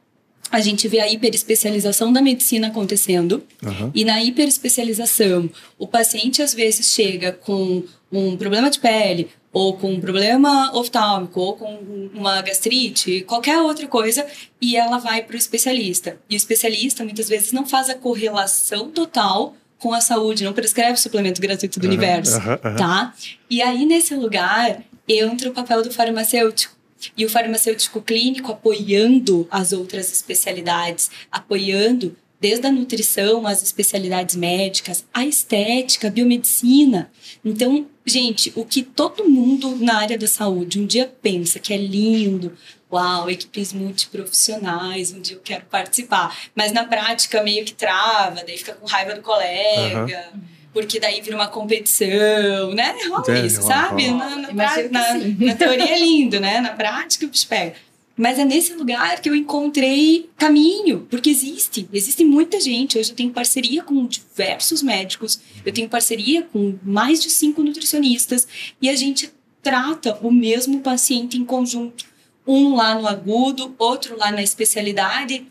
a 0.52 0.60
gente 0.60 0.86
vê 0.86 1.00
a 1.00 1.10
hiperespecialização 1.10 2.12
da 2.12 2.20
medicina 2.20 2.66
acontecendo. 2.66 3.42
Aham. 3.64 3.90
E 3.94 4.04
na 4.04 4.22
hiperespecialização, 4.22 5.48
o 5.78 5.88
paciente 5.88 6.42
às 6.42 6.52
vezes 6.52 6.92
chega 6.92 7.32
com 7.32 7.82
um 8.12 8.36
problema 8.36 8.68
de 8.70 8.78
pele, 8.78 9.30
ou 9.52 9.76
com 9.76 9.92
um 9.92 10.00
problema 10.00 10.70
oftálmico, 10.76 11.40
ou 11.40 11.56
com 11.56 12.10
uma 12.14 12.42
gastrite, 12.42 13.22
qualquer 13.22 13.58
outra 13.60 13.86
coisa, 13.86 14.26
e 14.60 14.76
ela 14.76 14.98
vai 14.98 15.22
para 15.22 15.34
o 15.34 15.38
especialista. 15.38 16.18
E 16.28 16.34
o 16.34 16.36
especialista 16.36 17.04
muitas 17.04 17.28
vezes 17.28 17.52
não 17.52 17.66
faz 17.66 17.88
a 17.88 17.94
correlação 17.94 18.90
total 18.90 19.56
com 19.78 19.92
a 19.92 20.00
saúde, 20.00 20.44
não 20.44 20.52
prescreve 20.52 20.96
suplemento 20.96 21.40
gratuito 21.40 21.80
do 21.80 21.86
Aham, 21.86 21.94
universo, 21.94 22.36
aham, 22.36 22.60
aham. 22.64 22.76
tá? 22.76 23.14
E 23.50 23.60
aí 23.60 23.84
nesse 23.84 24.14
lugar 24.14 24.82
entra 25.08 25.50
o 25.50 25.52
papel 25.52 25.82
do 25.82 25.90
farmacêutico. 25.90 26.76
E 27.16 27.24
o 27.24 27.28
farmacêutico 27.28 28.00
clínico 28.00 28.52
apoiando 28.52 29.48
as 29.50 29.72
outras 29.72 30.12
especialidades, 30.12 31.10
apoiando 31.32 32.16
desde 32.40 32.66
a 32.66 32.72
nutrição, 32.72 33.44
as 33.46 33.62
especialidades 33.62 34.36
médicas, 34.36 35.04
a 35.12 35.26
estética, 35.26 36.06
a 36.08 36.10
biomedicina. 36.10 37.10
Então, 37.44 37.86
gente, 38.06 38.52
o 38.56 38.64
que 38.64 38.82
todo 38.82 39.28
mundo 39.28 39.76
na 39.76 39.98
área 39.98 40.18
da 40.18 40.26
saúde 40.26 40.80
um 40.80 40.86
dia 40.86 41.12
pensa 41.22 41.58
que 41.58 41.72
é 41.72 41.76
lindo, 41.76 42.52
uau, 42.92 43.30
equipes 43.30 43.72
multiprofissionais, 43.72 45.12
um 45.12 45.20
dia 45.20 45.36
eu 45.36 45.40
quero 45.42 45.64
participar. 45.66 46.36
Mas 46.54 46.72
na 46.72 46.84
prática 46.84 47.42
meio 47.42 47.64
que 47.64 47.72
trava, 47.72 48.42
daí 48.46 48.56
fica 48.58 48.74
com 48.74 48.86
raiva 48.86 49.14
do 49.14 49.22
colega. 49.22 50.30
Porque 50.72 50.98
daí 50.98 51.20
vira 51.20 51.36
uma 51.36 51.48
competição, 51.48 52.72
né? 52.74 52.94
Rola 53.10 53.24
É, 53.38 53.44
isso, 53.46 53.60
rola, 53.60 53.74
sabe? 53.74 54.06
rola. 54.08 54.36
Na, 54.36 54.36
na, 54.52 54.88
na- 54.88 55.18
na 55.46 55.54
teoria 55.54 55.94
é 55.94 55.98
lindo, 55.98 56.40
né? 56.40 56.60
Na 56.62 56.70
prática 56.70 57.26
o 57.26 57.28
bicho 57.28 57.46
pega. 57.46 57.74
Mas 58.16 58.38
é 58.38 58.44
nesse 58.44 58.72
lugar 58.74 59.20
que 59.20 59.28
eu 59.28 59.34
encontrei 59.34 60.30
caminho, 60.36 61.06
porque 61.10 61.28
existe, 61.30 61.86
existe 61.92 62.24
muita 62.24 62.58
gente. 62.60 62.98
Hoje 62.98 63.10
eu 63.10 63.16
tenho 63.16 63.30
parceria 63.32 63.82
com 63.82 64.06
diversos 64.06 64.82
médicos, 64.82 65.40
eu 65.64 65.72
tenho 65.72 65.88
parceria 65.88 66.42
com 66.42 66.78
mais 66.82 67.22
de 67.22 67.30
cinco 67.30 67.62
nutricionistas 67.62 68.46
e 68.80 68.88
a 68.88 68.96
gente 68.96 69.32
trata 69.62 70.18
o 70.22 70.30
mesmo 70.30 70.80
paciente 70.80 71.38
em 71.38 71.44
conjunto. 71.44 72.04
Um 72.46 72.74
lá 72.74 72.94
no 72.94 73.06
agudo, 73.06 73.74
outro 73.78 74.16
lá 74.18 74.32
na 74.32 74.42
especialidade 74.42 75.46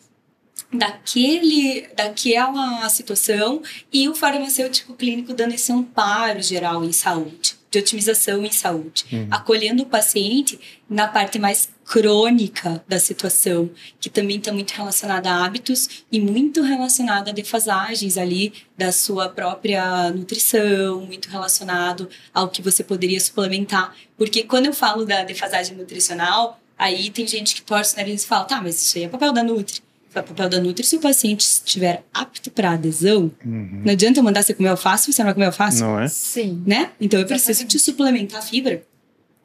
daquele, 0.71 1.87
daquela 1.95 2.87
situação 2.89 3.61
e 3.91 4.07
o 4.07 4.15
farmacêutico 4.15 4.93
clínico 4.93 5.33
dando 5.33 5.53
esse 5.53 5.71
amparo 5.71 6.41
geral 6.41 6.83
em 6.83 6.91
saúde, 6.91 7.55
de 7.71 7.79
otimização 7.79 8.45
em 8.45 8.51
saúde, 8.51 9.05
Uhum. 9.11 9.27
acolhendo 9.31 9.83
o 9.83 9.85
paciente 9.85 10.59
na 10.89 11.07
parte 11.07 11.39
mais 11.39 11.69
crônica 11.85 12.83
da 12.87 12.99
situação, 12.99 13.69
que 13.99 14.09
também 14.09 14.37
está 14.37 14.51
muito 14.51 14.71
relacionada 14.71 15.29
a 15.29 15.45
hábitos 15.45 16.03
e 16.11 16.19
muito 16.19 16.61
relacionada 16.61 17.31
a 17.31 17.33
defasagens 17.33 18.17
ali 18.17 18.53
da 18.77 18.91
sua 18.91 19.29
própria 19.29 20.09
nutrição, 20.11 21.01
muito 21.05 21.29
relacionado 21.29 22.09
ao 22.33 22.49
que 22.49 22.61
você 22.61 22.83
poderia 22.83 23.19
suplementar. 23.19 23.95
Porque 24.17 24.43
quando 24.43 24.65
eu 24.65 24.73
falo 24.73 25.05
da 25.05 25.23
defasagem 25.23 25.75
nutricional, 25.77 26.59
aí 26.77 27.09
tem 27.09 27.25
gente 27.25 27.55
que 27.55 27.61
torce 27.61 27.93
o 27.93 27.97
nariz 27.97 28.23
e 28.23 28.27
fala, 28.27 28.43
tá, 28.43 28.61
mas 28.61 28.81
isso 28.81 28.97
aí 28.97 29.05
é 29.05 29.07
papel 29.07 29.31
da 29.31 29.43
Nutri. 29.43 29.81
É 30.13 30.21
papel 30.21 30.49
da 30.49 30.59
Nutri 30.59 30.85
se 30.85 30.97
o 30.97 30.99
paciente 30.99 31.41
estiver 31.41 32.03
apto 32.13 32.51
para 32.51 32.71
adesão. 32.71 33.31
Uhum. 33.45 33.81
Não 33.85 33.93
adianta 33.93 34.19
eu 34.19 34.23
mandar 34.23 34.43
você 34.43 34.53
comer 34.53 34.69
alface 34.69 35.05
se 35.05 35.13
você 35.13 35.21
não 35.21 35.27
vai 35.27 35.33
comer 35.33 35.45
alface 35.45 35.81
Não 35.81 35.99
é? 35.99 36.07
Sim. 36.07 36.61
né? 36.65 36.91
Então 36.99 37.19
eu 37.19 37.25
preciso 37.25 37.65
te 37.65 37.79
suplementar 37.79 38.43
fibra, 38.43 38.83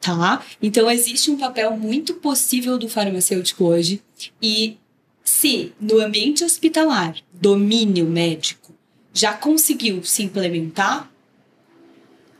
tá? 0.01 0.43
Então 0.61 0.91
existe 0.91 1.31
um 1.31 1.37
papel 1.37 1.75
muito 1.77 2.15
possível 2.15 2.77
do 2.77 2.89
farmacêutico 2.89 3.63
hoje 3.63 4.01
e 4.41 4.77
se 5.23 5.73
no 5.79 5.99
ambiente 5.99 6.43
hospitalar, 6.43 7.15
domínio 7.33 8.05
médico 8.05 8.73
já 9.13 9.33
conseguiu 9.33 10.03
se 10.03 10.23
implementar, 10.23 11.11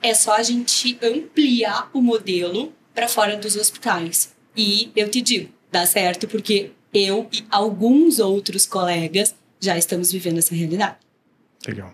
é 0.01 0.13
só 0.13 0.35
a 0.35 0.43
gente 0.43 0.97
ampliar 1.01 1.89
o 1.91 2.01
modelo 2.01 2.71
para 2.93 3.07
fora 3.07 3.35
dos 3.35 3.55
hospitais. 3.55 4.33
E 4.55 4.91
eu 4.95 5.09
te 5.09 5.21
digo, 5.21 5.51
dá 5.71 5.85
certo 5.85 6.27
porque 6.27 6.71
eu 6.97 7.27
e 7.31 7.45
alguns 7.49 8.19
outros 8.19 8.65
colegas 8.65 9.35
já 9.59 9.77
estamos 9.77 10.11
vivendo 10.11 10.37
essa 10.37 10.55
realidade. 10.55 10.97
Legal. 11.67 11.93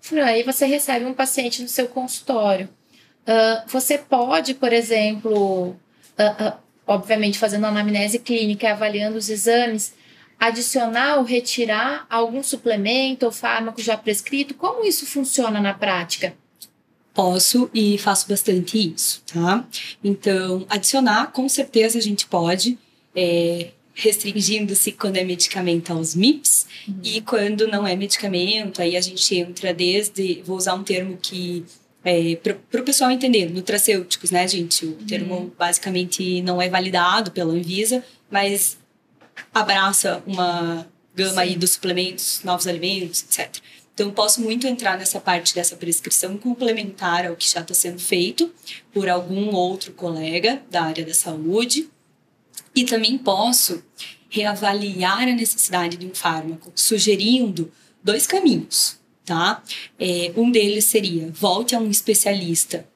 Fran, 0.00 0.24
aí 0.24 0.42
você 0.42 0.66
recebe 0.66 1.04
um 1.04 1.14
paciente 1.14 1.62
no 1.62 1.68
seu 1.68 1.88
consultório. 1.88 2.68
Ah, 3.26 3.64
você 3.66 3.98
pode, 3.98 4.54
por 4.54 4.72
exemplo, 4.72 5.76
ah, 6.18 6.36
ah, 6.38 6.58
obviamente 6.86 7.38
fazendo 7.38 7.66
anamnese 7.66 8.18
clínica 8.18 8.66
e 8.66 8.70
avaliando 8.70 9.16
os 9.16 9.28
exames, 9.28 9.94
adicionar 10.38 11.16
ou 11.16 11.24
retirar 11.24 12.06
algum 12.10 12.42
suplemento 12.42 13.24
ou 13.26 13.32
fármaco 13.32 13.80
já 13.80 13.96
prescrito? 13.96 14.54
Como 14.54 14.84
isso 14.84 15.06
funciona 15.06 15.60
na 15.60 15.72
prática? 15.72 16.34
Posso 17.14 17.70
e 17.72 17.96
faço 17.96 18.28
bastante 18.28 18.92
isso, 18.92 19.22
tá? 19.32 19.64
Então, 20.02 20.66
adicionar, 20.68 21.30
com 21.30 21.48
certeza 21.48 21.96
a 21.96 22.02
gente 22.02 22.26
pode, 22.26 22.76
é, 23.14 23.70
restringindo-se 23.94 24.92
quando 24.92 25.16
é 25.16 25.24
medicamento 25.24 25.92
aos 25.92 26.14
MIPs 26.14 26.66
e 27.02 27.20
quando 27.20 27.68
não 27.68 27.86
é 27.86 27.94
medicamento, 27.94 28.82
aí 28.82 28.96
a 28.96 29.00
gente 29.00 29.36
entra 29.36 29.72
desde, 29.72 30.42
vou 30.44 30.56
usar 30.56 30.74
um 30.74 30.82
termo 30.82 31.16
que 31.16 31.64
é, 32.04 32.36
para 32.36 32.80
o 32.80 32.84
pessoal 32.84 33.10
entender, 33.10 33.50
nutracêuticos, 33.50 34.30
né, 34.30 34.46
gente? 34.46 34.84
O 34.84 34.92
termo 35.06 35.54
basicamente 35.58 36.42
não 36.42 36.60
é 36.60 36.68
validado 36.68 37.30
pela 37.30 37.52
Anvisa, 37.54 38.04
mas 38.30 38.76
abraça 39.54 40.22
uma 40.26 40.86
gama 41.14 41.40
aí 41.40 41.52
Sim. 41.52 41.58
dos 41.58 41.70
suplementos, 41.70 42.40
novos 42.44 42.66
alimentos, 42.66 43.22
etc. 43.22 43.62
Então, 43.94 44.10
posso 44.10 44.40
muito 44.40 44.66
entrar 44.66 44.98
nessa 44.98 45.20
parte 45.20 45.54
dessa 45.54 45.76
prescrição 45.76 46.36
complementar 46.36 47.26
ao 47.26 47.36
que 47.36 47.48
já 47.48 47.60
está 47.60 47.72
sendo 47.72 48.00
feito 48.00 48.52
por 48.92 49.08
algum 49.08 49.54
outro 49.54 49.92
colega 49.92 50.60
da 50.68 50.82
área 50.82 51.06
da 51.06 51.14
saúde. 51.14 51.88
E 52.74 52.84
também 52.84 53.16
posso 53.16 53.82
reavaliar 54.28 55.22
a 55.22 55.32
necessidade 55.34 55.96
de 55.96 56.06
um 56.06 56.14
fármaco, 56.14 56.72
sugerindo 56.74 57.70
dois 58.02 58.26
caminhos, 58.26 58.98
tá? 59.24 59.62
É, 59.98 60.32
um 60.36 60.50
deles 60.50 60.84
seria 60.86 61.30
volte 61.30 61.74
a 61.74 61.78
um 61.78 61.90
especialista 61.90 62.86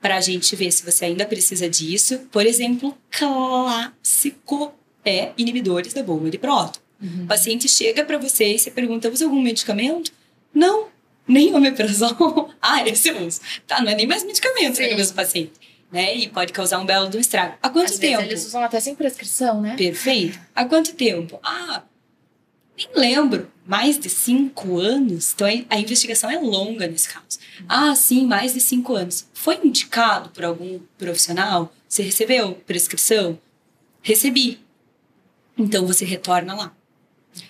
para 0.00 0.16
a 0.16 0.20
gente 0.20 0.54
ver 0.56 0.70
se 0.72 0.84
você 0.84 1.06
ainda 1.06 1.26
precisa 1.26 1.68
disso. 1.68 2.20
Por 2.30 2.46
exemplo, 2.46 2.96
clássico 3.10 4.72
é 5.04 5.32
inibidores 5.36 5.92
da 5.92 6.02
bomba 6.02 6.30
de 6.30 6.38
próton. 6.38 6.80
O 7.24 7.26
paciente 7.26 7.68
chega 7.68 8.04
para 8.04 8.16
você 8.16 8.54
e 8.54 8.58
você 8.58 8.70
pergunta: 8.70 9.10
usa 9.10 9.24
algum 9.24 9.42
medicamento? 9.42 10.12
Não, 10.54 10.86
nem 11.26 11.52
omeprazol. 11.52 12.50
ah, 12.62 12.86
esse 12.88 13.08
eu 13.08 13.26
uso. 13.26 13.40
Tá, 13.66 13.82
não 13.82 13.90
é 13.90 13.94
nem 13.96 14.06
mais 14.06 14.24
medicamento 14.24 14.76
para 14.76 14.92
o 14.92 14.96
mesmo 14.96 15.16
paciente. 15.16 15.52
Né? 15.92 16.16
E 16.16 16.28
pode 16.28 16.52
causar 16.52 16.78
um 16.78 16.86
belo 16.86 17.08
do 17.08 17.18
estrago. 17.18 17.54
Há 17.62 17.68
quanto 17.68 17.92
Às 17.92 17.98
tempo? 17.98 18.16
vezes 18.16 18.30
eles 18.30 18.46
usam 18.46 18.62
até 18.62 18.80
sem 18.80 18.94
prescrição, 18.94 19.60
né? 19.60 19.76
Perfeito. 19.76 20.40
Há 20.54 20.64
quanto 20.64 20.94
tempo? 20.94 21.38
Ah, 21.42 21.82
nem 22.76 22.88
lembro. 22.96 23.50
Mais 23.66 23.98
de 23.98 24.08
cinco 24.08 24.78
anos? 24.78 25.32
Então 25.34 25.46
a 25.46 25.74
a 25.76 25.78
investigação 25.78 26.30
é 26.30 26.38
longa 26.38 26.86
nesse 26.86 27.08
caso. 27.08 27.38
Ah, 27.68 27.94
sim, 27.94 28.26
mais 28.26 28.54
de 28.54 28.60
cinco 28.60 28.94
anos. 28.94 29.28
Foi 29.34 29.60
indicado 29.62 30.30
por 30.30 30.44
algum 30.44 30.80
profissional? 30.96 31.72
Você 31.86 32.02
recebeu 32.02 32.54
prescrição? 32.66 33.38
Recebi. 34.00 34.58
Então 35.56 35.86
você 35.86 36.04
retorna 36.04 36.54
lá. 36.54 36.74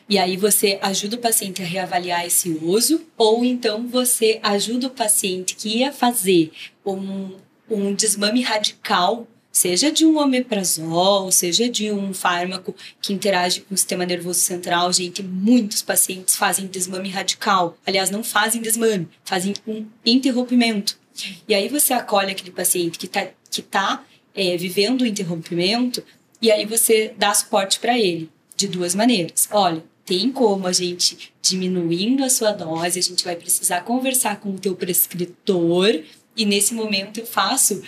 E 0.09 0.19
aí 0.19 0.37
você 0.37 0.79
ajuda 0.83 1.17
o 1.17 1.21
paciente 1.21 1.63
a 1.63 1.65
reavaliar 1.65 2.27
esse 2.27 2.51
uso, 2.51 3.05
ou 3.17 3.45
então 3.45 3.87
você 3.89 4.39
ajuda 4.43 4.89
o 4.89 4.91
paciente 4.91 5.57
que 5.57 5.79
ia 5.79 5.93
fazer 5.93 6.53
um, 6.85 7.37
um 7.71 7.95
desmame 7.95 8.43
radical, 8.43 9.27
seja 9.51 9.91
de 9.91 10.07
um 10.07 10.19
omeprazol, 10.19 11.31
seja 11.31 11.69
de 11.69 11.91
um 11.91 12.15
fármaco 12.15 12.75
que 13.01 13.13
interage 13.13 13.61
com 13.61 13.75
o 13.75 13.79
sistema 13.79 14.07
nervoso 14.07 14.41
central. 14.41 14.93
Gente, 14.93 15.23
muitos 15.23 15.83
pacientes 15.83 16.37
fazem 16.37 16.67
desmame 16.67 17.11
radical. 17.11 17.77
Aliás, 17.87 18.11
não 18.11 18.25
fazem 18.25 18.63
desmame, 18.63 19.09
fazem 19.25 19.55
um 19.67 19.87
interrompimento. 20.05 20.99
E 21.47 21.55
aí 21.55 21.69
você 21.69 21.93
acolhe 21.93 22.31
aquele 22.31 22.51
paciente 22.51 22.99
que 22.99 23.07
está 23.07 23.29
que 23.51 23.61
tá, 23.61 24.03
é, 24.35 24.57
vivendo 24.57 25.03
o 25.03 25.07
interrompimento 25.07 26.03
e 26.41 26.51
aí 26.51 26.65
você 26.65 27.15
dá 27.17 27.33
suporte 27.35 27.79
para 27.79 27.99
ele 27.99 28.31
de 28.57 28.67
duas 28.67 28.95
maneiras. 28.95 29.49
Olha, 29.53 29.85
tem 30.05 30.33
como 30.33 30.67
a 30.67 30.73
gente 30.73 31.33
diminuindo 31.41 32.25
a 32.25 32.31
sua 32.31 32.51
dose, 32.53 32.99
a 32.99 33.03
gente 33.03 33.25
vai 33.25 33.37
precisar 33.37 33.83
conversar 33.83 34.41
com 34.41 34.51
o 34.51 34.59
teu 34.59 34.75
prescritor 34.75 36.03
e 36.37 36.45
nesse 36.45 36.75
momento 36.75 37.21
eu 37.21 37.27
faço 37.27 37.83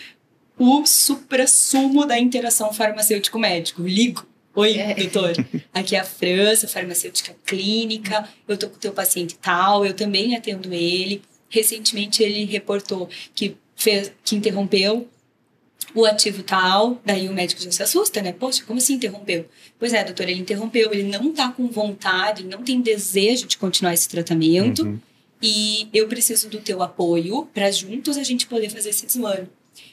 o 0.59 0.87
supra-sumo 0.87 2.07
da 2.07 2.19
interação 2.19 2.73
farmacêutico-médico. 2.73 3.83
Ligo. 3.83 4.27
Oi, 4.55 4.79
É. 4.79 4.95
doutor. 4.95 5.33
Aqui 5.73 5.97
é 5.97 6.01
a 6.01 6.05
França, 6.05 6.69
farmacêutica 6.69 7.35
clínica. 7.45 8.29
Eu 8.47 8.57
tô 8.57 8.69
com 8.69 8.77
o 8.77 8.79
teu 8.79 8.93
paciente 8.93 9.37
tal, 9.41 9.85
eu 9.85 9.95
também 9.95 10.37
atendo 10.37 10.73
ele. 10.73 11.23
Recentemente 11.49 12.23
ele 12.23 12.45
reportou 12.45 13.09
que 13.35 13.57
fez, 13.75 14.13
que 14.25 14.37
interrompeu 14.37 15.09
o 15.95 16.05
ativo 16.05 16.43
tal, 16.43 17.01
daí 17.05 17.29
o 17.29 17.33
médico 17.33 17.63
já 17.63 17.71
se 17.71 17.83
assusta, 17.83 18.23
né? 18.23 18.33
Poxa, 18.33 18.65
como 18.65 18.79
assim 18.79 18.95
interrompeu? 18.95 19.47
Pois 19.79 19.93
é, 19.93 20.03
doutor, 20.03 20.29
ele 20.29 20.41
interrompeu, 20.41 20.93
ele 20.93 21.05
não 21.05 21.33
tá 21.33 21.51
com 21.51 21.69
vontade, 21.69 22.45
não 22.45 22.63
tem 22.63 22.81
desejo 22.81 23.47
de 23.47 23.57
continuar 23.57 23.95
esse 23.95 24.09
tratamento 24.09 24.85
uhum. 24.85 24.99
E 25.47 25.91
eu 25.93 26.09
preciso 26.09 26.49
do 26.49 26.59
teu 26.59 26.83
apoio 26.83 27.47
para 27.53 27.71
juntos 27.71 28.17
a 28.17 28.23
gente 28.23 28.47
poder 28.47 28.71
fazer 28.71 28.89
esse 28.89 29.05
desmame. 29.05 29.47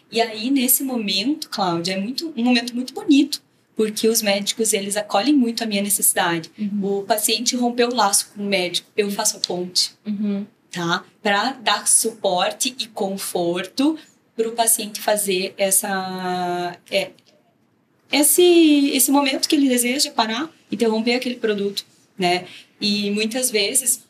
E 0.09 0.21
aí, 0.21 0.49
nesse 0.49 0.81
momento, 0.81 1.49
Cláudia, 1.49 1.95
é 1.95 1.97
muito, 1.97 2.33
um 2.37 2.43
momento 2.43 2.73
muito 2.73 2.93
bonito, 2.93 3.43
porque 3.75 4.07
os 4.07 4.21
médicos, 4.21 4.71
eles 4.71 4.95
acolhem 4.95 5.33
muito 5.33 5.61
a 5.61 5.67
minha 5.67 5.81
necessidade. 5.81 6.49
Uhum. 6.57 6.99
O 6.99 7.03
paciente 7.03 7.57
rompeu 7.57 7.89
o 7.89 7.93
laço 7.93 8.31
com 8.33 8.41
o 8.41 8.45
médico, 8.45 8.89
eu 8.95 9.11
faço 9.11 9.37
a 9.37 9.39
ponte, 9.41 9.91
uhum. 10.07 10.45
tá? 10.71 11.03
Para 11.21 11.51
dar 11.51 11.85
suporte 11.85 12.73
e 12.79 12.87
conforto 12.87 13.97
para 14.37 14.47
o 14.47 14.53
paciente 14.53 15.01
fazer 15.01 15.53
essa... 15.57 16.77
É, 16.89 17.11
esse, 18.09 18.91
esse 18.93 19.11
momento 19.11 19.49
que 19.49 19.55
ele 19.55 19.67
deseja 19.67 20.11
parar, 20.11 20.49
interromper 20.71 21.15
aquele 21.15 21.35
produto, 21.35 21.85
né? 22.17 22.45
E 22.79 23.11
muitas 23.11 23.51
vezes 23.51 24.09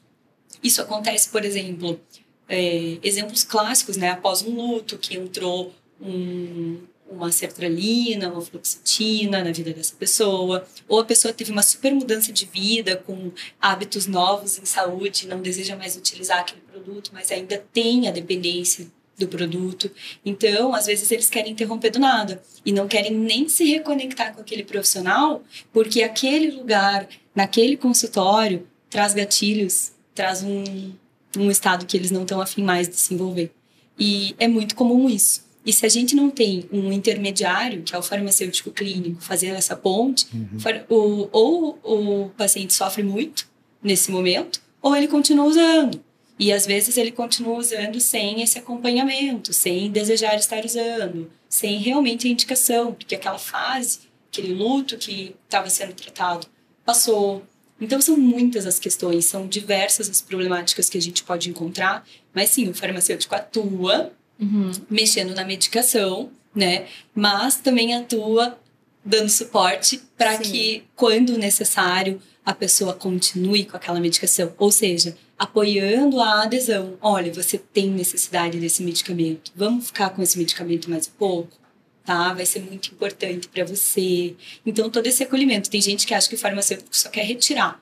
isso 0.64 0.82
acontece, 0.82 1.30
por 1.30 1.44
exemplo, 1.44 2.00
é, 2.48 2.98
exemplos 3.04 3.44
clássicos, 3.44 3.98
né? 3.98 4.10
Após 4.10 4.42
um 4.42 4.56
luto 4.56 4.98
que 4.98 5.16
entrou 5.16 5.74
um, 6.02 6.80
uma 7.10 7.32
sertralina, 7.32 8.30
uma 8.30 8.42
fluoxetina 8.42 9.44
na 9.44 9.52
vida 9.52 9.74
dessa 9.74 9.96
pessoa, 9.96 10.66
ou 10.88 11.00
a 11.00 11.06
pessoa 11.06 11.34
teve 11.34 11.52
uma 11.52 11.62
super 11.64 11.94
mudança 11.94 12.32
de 12.32 12.46
vida 12.46 12.98
com 12.98 13.32
hábitos 13.60 14.08
novos 14.08 14.58
em 14.58 14.66
saúde, 14.66 15.28
não 15.28 15.42
deseja 15.42 15.76
mais 15.76 15.96
utilizar 15.96 16.40
aquele 16.40 16.62
produto, 16.62 17.12
mas 17.14 17.32
ainda 17.32 17.64
tem 17.72 18.08
a 18.08 18.12
dependência 18.12 18.88
do 19.18 19.28
produto. 19.28 19.92
Então, 20.26 20.74
às 20.74 20.88
vezes 20.88 21.12
eles 21.12 21.30
querem 21.30 21.52
interromper 21.52 21.92
do 21.92 22.00
nada 22.00 22.42
e 22.66 22.72
não 22.72 22.88
querem 22.88 23.12
nem 23.12 23.48
se 23.48 23.66
reconectar 23.66 24.34
com 24.34 24.42
aquele 24.42 24.64
profissional, 24.64 25.44
porque 25.72 26.02
aquele 26.02 26.52
lugar, 26.52 27.08
naquele 27.36 27.78
consultório, 27.78 28.68
traz 28.90 29.14
gatilhos, 29.14 29.92
traz 30.14 30.44
um, 30.44 30.94
um 31.38 31.50
estado 31.50 31.86
que 31.86 31.96
eles 31.96 32.12
não 32.12 32.24
estão 32.24 32.42
afim 32.42 32.64
mais 32.64 32.88
de 32.88 32.96
se 32.96 33.14
envolver. 33.14 33.52
E 33.98 34.36
é 34.40 34.48
muito 34.48 34.76
comum 34.76 35.10
isso. 35.10 35.44
E 35.66 35.72
se 35.72 35.86
a 35.86 35.90
gente 35.90 36.16
não 36.16 36.30
tem 36.30 36.68
um 36.72 36.92
intermediário, 36.92 37.84
que 37.84 37.94
é 37.94 37.98
o 37.98 38.02
farmacêutico 38.02 38.72
clínico, 38.72 39.22
fazendo 39.22 39.56
essa 39.56 39.76
ponte, 39.76 40.26
uhum. 40.34 40.58
o, 40.90 41.30
ou 41.32 41.80
o 41.84 42.30
paciente 42.30 42.74
sofre 42.74 43.04
muito 43.04 43.48
nesse 43.82 44.12
momento, 44.12 44.60
ou 44.82 44.96
ele 44.96 45.08
continua 45.08 45.46
usando. 45.46 46.04
E 46.40 46.52
às 46.52 46.66
vezes 46.66 46.98
ele 46.98 47.12
continua 47.12 47.58
usando 47.58 48.00
sem 48.00 48.42
esse 48.42 48.58
acompanhamento, 48.58 49.54
sem 49.54 49.92
desejar 49.92 50.36
estar 50.36 50.66
usando, 50.66 51.32
sem 51.48 51.78
realmente 51.78 52.28
a 52.28 52.32
indicação, 52.32 52.94
porque 52.94 53.14
aquela 53.14 53.38
fase, 53.38 54.00
aquele 54.32 54.54
luto 54.54 54.98
que 54.98 55.36
estava 55.44 55.70
sendo 55.70 55.94
tratado, 55.94 56.48
passou. 56.84 57.44
Então 57.82 58.00
são 58.00 58.16
muitas 58.16 58.68
as 58.68 58.80
questões, 58.80 59.26
são 59.26 59.48
diversas 59.48 60.08
as 60.08 60.22
problemáticas 60.22 60.88
que 60.88 60.98
a 60.98 61.02
gente 61.02 61.24
pode 61.24 61.50
encontrar, 61.50 62.06
mas 62.34 62.50
sim, 62.50 62.70
o 62.70 62.74
farmacêutico 62.74 63.34
atua 63.34 64.14
uhum. 64.40 64.72
mexendo 64.90 65.34
na 65.34 65.44
medicação, 65.44 66.32
né? 66.56 66.86
Mas 67.14 67.56
também 67.56 67.96
atua 67.96 68.58
dando 69.04 69.30
suporte 69.30 70.02
para 70.16 70.38
que, 70.38 70.84
quando 70.96 71.38
necessário, 71.38 72.22
a 72.46 72.54
pessoa 72.54 72.94
continue 72.94 73.66
com 73.66 73.78
aquela 73.78 74.00
medicação. 74.00 74.54
Ou 74.58 74.72
seja, 74.72 75.18
apoiando 75.38 76.20
a 76.20 76.44
adesão. 76.44 76.98
Olha, 77.02 77.34
você 77.34 77.58
tem 77.58 77.90
necessidade 77.90 78.60
desse 78.60 78.84
medicamento. 78.84 79.52
Vamos 79.56 79.88
ficar 79.88 80.12
com 80.12 80.22
esse 80.22 80.38
medicamento 80.38 80.90
mais 80.90 81.08
um 81.08 81.18
pouco? 81.18 81.61
Tá? 82.04 82.34
Vai 82.34 82.46
ser 82.46 82.62
muito 82.62 82.92
importante 82.92 83.48
para 83.48 83.64
você. 83.64 84.36
Então, 84.66 84.90
todo 84.90 85.06
esse 85.08 85.24
acolhimento. 85.24 85.70
Tem 85.70 85.82
gente 85.82 86.06
que 86.08 86.14
acha 86.14 86.28
que 86.28 86.36
o 86.36 86.38
farmacêutico 86.38 86.96
só 86.96 87.10
quer 87.10 87.24
retirar. 87.24 87.82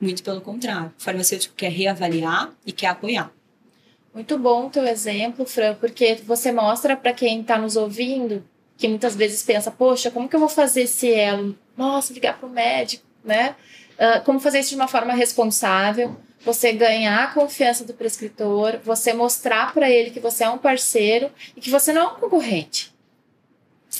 Muito 0.00 0.22
pelo 0.22 0.40
contrário. 0.40 0.92
O 0.98 1.02
farmacêutico 1.02 1.54
quer 1.54 1.70
reavaliar 1.70 2.52
e 2.64 2.72
quer 2.72 2.88
apoiar. 2.88 3.32
Muito 4.14 4.36
bom 4.38 4.66
o 4.66 4.70
teu 4.70 4.84
exemplo, 4.84 5.46
Fran, 5.46 5.74
porque 5.74 6.16
você 6.26 6.52
mostra 6.52 6.96
para 6.96 7.14
quem 7.14 7.40
está 7.40 7.56
nos 7.56 7.76
ouvindo 7.76 8.44
que 8.76 8.88
muitas 8.88 9.14
vezes 9.14 9.42
pensa, 9.42 9.70
poxa, 9.70 10.10
como 10.10 10.28
que 10.28 10.34
eu 10.34 10.40
vou 10.40 10.48
fazer 10.48 10.82
esse 10.82 11.08
elo? 11.12 11.56
Nossa, 11.76 12.12
ligar 12.12 12.36
para 12.36 12.48
o 12.48 12.50
médico, 12.50 13.04
né? 13.24 13.54
Uh, 13.92 14.24
como 14.24 14.40
fazer 14.40 14.58
isso 14.58 14.70
de 14.70 14.74
uma 14.74 14.88
forma 14.88 15.12
responsável, 15.12 16.16
você 16.44 16.72
ganhar 16.72 17.22
a 17.22 17.26
confiança 17.28 17.84
do 17.84 17.94
prescritor, 17.94 18.80
você 18.84 19.12
mostrar 19.12 19.72
para 19.72 19.88
ele 19.88 20.10
que 20.10 20.18
você 20.18 20.42
é 20.42 20.50
um 20.50 20.58
parceiro 20.58 21.30
e 21.56 21.60
que 21.60 21.70
você 21.70 21.92
não 21.92 22.02
é 22.02 22.06
um 22.08 22.16
concorrente. 22.16 22.91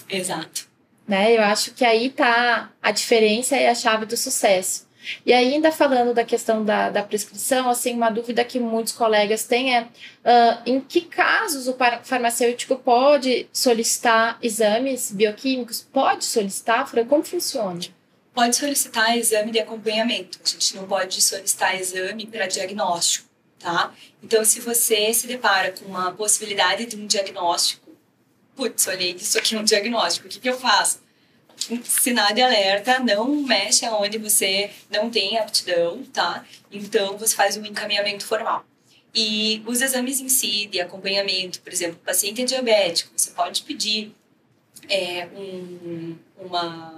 Exato. 0.09 0.69
Né? 1.07 1.37
Eu 1.37 1.43
acho 1.43 1.73
que 1.73 1.85
aí 1.85 2.11
tá 2.11 2.71
a 2.81 2.91
diferença 2.91 3.57
e 3.57 3.67
a 3.67 3.75
chave 3.75 4.07
do 4.07 4.17
sucesso. 4.17 4.87
E 5.27 5.33
ainda 5.33 5.73
falando 5.73 6.15
da 6.15 6.25
questão 6.25 6.65
da, 6.65 6.91
da 6.91 7.03
prescrição, 7.03 7.69
assim, 7.69 7.95
uma 7.95 8.11
dúvida 8.11 8.45
que 8.45 8.61
muitos 8.61 8.93
colegas 8.93 9.45
têm 9.45 9.77
é 9.77 9.83
uh, 9.83 10.63
em 10.65 10.81
que 10.81 11.01
casos 11.01 11.67
o 11.67 11.77
farmacêutico 12.05 12.77
pode 12.77 13.49
solicitar 13.53 14.39
exames 14.41 15.11
bioquímicos? 15.11 15.87
Pode 15.93 16.25
solicitar, 16.25 16.89
Fran? 16.89 17.05
Como 17.05 17.25
funciona? 17.25 17.81
Pode 18.33 18.57
solicitar 18.57 19.17
exame 19.19 19.51
de 19.51 19.61
acompanhamento. 19.61 20.39
A 20.43 20.49
gente 20.49 20.77
não 20.77 20.87
pode 20.87 21.21
solicitar 21.21 21.79
exame 21.79 22.27
para 22.27 22.47
diagnóstico, 22.47 23.29
tá? 23.59 23.93
Então, 24.23 24.45
se 24.45 24.61
você 24.61 25.13
se 25.13 25.27
depara 25.27 25.73
com 25.73 25.85
uma 25.85 26.13
possibilidade 26.13 26.87
de 26.87 26.97
um 26.97 27.07
diagnóstico, 27.07 27.82
putz, 28.57 28.87
olhei 28.87 29.13
isso 29.13 29.39
aqui 29.39 29.55
é 29.55 29.59
um 29.59 29.65
diagnóstico, 29.65 30.27
o 30.27 30.31
que, 30.31 30.41
que 30.41 30.49
eu 30.49 30.59
faço? 30.59 31.01
sinal 31.85 32.33
de 32.33 32.43
alerta, 32.43 32.99
não 32.99 33.29
mexe 33.43 33.85
aonde 33.87 34.19
você 34.19 34.71
não 34.91 35.11
tem 35.11 35.39
aptidão, 35.39 36.03
tá? 36.13 36.45
Então, 36.71 37.17
você 37.17 37.35
faz 37.35 37.57
um 37.57 37.65
encaminhamento 37.65 38.25
formal. 38.25 38.65
E 39.15 39.63
os 39.67 39.81
exames 39.81 40.21
em 40.21 40.29
si, 40.29 40.67
de 40.67 40.81
acompanhamento, 40.81 41.61
por 41.61 41.73
exemplo, 41.73 42.01
paciente 42.05 42.43
é 42.43 42.45
diabético, 42.45 43.13
você 43.15 43.31
pode 43.31 43.63
pedir 43.63 44.15
é, 44.89 45.29
um, 45.35 46.17
uma, 46.39 46.95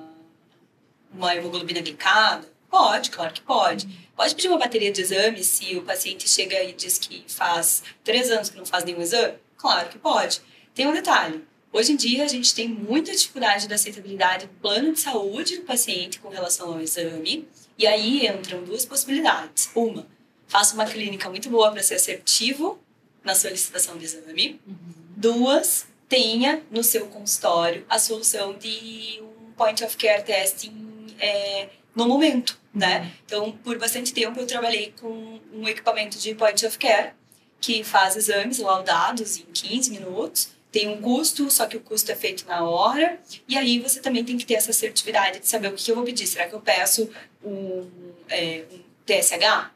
uma 1.12 1.34
hemoglobina 1.34 1.80
glicada? 1.80 2.48
Pode, 2.70 3.10
claro 3.10 3.32
que 3.32 3.40
pode. 3.40 3.86
Pode 4.16 4.34
pedir 4.34 4.48
uma 4.48 4.58
bateria 4.58 4.92
de 4.92 5.00
exames 5.00 5.46
se 5.46 5.76
o 5.76 5.82
paciente 5.82 6.28
chega 6.28 6.62
e 6.62 6.72
diz 6.72 6.98
que 6.98 7.24
faz 7.28 7.82
três 8.02 8.30
anos 8.30 8.48
que 8.48 8.56
não 8.56 8.66
faz 8.66 8.84
nenhum 8.84 9.00
exame? 9.00 9.34
Claro 9.56 9.88
que 9.88 9.98
pode. 9.98 10.40
Tem 10.74 10.86
um 10.86 10.92
detalhe, 10.92 11.44
Hoje 11.74 11.90
em 11.90 11.96
dia, 11.96 12.24
a 12.24 12.28
gente 12.28 12.54
tem 12.54 12.68
muita 12.68 13.10
dificuldade 13.10 13.66
da 13.66 13.74
aceitabilidade 13.74 14.46
do 14.46 14.52
plano 14.60 14.92
de 14.92 15.00
saúde 15.00 15.56
do 15.56 15.64
paciente 15.64 16.20
com 16.20 16.28
relação 16.28 16.72
ao 16.72 16.80
exame. 16.80 17.48
E 17.76 17.84
aí 17.84 18.28
entram 18.28 18.62
duas 18.62 18.86
possibilidades. 18.86 19.72
Uma, 19.74 20.06
faça 20.46 20.72
uma 20.74 20.86
clínica 20.86 21.28
muito 21.28 21.50
boa 21.50 21.72
para 21.72 21.82
ser 21.82 21.96
assertivo 21.96 22.78
na 23.24 23.34
solicitação 23.34 23.98
de 23.98 24.04
exame. 24.04 24.60
Uhum. 24.64 24.76
Duas, 25.16 25.84
tenha 26.08 26.62
no 26.70 26.84
seu 26.84 27.08
consultório 27.08 27.84
a 27.88 27.98
solução 27.98 28.56
de 28.56 29.20
um 29.20 29.50
point 29.56 29.82
of 29.82 29.96
care 29.96 30.22
testing 30.22 31.08
é, 31.18 31.70
no 31.92 32.06
momento, 32.06 32.56
né? 32.72 33.00
Uhum. 33.00 33.10
Então, 33.26 33.52
por 33.64 33.76
bastante 33.78 34.14
tempo 34.14 34.38
eu 34.38 34.46
trabalhei 34.46 34.94
com 35.00 35.40
um 35.52 35.66
equipamento 35.66 36.18
de 36.18 36.36
point 36.36 36.64
of 36.64 36.78
care 36.78 37.14
que 37.60 37.82
faz 37.82 38.14
exames 38.14 38.60
laudados 38.60 39.38
em 39.38 39.46
15 39.52 39.90
minutos 39.90 40.54
tem 40.74 40.88
um 40.88 41.00
custo, 41.00 41.48
só 41.52 41.66
que 41.66 41.76
o 41.76 41.80
custo 41.80 42.10
é 42.10 42.16
feito 42.16 42.44
na 42.48 42.64
hora. 42.64 43.20
E 43.46 43.56
aí 43.56 43.78
você 43.78 44.00
também 44.00 44.24
tem 44.24 44.36
que 44.36 44.44
ter 44.44 44.54
essa 44.54 44.72
assertividade 44.72 45.38
de 45.38 45.46
saber 45.46 45.68
o 45.68 45.72
que 45.72 45.88
eu 45.88 45.94
vou 45.94 46.04
pedir. 46.04 46.26
Será 46.26 46.48
que 46.48 46.52
eu 46.52 46.60
peço 46.60 47.08
um, 47.44 47.88
é, 48.28 48.64
um 48.72 48.80
TSH? 49.06 49.70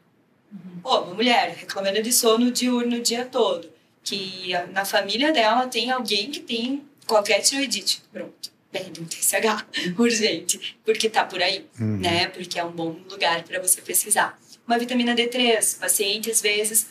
Uhum. 0.51 0.81
Pô, 0.83 0.99
uma 0.99 1.13
mulher 1.13 1.55
reclamando 1.57 2.01
de 2.01 2.11
sono 2.11 2.51
diurno 2.51 2.97
o 2.97 3.01
dia 3.01 3.23
todo. 3.23 3.71
Que 4.03 4.49
na 4.73 4.83
família 4.83 5.31
dela 5.31 5.67
tem 5.67 5.89
alguém 5.89 6.29
que 6.31 6.41
tem 6.41 6.83
qualquer 7.07 7.39
tiroidite. 7.39 8.03
Pronto. 8.11 8.51
Pede 8.69 8.99
um 8.99 9.05
TSH 9.05 9.95
urgente, 9.97 10.77
porque 10.83 11.09
tá 11.09 11.23
por 11.23 11.41
aí, 11.41 11.65
uhum. 11.79 11.97
né? 11.97 12.27
Porque 12.27 12.59
é 12.59 12.63
um 12.63 12.71
bom 12.71 12.97
lugar 13.09 13.41
para 13.43 13.61
você 13.61 13.81
pesquisar. 13.81 14.37
Uma 14.67 14.77
vitamina 14.77 15.15
D3, 15.15 15.79
paciente 15.79 16.29
às 16.29 16.41
vezes 16.41 16.87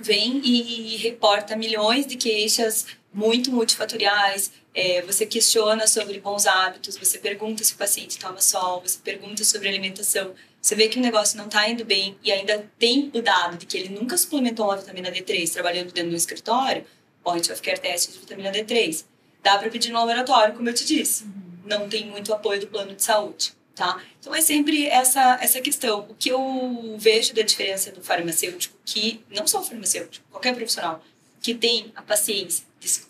vem 0.00 0.40
e 0.44 0.96
reporta 0.96 1.56
milhões 1.56 2.06
de 2.06 2.16
queixas 2.16 2.86
muito 3.12 3.50
multifatoriais. 3.50 4.52
É, 4.74 5.02
você 5.02 5.26
questiona 5.26 5.86
sobre 5.86 6.20
bons 6.20 6.46
hábitos, 6.46 6.96
você 6.96 7.18
pergunta 7.18 7.64
se 7.64 7.72
o 7.72 7.76
paciente 7.76 8.18
toma 8.18 8.40
sol, 8.40 8.80
você 8.80 8.98
pergunta 9.02 9.44
sobre 9.44 9.68
alimentação. 9.68 10.34
Você 10.60 10.74
vê 10.74 10.88
que 10.88 10.98
o 10.98 11.02
negócio 11.02 11.36
não 11.38 11.46
está 11.46 11.68
indo 11.68 11.84
bem 11.84 12.16
e 12.22 12.30
ainda 12.30 12.68
tem 12.78 13.10
o 13.14 13.22
dado 13.22 13.56
de 13.56 13.66
que 13.66 13.76
ele 13.76 13.88
nunca 13.88 14.16
suplementou 14.16 14.66
uma 14.66 14.76
vitamina 14.76 15.10
D3 15.10 15.50
trabalhando 15.52 15.92
dentro 15.92 16.10
do 16.10 16.16
escritório, 16.16 16.84
point 17.22 17.50
of 17.50 17.62
care 17.62 17.80
test 17.80 18.12
de 18.12 18.18
vitamina 18.18 18.52
D3. 18.52 19.04
Dá 19.42 19.56
para 19.56 19.70
pedir 19.70 19.92
no 19.92 19.98
laboratório, 19.98 20.54
como 20.54 20.68
eu 20.68 20.74
te 20.74 20.84
disse. 20.84 21.24
Uhum. 21.24 21.32
Não 21.64 21.88
tem 21.88 22.06
muito 22.06 22.32
apoio 22.32 22.60
do 22.60 22.66
plano 22.66 22.94
de 22.94 23.02
saúde, 23.02 23.52
tá? 23.74 24.00
Então 24.18 24.34
é 24.34 24.40
sempre 24.40 24.86
essa 24.86 25.38
essa 25.40 25.60
questão. 25.60 26.06
O 26.08 26.14
que 26.14 26.28
eu 26.28 26.96
vejo 26.98 27.34
da 27.34 27.42
diferença 27.42 27.92
do 27.92 28.02
farmacêutico, 28.02 28.76
que 28.84 29.24
não 29.30 29.46
só 29.46 29.60
o 29.60 29.64
farmacêutico, 29.64 30.26
qualquer 30.30 30.54
profissional, 30.54 31.02
que 31.40 31.54
tem 31.54 31.92
a 31.94 32.02
paciência 32.02 32.67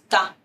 escutar 0.08 0.36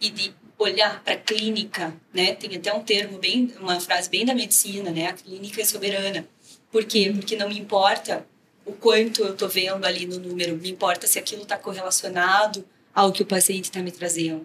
e 0.00 0.10
de 0.10 0.34
olhar 0.58 1.02
para 1.02 1.14
a 1.14 1.16
clínica, 1.16 1.94
né? 2.12 2.34
Tem 2.34 2.54
até 2.56 2.72
um 2.72 2.82
termo 2.82 3.18
bem, 3.18 3.54
uma 3.60 3.80
frase 3.80 4.10
bem 4.10 4.26
da 4.26 4.34
medicina, 4.34 4.90
né? 4.90 5.06
A 5.06 5.12
clínica 5.12 5.60
é 5.60 5.64
soberana. 5.64 6.26
Por 6.70 6.84
quê? 6.84 7.12
Porque 7.14 7.36
não 7.36 7.48
me 7.48 7.58
importa 7.58 8.26
o 8.66 8.72
quanto 8.72 9.22
eu 9.22 9.32
estou 9.32 9.48
vendo 9.48 9.84
ali 9.84 10.06
no 10.06 10.18
número, 10.18 10.56
me 10.56 10.70
importa 10.70 11.06
se 11.06 11.18
aquilo 11.18 11.42
está 11.42 11.56
correlacionado 11.56 12.64
ao 12.94 13.10
que 13.12 13.22
o 13.22 13.26
paciente 13.26 13.64
está 13.64 13.80
me 13.80 13.90
trazendo. 13.90 14.44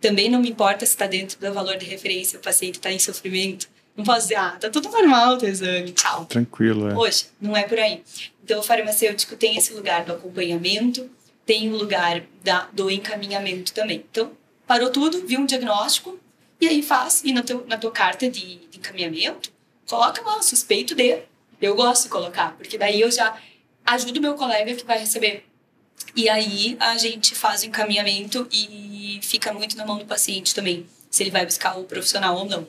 Também 0.00 0.30
não 0.30 0.40
me 0.40 0.50
importa 0.50 0.86
se 0.86 0.92
está 0.92 1.06
dentro 1.06 1.38
do 1.38 1.52
valor 1.52 1.76
de 1.76 1.84
referência, 1.84 2.38
o 2.38 2.42
paciente 2.42 2.76
está 2.76 2.90
em 2.90 2.98
sofrimento. 2.98 3.68
Não 3.94 4.04
posso 4.04 4.22
dizer, 4.22 4.36
ah, 4.36 4.56
tá 4.58 4.70
tudo 4.70 4.88
normal 4.88 5.34
o 5.34 5.38
teu 5.38 5.50
exame, 5.50 5.92
tchau. 5.92 6.24
Tranquilo, 6.24 6.88
é. 6.88 6.94
Poxa, 6.94 7.26
não 7.40 7.54
é 7.56 7.62
por 7.64 7.78
aí. 7.78 8.02
Então, 8.42 8.58
o 8.58 8.62
farmacêutico 8.62 9.36
tem 9.36 9.56
esse 9.56 9.72
lugar 9.74 10.04
do 10.04 10.12
acompanhamento, 10.12 11.08
tem 11.44 11.72
o 11.72 11.76
lugar 11.76 12.22
da, 12.42 12.68
do 12.72 12.90
encaminhamento 12.90 13.72
também. 13.72 14.04
Então, 14.10 14.32
parou 14.66 14.90
tudo, 14.90 15.26
viu 15.26 15.40
um 15.40 15.46
diagnóstico, 15.46 16.18
e 16.60 16.68
aí 16.68 16.82
faz, 16.82 17.22
e 17.24 17.32
na, 17.32 17.42
teu, 17.42 17.66
na 17.66 17.76
tua 17.76 17.90
carta 17.90 18.30
de, 18.30 18.56
de 18.56 18.78
encaminhamento, 18.78 19.52
coloca 19.88 20.22
lá, 20.22 20.40
suspeito 20.42 20.94
de. 20.94 21.18
Eu 21.60 21.74
gosto 21.74 22.04
de 22.04 22.08
colocar, 22.08 22.56
porque 22.56 22.76
daí 22.76 23.00
eu 23.00 23.10
já 23.10 23.36
ajudo 23.84 24.18
o 24.18 24.22
meu 24.22 24.34
colega 24.34 24.74
que 24.74 24.84
vai 24.84 24.98
receber. 24.98 25.44
E 26.14 26.28
aí 26.28 26.76
a 26.80 26.96
gente 26.98 27.34
faz 27.34 27.62
o 27.62 27.66
encaminhamento 27.66 28.48
e 28.50 29.20
fica 29.22 29.52
muito 29.52 29.76
na 29.76 29.86
mão 29.86 29.98
do 29.98 30.04
paciente 30.04 30.54
também, 30.54 30.86
se 31.10 31.22
ele 31.22 31.30
vai 31.30 31.44
buscar 31.44 31.78
o 31.78 31.84
profissional 31.84 32.36
ou 32.36 32.44
não. 32.44 32.66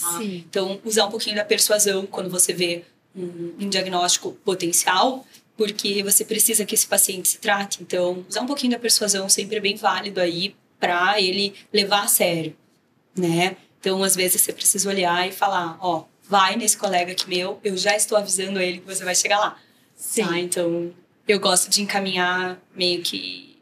Tá? 0.00 0.22
Então, 0.22 0.80
usar 0.84 1.06
um 1.06 1.10
pouquinho 1.10 1.36
da 1.36 1.44
persuasão 1.44 2.06
quando 2.06 2.30
você 2.30 2.52
vê 2.52 2.84
um, 3.14 3.54
um 3.60 3.68
diagnóstico 3.68 4.32
potencial, 4.44 5.26
porque 5.60 6.02
você 6.02 6.24
precisa 6.24 6.64
que 6.64 6.74
esse 6.74 6.86
paciente 6.86 7.28
se 7.28 7.36
trate. 7.36 7.82
Então, 7.82 8.24
usar 8.26 8.40
um 8.40 8.46
pouquinho 8.46 8.72
da 8.72 8.78
persuasão 8.78 9.28
sempre 9.28 9.58
é 9.58 9.60
bem 9.60 9.76
válido 9.76 10.18
aí 10.18 10.56
para 10.78 11.20
ele 11.20 11.52
levar 11.70 12.04
a 12.04 12.08
sério, 12.08 12.56
né? 13.14 13.58
Então, 13.78 14.02
às 14.02 14.16
vezes 14.16 14.40
você 14.40 14.54
precisa 14.54 14.88
olhar 14.88 15.28
e 15.28 15.32
falar, 15.32 15.76
ó, 15.82 16.04
vai 16.26 16.56
nesse 16.56 16.78
colega 16.78 17.12
aqui 17.12 17.28
meu, 17.28 17.60
eu 17.62 17.76
já 17.76 17.94
estou 17.94 18.16
avisando 18.16 18.58
ele 18.58 18.78
que 18.78 18.86
você 18.86 19.04
vai 19.04 19.14
chegar 19.14 19.38
lá. 19.38 19.60
Sim. 19.94 20.24
Tá? 20.24 20.38
Então, 20.38 20.94
eu 21.28 21.38
gosto 21.38 21.68
de 21.68 21.82
encaminhar 21.82 22.58
meio 22.74 23.02
que 23.02 23.60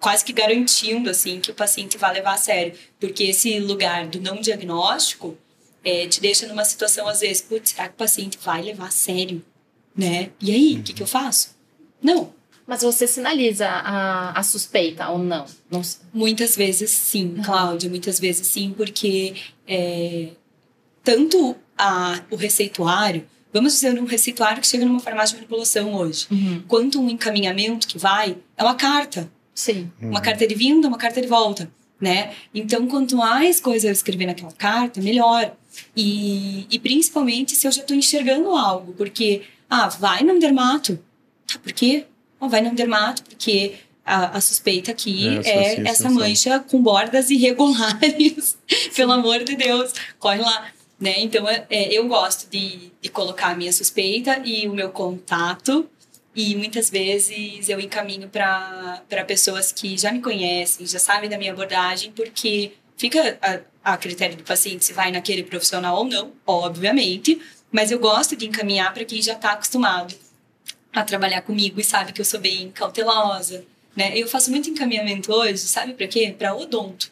quase 0.00 0.24
que 0.24 0.32
garantindo 0.32 1.08
assim 1.08 1.38
que 1.38 1.52
o 1.52 1.54
paciente 1.54 1.96
vai 1.96 2.14
levar 2.14 2.34
a 2.34 2.36
sério, 2.36 2.76
porque 2.98 3.22
esse 3.22 3.60
lugar 3.60 4.08
do 4.08 4.20
não 4.20 4.40
diagnóstico 4.40 5.38
é, 5.84 6.04
te 6.08 6.20
deixa 6.20 6.48
numa 6.48 6.64
situação 6.64 7.06
às 7.06 7.20
vezes, 7.20 7.42
putz, 7.42 7.70
será 7.70 7.86
que 7.86 7.94
o 7.94 7.98
paciente 7.98 8.36
vai 8.42 8.60
levar 8.60 8.88
a 8.88 8.90
sério, 8.90 9.40
né? 9.96 10.30
E 10.40 10.50
aí, 10.50 10.78
o 10.78 10.82
que, 10.82 10.92
que 10.92 11.02
eu 11.02 11.06
faço? 11.06 11.56
Não. 12.02 12.32
Mas 12.66 12.82
você 12.82 13.06
sinaliza 13.06 13.68
a, 13.68 14.38
a 14.38 14.42
suspeita 14.42 15.08
ou 15.08 15.18
não? 15.18 15.44
não? 15.70 15.82
Muitas 16.12 16.56
vezes 16.56 16.90
sim, 16.90 17.36
Cláudia, 17.44 17.90
muitas 17.90 18.20
vezes 18.20 18.46
sim, 18.46 18.72
porque 18.76 19.34
é, 19.66 20.28
tanto 21.02 21.56
a, 21.76 22.20
o 22.30 22.36
receituário 22.36 23.26
vamos 23.52 23.74
dizer, 23.74 24.00
um 24.00 24.06
receituário 24.06 24.60
que 24.60 24.66
chega 24.66 24.86
numa 24.86 25.00
farmácia 25.00 25.34
de 25.34 25.42
manipulação 25.42 25.94
hoje, 25.94 26.26
uhum. 26.30 26.62
quanto 26.66 27.00
um 27.00 27.10
encaminhamento 27.10 27.86
que 27.86 27.98
vai, 27.98 28.38
é 28.56 28.62
uma 28.62 28.74
carta. 28.74 29.30
Sim. 29.54 29.90
Uhum. 30.00 30.10
Uma 30.10 30.20
carta 30.20 30.46
de 30.46 30.54
vinda, 30.54 30.88
uma 30.88 30.96
carta 30.96 31.20
de 31.20 31.28
volta, 31.28 31.70
né? 32.00 32.32
Então, 32.54 32.86
quanto 32.86 33.16
mais 33.16 33.60
coisa 33.60 33.88
eu 33.88 33.92
escrever 33.92 34.26
naquela 34.26 34.52
carta, 34.52 35.00
melhor. 35.00 35.54
E, 35.94 36.66
e 36.70 36.78
principalmente 36.78 37.54
se 37.54 37.66
eu 37.66 37.72
já 37.72 37.82
estou 37.82 37.96
enxergando 37.96 38.50
algo, 38.50 38.94
porque, 38.94 39.42
ah, 39.74 39.88
vai 39.88 40.22
num 40.22 40.38
dermato. 40.38 41.02
Tá, 41.46 41.58
por 41.58 41.72
quê? 41.72 42.04
Oh, 42.38 42.46
vai 42.46 42.60
num 42.60 42.74
dermato, 42.74 43.22
porque 43.22 43.76
a, 44.04 44.36
a, 44.36 44.40
suspeita 44.42 44.90
aqui 44.90 45.40
é, 45.46 45.76
é 45.76 45.88
essa 45.88 46.10
mancha 46.10 46.60
com 46.60 46.82
bordas 46.82 47.30
irregulares. 47.30 48.58
Pelo 48.94 49.12
amor 49.12 49.42
de 49.44 49.56
Deus, 49.56 49.94
corre 50.18 50.42
lá. 50.42 50.66
Né? 51.00 51.20
Então, 51.20 51.48
é, 51.48 51.64
é, 51.70 51.90
eu 51.90 52.06
gosto 52.06 52.50
de, 52.50 52.92
de 53.00 53.08
colocar 53.08 53.48
a 53.48 53.56
minha 53.56 53.72
suspeita 53.72 54.42
e 54.44 54.68
o 54.68 54.74
meu 54.74 54.90
contato 54.90 55.88
e 56.36 56.54
muitas 56.54 56.90
vezes 56.90 57.68
eu 57.68 57.80
encaminho 57.80 58.28
para 58.28 59.24
pessoas 59.26 59.72
que 59.72 59.96
já 59.96 60.12
me 60.12 60.20
conhecem, 60.20 60.86
já 60.86 60.98
sabem 60.98 61.30
da 61.30 61.38
minha 61.38 61.52
abordagem, 61.52 62.12
porque 62.12 62.72
fica 62.96 63.38
a, 63.40 63.92
a 63.92 63.96
critério 63.96 64.36
do 64.36 64.42
paciente 64.42 64.84
se 64.84 64.92
vai 64.92 65.10
naquele 65.10 65.42
profissional 65.42 65.96
ou 65.96 66.04
não, 66.04 66.32
obviamente, 66.46 67.40
mas 67.72 67.90
eu 67.90 67.98
gosto 67.98 68.36
de 68.36 68.46
encaminhar 68.46 68.92
para 68.94 69.04
quem 69.04 69.20
já 69.20 69.32
está 69.32 69.52
acostumado 69.52 70.14
a 70.92 71.02
trabalhar 71.02 71.42
comigo 71.42 71.80
e 71.80 71.84
sabe 71.84 72.12
que 72.12 72.20
eu 72.20 72.24
sou 72.24 72.38
bem 72.38 72.70
cautelosa, 72.70 73.64
né? 73.96 74.16
Eu 74.16 74.28
faço 74.28 74.50
muito 74.50 74.68
encaminhamento 74.68 75.32
hoje, 75.32 75.58
sabe 75.58 75.94
para 75.94 76.06
quê? 76.06 76.34
Para 76.36 76.54
odonto. 76.54 77.10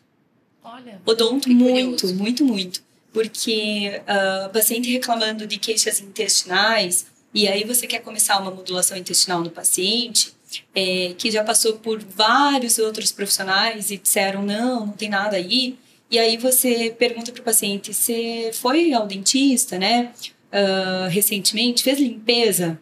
Olha. 0.62 1.00
Odonto 1.06 1.48
muito, 1.48 2.02
curioso. 2.02 2.14
muito, 2.14 2.44
muito 2.44 2.90
porque 3.12 4.00
uh, 4.02 4.50
paciente 4.50 4.90
reclamando 4.90 5.46
de 5.46 5.58
queixas 5.58 6.00
intestinais, 6.00 7.06
e 7.34 7.48
aí 7.48 7.64
você 7.64 7.86
quer 7.86 8.00
começar 8.00 8.38
uma 8.40 8.50
modulação 8.50 8.96
intestinal 8.96 9.40
no 9.40 9.50
paciente, 9.50 10.32
é, 10.74 11.14
que 11.16 11.30
já 11.30 11.44
passou 11.44 11.74
por 11.74 12.00
vários 12.00 12.78
outros 12.78 13.12
profissionais 13.12 13.90
e 13.90 13.96
disseram, 13.96 14.42
não, 14.42 14.86
não 14.86 14.92
tem 14.92 15.08
nada 15.08 15.36
aí, 15.36 15.78
e 16.10 16.18
aí 16.18 16.36
você 16.36 16.94
pergunta 16.98 17.30
para 17.30 17.40
o 17.40 17.44
paciente, 17.44 17.94
você 17.94 18.50
foi 18.52 18.92
ao 18.92 19.06
dentista, 19.06 19.78
né, 19.78 20.12
uh, 20.52 21.08
recentemente, 21.08 21.82
fez 21.82 21.98
limpeza? 21.98 22.78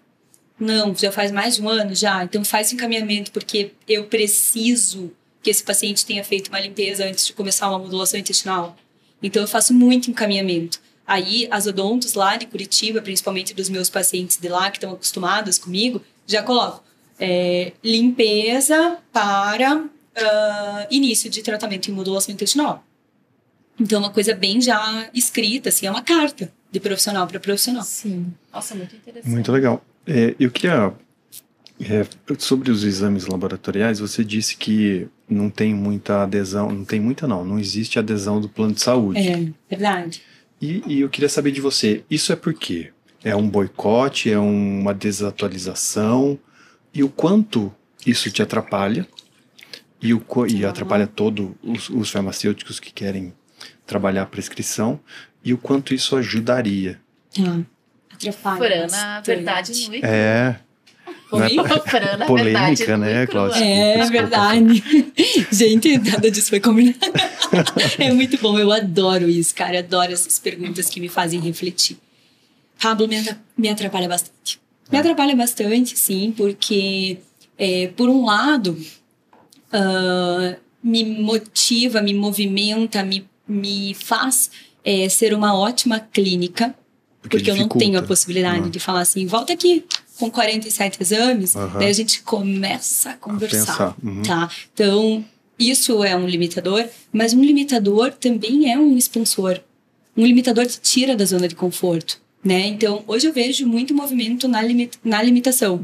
Não, 0.58 0.94
já 0.94 1.12
faz 1.12 1.30
mais 1.30 1.56
de 1.56 1.62
um 1.62 1.68
ano 1.68 1.94
já, 1.94 2.24
então 2.24 2.44
faz 2.44 2.72
encaminhamento, 2.72 3.30
porque 3.30 3.72
eu 3.86 4.04
preciso 4.06 5.12
que 5.42 5.50
esse 5.50 5.62
paciente 5.62 6.04
tenha 6.04 6.24
feito 6.24 6.48
uma 6.48 6.58
limpeza 6.58 7.04
antes 7.04 7.26
de 7.26 7.32
começar 7.32 7.68
uma 7.68 7.78
modulação 7.78 8.18
intestinal. 8.18 8.76
Então 9.22 9.42
eu 9.42 9.48
faço 9.48 9.72
muito 9.72 10.10
encaminhamento. 10.10 10.80
Aí 11.06 11.48
as 11.50 11.66
odontos 11.66 12.14
lá 12.14 12.36
de 12.36 12.46
Curitiba, 12.46 13.00
principalmente 13.00 13.54
dos 13.54 13.68
meus 13.68 13.88
pacientes 13.88 14.36
de 14.36 14.48
lá 14.48 14.70
que 14.70 14.78
estão 14.78 14.92
acostumados 14.92 15.58
comigo, 15.58 16.02
já 16.26 16.42
coloco 16.42 16.82
é, 17.18 17.72
limpeza 17.82 18.98
para 19.12 19.76
uh, 19.76 20.86
início 20.90 21.30
de 21.30 21.42
tratamento 21.42 21.88
em 21.88 21.94
modulação 21.94 22.34
intestinal. 22.34 22.84
Então, 23.80 24.00
uma 24.00 24.10
coisa 24.10 24.34
bem 24.34 24.60
já 24.60 25.08
escrita, 25.14 25.68
assim, 25.68 25.86
é 25.86 25.90
uma 25.90 26.02
carta 26.02 26.52
de 26.70 26.80
profissional 26.80 27.26
para 27.26 27.40
profissional. 27.40 27.82
Sim. 27.82 28.32
Nossa, 28.52 28.74
muito 28.74 28.94
interessante. 28.94 29.30
Muito 29.30 29.52
legal. 29.52 29.84
É, 30.06 30.34
eu 30.38 30.50
queria. 30.50 30.92
É, 31.80 32.04
sobre 32.38 32.72
os 32.72 32.82
exames 32.82 33.26
laboratoriais, 33.26 34.00
você 34.00 34.24
disse 34.24 34.56
que 34.56 35.06
não 35.28 35.48
tem 35.48 35.72
muita 35.72 36.22
adesão, 36.24 36.70
não 36.70 36.84
tem 36.84 36.98
muita 36.98 37.28
não, 37.28 37.44
não 37.44 37.56
existe 37.56 38.00
adesão 38.00 38.40
do 38.40 38.48
plano 38.48 38.74
de 38.74 38.80
saúde. 38.80 39.20
É, 39.20 39.48
verdade. 39.70 40.22
E, 40.60 40.82
e 40.86 41.00
eu 41.00 41.08
queria 41.08 41.28
saber 41.28 41.52
de 41.52 41.60
você, 41.60 42.02
isso 42.10 42.32
é 42.32 42.36
por 42.36 42.52
quê? 42.52 42.90
É 43.22 43.36
um 43.36 43.48
boicote, 43.48 44.28
é 44.28 44.38
uma 44.38 44.92
desatualização? 44.92 46.36
E 46.92 47.04
o 47.04 47.08
quanto 47.08 47.72
isso 48.04 48.28
te 48.28 48.42
atrapalha? 48.42 49.06
E, 50.00 50.14
o, 50.14 50.22
e 50.48 50.64
atrapalha 50.64 51.06
todos 51.06 51.50
os, 51.62 51.88
os 51.90 52.10
farmacêuticos 52.10 52.80
que 52.80 52.92
querem 52.92 53.32
trabalhar 53.86 54.22
a 54.22 54.26
prescrição? 54.26 54.98
E 55.44 55.52
o 55.52 55.58
quanto 55.58 55.94
isso 55.94 56.16
ajudaria? 56.16 57.00
Ah, 57.38 57.60
atrapalha. 58.12 58.86
na 58.86 59.20
verdade, 59.20 59.88
muito. 59.88 60.04
É, 60.04 60.60
né? 62.16 62.26
Polêmica, 62.26 62.96
né, 62.96 63.26
Cláudia? 63.26 63.62
É, 63.62 63.98
é 63.98 64.10
verdade. 64.10 64.82
Gente, 65.52 65.98
nada 65.98 66.30
disso 66.30 66.48
foi 66.48 66.60
combinado. 66.60 66.98
é 67.98 68.12
muito 68.12 68.38
bom, 68.38 68.58
eu 68.58 68.72
adoro 68.72 69.28
isso, 69.28 69.54
cara. 69.54 69.80
Adoro 69.80 70.12
essas 70.12 70.38
perguntas 70.38 70.88
que 70.88 71.00
me 71.00 71.08
fazem 71.08 71.38
refletir. 71.40 71.98
Pablo 72.80 73.06
me, 73.06 73.22
me 73.56 73.68
atrapalha 73.68 74.08
bastante. 74.08 74.58
Me 74.90 74.96
é. 74.96 75.00
atrapalha 75.00 75.36
bastante, 75.36 75.98
sim, 75.98 76.32
porque, 76.34 77.18
é, 77.58 77.88
por 77.88 78.08
um 78.08 78.24
lado, 78.24 78.78
uh, 79.72 80.56
me 80.82 81.04
motiva, 81.04 82.00
me 82.00 82.14
movimenta, 82.14 83.02
me, 83.02 83.28
me 83.46 83.92
faz 83.94 84.50
é, 84.88 85.06
ser 85.10 85.34
uma 85.34 85.54
ótima 85.54 86.00
clínica, 86.00 86.74
porque, 87.20 87.36
porque 87.36 87.50
eu 87.50 87.56
não 87.56 87.68
tenho 87.68 87.98
a 87.98 88.02
possibilidade 88.02 88.70
de 88.70 88.80
falar 88.80 89.00
assim, 89.00 89.26
volta 89.26 89.52
aqui, 89.52 89.84
com 90.18 90.30
47 90.30 91.02
exames, 91.02 91.54
uhum. 91.54 91.78
daí 91.78 91.90
a 91.90 91.92
gente 91.92 92.22
começa 92.22 93.10
a 93.10 93.14
conversar, 93.14 93.94
a 94.02 94.06
uhum. 94.06 94.22
tá? 94.22 94.50
Então, 94.72 95.22
isso 95.58 96.02
é 96.02 96.16
um 96.16 96.26
limitador, 96.26 96.86
mas 97.12 97.34
um 97.34 97.44
limitador 97.44 98.12
também 98.12 98.72
é 98.72 98.78
um 98.78 98.96
expansor. 98.96 99.60
Um 100.16 100.24
limitador 100.24 100.64
te 100.64 100.80
tira 100.80 101.14
da 101.14 101.24
zona 101.26 101.46
de 101.46 101.54
conforto, 101.54 102.18
né? 102.42 102.66
Então, 102.66 103.04
hoje 103.06 103.26
eu 103.26 103.32
vejo 103.32 103.66
muito 103.66 103.92
movimento 103.92 104.48
na, 104.48 104.62
limita 104.62 104.96
na 105.04 105.22
limitação. 105.22 105.76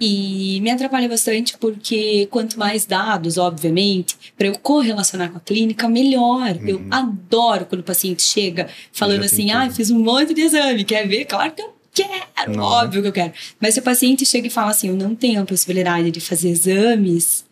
E 0.00 0.60
me 0.60 0.70
atrapalha 0.70 1.08
bastante 1.08 1.58
porque 1.58 2.28
quanto 2.30 2.56
mais 2.56 2.86
dados, 2.86 3.36
obviamente, 3.36 4.16
para 4.36 4.46
eu 4.46 4.56
correlacionar 4.58 5.30
com 5.30 5.38
a 5.38 5.40
clínica, 5.40 5.88
melhor. 5.88 6.54
Uhum. 6.56 6.68
Eu 6.68 6.86
adoro 6.88 7.66
quando 7.66 7.80
o 7.80 7.84
paciente 7.84 8.22
chega 8.22 8.68
falando 8.92 9.24
assim: 9.24 9.50
ah, 9.50 9.68
fiz 9.70 9.90
um 9.90 9.98
monte 9.98 10.32
de 10.34 10.42
exame, 10.42 10.84
quer 10.84 11.08
ver? 11.08 11.24
Claro 11.24 11.52
que 11.52 11.62
eu 11.62 11.74
quero, 11.92 12.56
não. 12.56 12.62
óbvio 12.62 13.02
que 13.02 13.08
eu 13.08 13.12
quero. 13.12 13.32
Mas 13.60 13.74
se 13.74 13.80
o 13.80 13.82
paciente 13.82 14.24
chega 14.24 14.46
e 14.46 14.50
fala 14.50 14.70
assim, 14.70 14.88
eu 14.88 14.96
não 14.96 15.14
tenho 15.16 15.42
a 15.42 15.44
possibilidade 15.44 16.10
de 16.12 16.20
fazer 16.20 16.50
exames, 16.50 17.44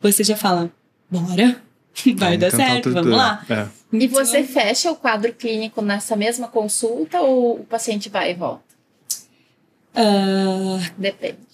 você 0.00 0.24
já 0.24 0.36
fala, 0.36 0.70
bora, 1.08 1.62
vai 2.16 2.36
dar 2.36 2.50
certo, 2.50 2.90
vamos 2.92 3.12
lá. 3.12 3.44
É. 3.48 3.68
E 3.92 4.08
você 4.08 4.42
fecha 4.42 4.90
o 4.90 4.96
quadro 4.96 5.32
clínico 5.32 5.80
nessa 5.80 6.16
mesma 6.16 6.48
consulta 6.48 7.20
ou 7.20 7.60
o 7.60 7.64
paciente 7.64 8.08
vai 8.08 8.32
e 8.32 8.34
volta? 8.34 8.64
Ah, 9.94 10.90
Depende. 10.98 11.53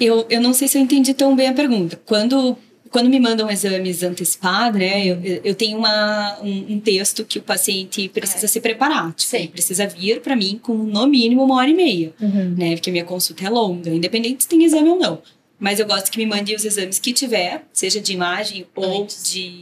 Eu, 0.00 0.26
eu 0.30 0.40
não 0.40 0.52
sei 0.54 0.66
se 0.68 0.78
eu 0.78 0.82
entendi 0.82 1.12
tão 1.14 1.36
bem 1.36 1.48
a 1.48 1.52
pergunta. 1.52 2.00
Quando, 2.06 2.56
quando 2.90 3.08
me 3.08 3.20
mandam 3.20 3.48
exames 3.50 4.02
antecipados, 4.02 4.78
né, 4.80 5.06
eu, 5.06 5.18
eu 5.44 5.54
tenho 5.54 5.78
uma, 5.78 6.38
um, 6.42 6.74
um 6.74 6.80
texto 6.80 7.24
que 7.24 7.38
o 7.38 7.42
paciente 7.42 8.08
precisa 8.08 8.46
É. 8.46 8.48
se 8.48 8.60
preparar. 8.60 9.12
Tipo, 9.14 9.36
ele 9.36 9.48
precisa 9.48 9.86
vir 9.86 10.20
para 10.20 10.34
mim 10.34 10.58
com 10.62 10.74
no 10.74 11.06
mínimo 11.06 11.44
uma 11.44 11.56
hora 11.56 11.68
e 11.70 11.74
meia. 11.74 12.12
né? 12.20 12.74
Porque 12.74 12.90
a 12.90 12.92
minha 12.92 13.04
consulta 13.04 13.44
é 13.44 13.50
longa, 13.50 13.90
independente 13.90 14.42
se 14.44 14.48
tem 14.48 14.64
exame 14.64 14.88
ou 14.88 14.98
não. 14.98 15.22
Mas 15.58 15.78
eu 15.78 15.86
gosto 15.86 16.10
que 16.10 16.16
me 16.18 16.24
mande 16.26 16.54
os 16.54 16.64
exames 16.64 16.98
que 16.98 17.12
tiver, 17.12 17.64
seja 17.72 18.00
de 18.00 18.14
imagem 18.14 18.64
ou 18.74 19.02
Antes. 19.02 19.30
de, 19.30 19.52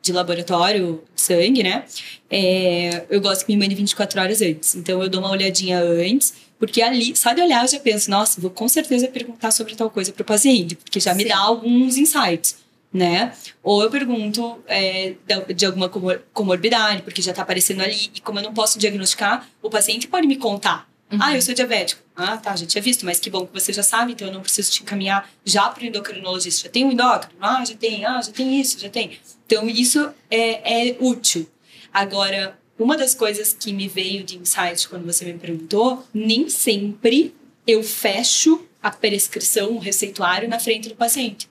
de 0.00 0.12
laboratório, 0.12 1.02
sangue, 1.16 1.62
né? 1.64 1.82
É, 2.30 3.02
eu 3.10 3.20
gosto 3.20 3.44
que 3.44 3.52
me 3.52 3.58
mande 3.60 3.74
24 3.74 4.20
horas 4.20 4.40
antes. 4.40 4.76
Então 4.76 5.02
eu 5.02 5.08
dou 5.08 5.20
uma 5.20 5.30
olhadinha 5.30 5.80
antes, 5.80 6.34
porque 6.64 6.80
ali, 6.80 7.14
só 7.14 7.34
de 7.34 7.42
olhar 7.42 7.62
eu 7.62 7.68
já 7.68 7.78
penso, 7.78 8.10
nossa, 8.10 8.40
vou 8.40 8.50
com 8.50 8.66
certeza 8.66 9.06
perguntar 9.06 9.50
sobre 9.50 9.74
tal 9.74 9.90
coisa 9.90 10.10
para 10.12 10.22
o 10.22 10.24
paciente, 10.24 10.74
porque 10.76 10.98
já 10.98 11.12
me 11.12 11.24
Sim. 11.24 11.28
dá 11.28 11.36
alguns 11.36 11.98
insights. 11.98 12.56
Né? 12.90 13.34
Ou 13.62 13.82
eu 13.82 13.90
pergunto 13.90 14.58
é, 14.66 15.14
de 15.54 15.66
alguma 15.66 15.90
comor- 15.90 16.22
comorbidade, 16.32 17.02
porque 17.02 17.20
já 17.20 17.32
está 17.32 17.42
aparecendo 17.42 17.82
ali, 17.82 18.10
e 18.14 18.20
como 18.20 18.38
eu 18.38 18.42
não 18.44 18.54
posso 18.54 18.78
diagnosticar, 18.78 19.46
o 19.60 19.68
paciente 19.68 20.08
pode 20.08 20.26
me 20.26 20.36
contar. 20.36 20.88
Uhum. 21.12 21.18
Ah, 21.20 21.34
eu 21.34 21.42
sou 21.42 21.52
diabético. 21.54 22.00
Ah, 22.16 22.38
tá, 22.38 22.56
já 22.56 22.64
tinha 22.64 22.80
visto, 22.80 23.04
mas 23.04 23.20
que 23.20 23.28
bom 23.28 23.46
que 23.46 23.52
você 23.52 23.72
já 23.74 23.82
sabe, 23.82 24.12
então 24.12 24.28
eu 24.28 24.32
não 24.32 24.40
preciso 24.40 24.70
te 24.70 24.82
encaminhar 24.82 25.28
já 25.44 25.68
para 25.68 25.82
o 25.82 25.86
endocrinologista. 25.86 26.62
Já 26.62 26.72
tem 26.72 26.86
um 26.86 26.92
endócrino? 26.92 27.34
Ah, 27.42 27.62
já 27.62 27.74
tem. 27.74 28.06
Ah, 28.06 28.22
já 28.22 28.32
tem 28.32 28.58
isso, 28.58 28.78
já 28.78 28.88
tem. 28.88 29.18
Então 29.44 29.68
isso 29.68 30.08
é, 30.30 30.90
é 30.92 30.96
útil. 30.98 31.46
Agora, 31.92 32.56
uma 32.78 32.96
das 32.96 33.14
coisas 33.14 33.52
que 33.52 33.72
me 33.72 33.86
veio 33.86 34.24
de 34.24 34.36
insight 34.36 34.88
quando 34.88 35.04
você 35.04 35.24
me 35.24 35.38
perguntou, 35.38 36.04
nem 36.12 36.48
sempre 36.48 37.34
eu 37.66 37.82
fecho 37.82 38.66
a 38.82 38.90
prescrição, 38.90 39.76
o 39.76 39.78
receituário 39.78 40.48
na 40.48 40.58
frente 40.58 40.88
do 40.88 40.94
paciente. 40.94 41.48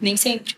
Nem 0.00 0.16
sempre. 0.16 0.56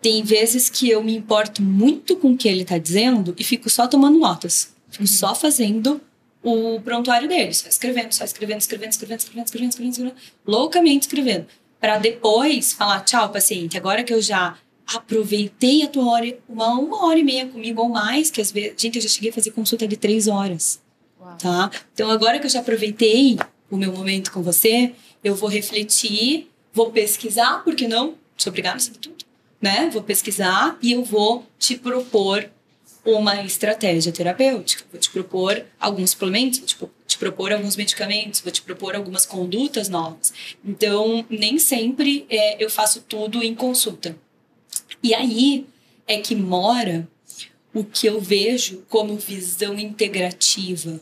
Tem 0.00 0.22
vezes 0.22 0.70
que 0.70 0.88
eu 0.88 1.02
me 1.02 1.14
importo 1.14 1.62
muito 1.62 2.16
com 2.16 2.32
o 2.32 2.36
que 2.36 2.48
ele 2.48 2.62
está 2.62 2.78
dizendo 2.78 3.34
e 3.36 3.44
fico 3.44 3.68
só 3.68 3.86
tomando 3.86 4.18
notas. 4.18 4.72
Fico 4.90 5.06
só 5.06 5.34
fazendo 5.34 6.00
o 6.42 6.80
prontuário 6.80 7.28
dele, 7.28 7.52
só 7.52 7.68
escrevendo, 7.68 8.12
só 8.12 8.24
escrevendo, 8.24 8.60
escrevendo, 8.60 8.90
escrevendo, 8.90 9.18
escrevendo, 9.18 9.46
escrevendo, 9.46 9.70
escrevendo, 9.70 9.92
escrevendo 9.92 10.16
loucamente 10.46 11.06
escrevendo. 11.06 11.46
Para 11.80 11.98
depois 11.98 12.72
falar, 12.72 13.00
tchau, 13.04 13.30
paciente, 13.30 13.76
agora 13.76 14.02
que 14.02 14.12
eu 14.12 14.22
já 14.22 14.56
aproveitei 14.94 15.82
a 15.82 15.88
tua 15.88 16.10
hora, 16.10 16.38
uma, 16.48 16.78
uma 16.78 17.06
hora 17.06 17.18
e 17.18 17.22
meia 17.22 17.46
comigo 17.46 17.82
ou 17.82 17.88
mais, 17.88 18.30
que 18.30 18.40
às 18.40 18.50
vezes, 18.50 18.74
gente, 18.76 18.96
eu 18.96 19.02
já 19.02 19.08
cheguei 19.08 19.30
a 19.30 19.32
fazer 19.32 19.50
consulta 19.50 19.86
de 19.86 19.96
três 19.96 20.28
horas 20.28 20.80
Uau. 21.20 21.36
tá? 21.36 21.70
Então 21.92 22.10
agora 22.10 22.38
que 22.38 22.46
eu 22.46 22.50
já 22.50 22.60
aproveitei 22.60 23.38
o 23.70 23.76
meu 23.76 23.92
momento 23.92 24.32
com 24.32 24.42
você, 24.42 24.92
eu 25.22 25.34
vou 25.34 25.48
refletir, 25.48 26.48
vou 26.72 26.90
pesquisar, 26.90 27.62
porque 27.64 27.86
não? 27.86 28.14
Sou 28.36 28.50
obrigada 28.50 28.78
saber 28.78 28.98
tudo, 28.98 29.24
né? 29.60 29.90
Vou 29.92 30.02
pesquisar 30.02 30.78
e 30.80 30.92
eu 30.92 31.04
vou 31.04 31.44
te 31.58 31.76
propor 31.76 32.48
uma 33.04 33.42
estratégia 33.42 34.12
terapêutica. 34.12 34.84
Vou 34.90 35.00
te 35.00 35.10
propor 35.10 35.64
alguns 35.78 36.10
suplementos, 36.10 36.58
vou 36.58 36.66
te, 36.66 36.76
te 37.06 37.18
propor 37.18 37.52
alguns 37.52 37.76
medicamentos, 37.76 38.40
vou 38.40 38.52
te 38.52 38.62
propor 38.62 38.94
algumas 38.94 39.24
condutas 39.26 39.88
novas. 39.88 40.32
Então, 40.64 41.24
nem 41.28 41.58
sempre 41.58 42.26
é, 42.28 42.62
eu 42.62 42.70
faço 42.70 43.02
tudo 43.02 43.42
em 43.42 43.54
consulta. 43.54 44.16
E 45.02 45.14
aí 45.14 45.66
é 46.06 46.18
que 46.18 46.34
mora 46.34 47.08
o 47.72 47.84
que 47.84 48.06
eu 48.06 48.20
vejo 48.20 48.84
como 48.88 49.16
visão 49.16 49.78
integrativa. 49.78 51.00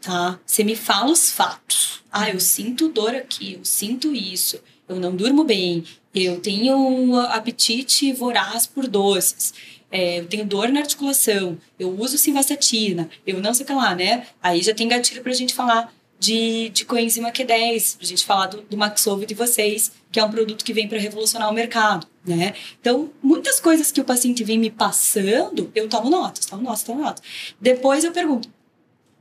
Tá? 0.00 0.38
Você 0.46 0.62
me 0.62 0.76
fala 0.76 1.10
os 1.10 1.30
fatos. 1.30 2.02
Ah, 2.10 2.30
eu 2.30 2.40
sinto 2.40 2.88
dor 2.88 3.14
aqui, 3.14 3.54
eu 3.54 3.64
sinto 3.64 4.14
isso, 4.14 4.60
eu 4.88 4.96
não 4.96 5.14
durmo 5.14 5.44
bem, 5.44 5.84
eu 6.14 6.40
tenho 6.40 6.76
um 6.78 7.18
apetite 7.18 8.12
voraz 8.12 8.66
por 8.66 8.86
doces, 8.86 9.52
é, 9.90 10.20
eu 10.20 10.26
tenho 10.26 10.46
dor 10.46 10.68
na 10.68 10.80
articulação, 10.80 11.58
eu 11.78 11.90
uso 12.00 12.16
simvastatina, 12.16 13.10
eu 13.26 13.40
não 13.40 13.52
sei 13.52 13.64
o 13.64 13.66
que 13.66 13.72
lá, 13.74 13.94
né? 13.94 14.26
Aí 14.42 14.62
já 14.62 14.72
tem 14.72 14.88
gatilho 14.88 15.22
pra 15.22 15.32
gente 15.32 15.52
falar 15.52 15.92
de, 16.18 16.70
de 16.70 16.84
coenzima 16.84 17.30
Q10, 17.30 17.98
pra 17.98 18.06
gente 18.06 18.24
falar 18.24 18.46
do, 18.46 18.62
do 18.62 18.76
Maxovo 18.76 19.26
de 19.26 19.34
vocês, 19.34 19.92
que 20.10 20.18
é 20.18 20.24
um 20.24 20.30
produto 20.30 20.64
que 20.64 20.72
vem 20.72 20.88
para 20.88 20.98
revolucionar 20.98 21.50
o 21.50 21.52
mercado, 21.52 22.06
né? 22.24 22.54
Então, 22.80 23.10
muitas 23.22 23.60
coisas 23.60 23.92
que 23.92 24.00
o 24.00 24.04
paciente 24.04 24.42
vem 24.42 24.58
me 24.58 24.70
passando, 24.70 25.70
eu 25.74 25.88
tomo 25.88 26.08
notas, 26.08 26.46
tomo 26.46 26.62
notas, 26.62 26.82
tomo 26.82 27.02
notas. 27.02 27.22
Depois 27.60 28.02
eu 28.02 28.12
pergunto, 28.12 28.48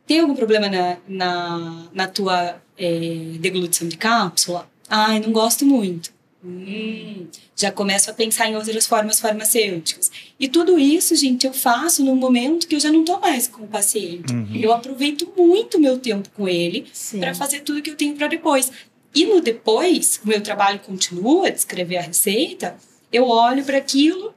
tem 0.07 0.19
algum 0.19 0.35
problema 0.35 0.69
na, 0.69 0.97
na, 1.07 1.87
na 1.91 2.07
tua 2.07 2.61
é, 2.77 3.37
deglutição 3.39 3.87
de 3.87 3.97
cápsula? 3.97 4.69
Ai, 4.87 5.19
não 5.19 5.31
gosto 5.31 5.65
muito. 5.65 6.14
Hum, 6.45 7.25
já 7.55 7.71
começo 7.71 8.11
a 8.11 8.13
pensar 8.13 8.47
em 8.47 8.55
outras 8.55 8.85
formas 8.85 9.19
farmacêuticas. 9.19 10.11
E 10.39 10.47
tudo 10.47 10.77
isso, 10.77 11.15
gente, 11.15 11.47
eu 11.47 11.53
faço 11.53 12.05
num 12.05 12.15
momento 12.15 12.67
que 12.67 12.75
eu 12.75 12.79
já 12.79 12.91
não 12.91 13.03
tô 13.03 13.19
mais 13.19 13.47
com 13.47 13.63
o 13.63 13.67
paciente. 13.67 14.31
Uhum. 14.31 14.55
Eu 14.55 14.71
aproveito 14.71 15.27
muito 15.35 15.79
meu 15.79 15.97
tempo 15.97 16.29
com 16.35 16.47
ele 16.47 16.85
para 17.19 17.33
fazer 17.33 17.61
tudo 17.61 17.81
que 17.81 17.89
eu 17.89 17.95
tenho 17.95 18.15
para 18.15 18.27
depois. 18.27 18.71
E 19.15 19.25
no 19.25 19.41
depois, 19.41 20.19
o 20.23 20.27
meu 20.27 20.39
trabalho 20.41 20.79
continua 20.79 21.49
de 21.49 21.57
escrever 21.57 21.97
a 21.97 22.01
receita, 22.01 22.75
eu 23.11 23.27
olho 23.27 23.63
para 23.63 23.77
aquilo, 23.77 24.35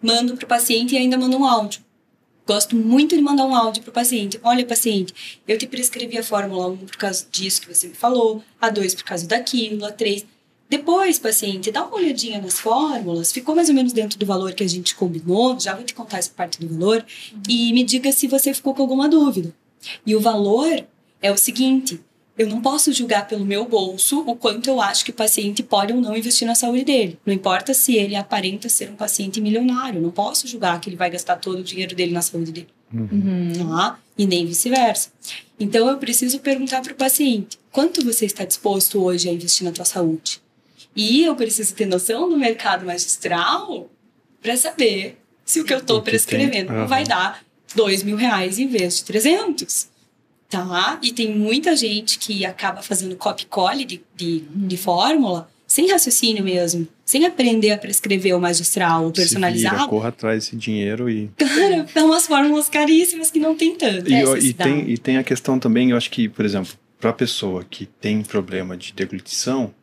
mando 0.00 0.36
para 0.36 0.44
o 0.44 0.48
paciente 0.48 0.94
e 0.94 0.98
ainda 0.98 1.18
mando 1.18 1.36
um 1.36 1.44
áudio. 1.44 1.80
Gosto 2.46 2.76
muito 2.76 3.16
de 3.16 3.20
mandar 3.20 3.44
um 3.44 3.54
áudio 3.54 3.82
para 3.82 3.90
o 3.90 3.92
paciente. 3.92 4.38
Olha, 4.42 4.64
paciente, 4.64 5.40
eu 5.46 5.58
te 5.58 5.66
prescrevi 5.66 6.16
a 6.16 6.22
Fórmula 6.22 6.68
1 6.68 6.76
por 6.78 6.96
causa 6.96 7.26
disso 7.30 7.60
que 7.60 7.74
você 7.74 7.88
me 7.88 7.94
falou, 7.94 8.42
a 8.60 8.70
2 8.70 8.94
por 8.94 9.04
causa 9.04 9.26
daquilo, 9.26 9.84
a 9.84 9.90
3. 9.90 10.24
Depois, 10.68 11.18
paciente, 11.18 11.70
dá 11.70 11.84
uma 11.84 11.96
olhadinha 11.96 12.40
nas 12.40 12.60
fórmulas, 12.60 13.32
ficou 13.32 13.54
mais 13.54 13.68
ou 13.68 13.74
menos 13.74 13.92
dentro 13.92 14.18
do 14.18 14.26
valor 14.26 14.52
que 14.52 14.62
a 14.62 14.68
gente 14.68 14.94
combinou, 14.94 15.58
já 15.58 15.74
vou 15.74 15.84
te 15.84 15.94
contar 15.94 16.18
essa 16.18 16.30
parte 16.30 16.60
do 16.60 16.68
valor, 16.68 17.04
e 17.48 17.72
me 17.72 17.82
diga 17.82 18.12
se 18.12 18.26
você 18.26 18.52
ficou 18.52 18.74
com 18.74 18.82
alguma 18.82 19.08
dúvida. 19.08 19.54
E 20.04 20.14
o 20.14 20.20
valor 20.20 20.84
é 21.22 21.32
o 21.32 21.36
seguinte: 21.38 22.00
eu 22.36 22.46
não 22.48 22.60
posso 22.60 22.92
julgar 22.92 23.26
pelo 23.26 23.44
meu 23.44 23.64
bolso 23.64 24.20
o 24.20 24.36
quanto 24.36 24.68
eu 24.68 24.80
acho 24.80 25.04
que 25.04 25.10
o 25.10 25.14
paciente 25.14 25.62
pode 25.62 25.92
ou 25.92 26.00
não 26.00 26.16
investir 26.16 26.46
na 26.46 26.54
saúde 26.54 26.84
dele. 26.84 27.18
Não 27.26 27.34
importa 27.34 27.74
se 27.74 27.96
ele 27.96 28.14
aparenta 28.14 28.68
ser 28.68 28.90
um 28.90 28.94
paciente 28.94 29.40
milionário, 29.40 30.00
não 30.00 30.10
posso 30.10 30.46
julgar 30.46 30.80
que 30.80 30.88
ele 30.88 30.96
vai 30.96 31.10
gastar 31.10 31.36
todo 31.36 31.58
o 31.58 31.64
dinheiro 31.64 31.96
dele 31.96 32.12
na 32.12 32.22
saúde 32.22 32.52
dele 32.52 32.68
Uhum. 32.92 33.52
tá? 33.68 33.98
E 34.16 34.26
nem 34.26 34.46
vice-versa. 34.46 35.10
Então 35.60 35.88
eu 35.88 35.98
preciso 35.98 36.38
perguntar 36.38 36.80
para 36.80 36.92
o 36.92 36.96
paciente: 36.96 37.58
quanto 37.72 38.04
você 38.04 38.26
está 38.26 38.44
disposto 38.44 39.02
hoje 39.02 39.28
a 39.28 39.32
investir 39.32 39.64
na 39.64 39.72
tua 39.72 39.84
saúde? 39.84 40.40
E 40.96 41.24
eu 41.24 41.36
preciso 41.36 41.74
ter 41.74 41.86
noção 41.86 42.28
do 42.28 42.36
mercado 42.36 42.84
magistral 42.84 43.90
para 44.42 44.56
saber 44.56 45.16
se 45.44 45.60
o 45.60 45.64
que 45.64 45.72
eu 45.72 45.78
estou 45.78 46.02
prescrevendo 46.02 46.72
aham. 46.72 46.86
vai 46.86 47.04
dar 47.04 47.42
dois 47.74 48.02
mil 48.02 48.16
reais 48.16 48.58
em 48.58 48.66
vez 48.66 48.96
de 48.98 49.04
300. 49.04 49.88
Tá? 50.48 50.98
E 51.02 51.12
tem 51.12 51.34
muita 51.34 51.76
gente 51.76 52.18
que 52.18 52.44
acaba 52.44 52.82
fazendo 52.82 53.14
copy-cole 53.16 53.84
de, 53.84 54.00
de, 54.16 54.40
de 54.40 54.76
fórmula 54.76 55.48
sem 55.66 55.90
raciocínio 55.90 56.42
mesmo, 56.42 56.88
sem 57.04 57.26
aprender 57.26 57.72
a 57.72 57.76
prescrever 57.78 58.34
o 58.34 58.40
magistral, 58.40 59.04
o 59.04 59.08
Se 59.08 59.12
personalizado. 59.12 59.76
vira, 59.76 59.88
corra 59.88 60.08
atrás 60.08 60.44
desse 60.44 60.56
dinheiro 60.56 61.10
e 61.10 61.28
Cara, 61.36 61.86
são 61.92 62.06
umas 62.06 62.26
fórmulas 62.26 62.70
caríssimas 62.70 63.30
que 63.30 63.38
não 63.38 63.54
tem 63.54 63.76
tanto. 63.76 64.10
E, 64.10 64.14
É, 64.14 64.40
se 64.40 64.48
e 64.48 64.52
tem, 64.54 64.90
e 64.90 64.96
tem 64.96 65.18
a 65.18 65.22
questão 65.22 65.58
também, 65.58 65.90
eu 65.90 65.96
acho 65.98 66.10
que, 66.10 66.26
por 66.26 66.42
exemplo, 66.46 66.72
para 66.98 67.10
a 67.10 67.12
pessoa 67.12 67.62
que 67.68 67.84
tem 67.84 68.22
problema 68.22 68.78
de 68.78 68.94
deglutição, 68.94 69.74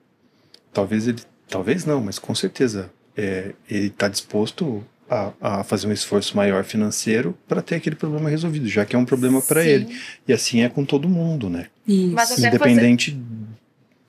talvez 0.75 1.07
ele, 1.07 1.19
talvez 1.49 1.85
não, 1.85 2.01
mas 2.01 2.19
com 2.19 2.35
certeza 2.35 2.91
é, 3.17 3.53
ele 3.69 3.87
está 3.87 4.07
disposto 4.09 4.83
a, 5.09 5.31
a 5.39 5.63
fazer 5.63 5.87
um 5.87 5.91
esforço 5.91 6.35
maior 6.35 6.63
financeiro 6.65 7.35
para 7.47 7.61
ter 7.61 7.75
aquele 7.75 7.95
problema 7.95 8.29
resolvido, 8.29 8.67
já 8.67 8.85
que 8.85 8.95
é 8.95 8.99
um 8.99 9.05
problema 9.05 9.41
para 9.41 9.63
ele. 9.63 9.97
E 10.27 10.33
assim 10.33 10.61
é 10.61 10.69
com 10.69 10.83
todo 10.83 11.07
mundo, 11.07 11.49
né? 11.49 11.67
Isso. 11.87 12.45
Independente 12.45 13.17